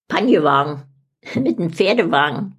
[0.08, 0.82] Panjewagen,
[1.36, 2.56] mit einem Pferdewagen,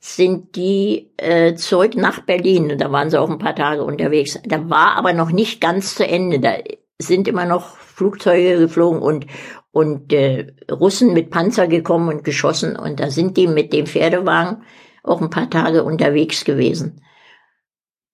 [0.00, 2.72] sind die äh, zurück nach Berlin.
[2.72, 4.40] Und da waren sie auch ein paar Tage unterwegs.
[4.44, 6.40] Da war aber noch nicht ganz zu Ende.
[6.40, 6.54] Da
[6.98, 9.26] sind immer noch Flugzeuge geflogen und
[9.70, 14.64] und äh, Russen mit Panzer gekommen und geschossen und da sind die mit dem Pferdewagen
[15.02, 17.00] auch ein paar Tage unterwegs gewesen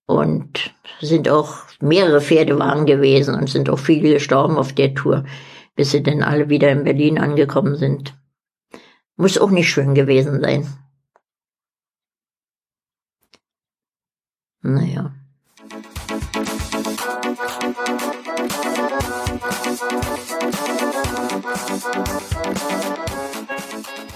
[0.05, 5.25] und sind auch mehrere Pferdewagen gewesen und sind auch viele gestorben auf der Tour,
[5.75, 8.17] bis sie dann alle wieder in Berlin angekommen sind.
[9.17, 10.65] Muss auch nicht schön gewesen sein.
[14.61, 15.13] Naja.
[18.93, 20.55] フフフフ
[24.07, 24.12] フ。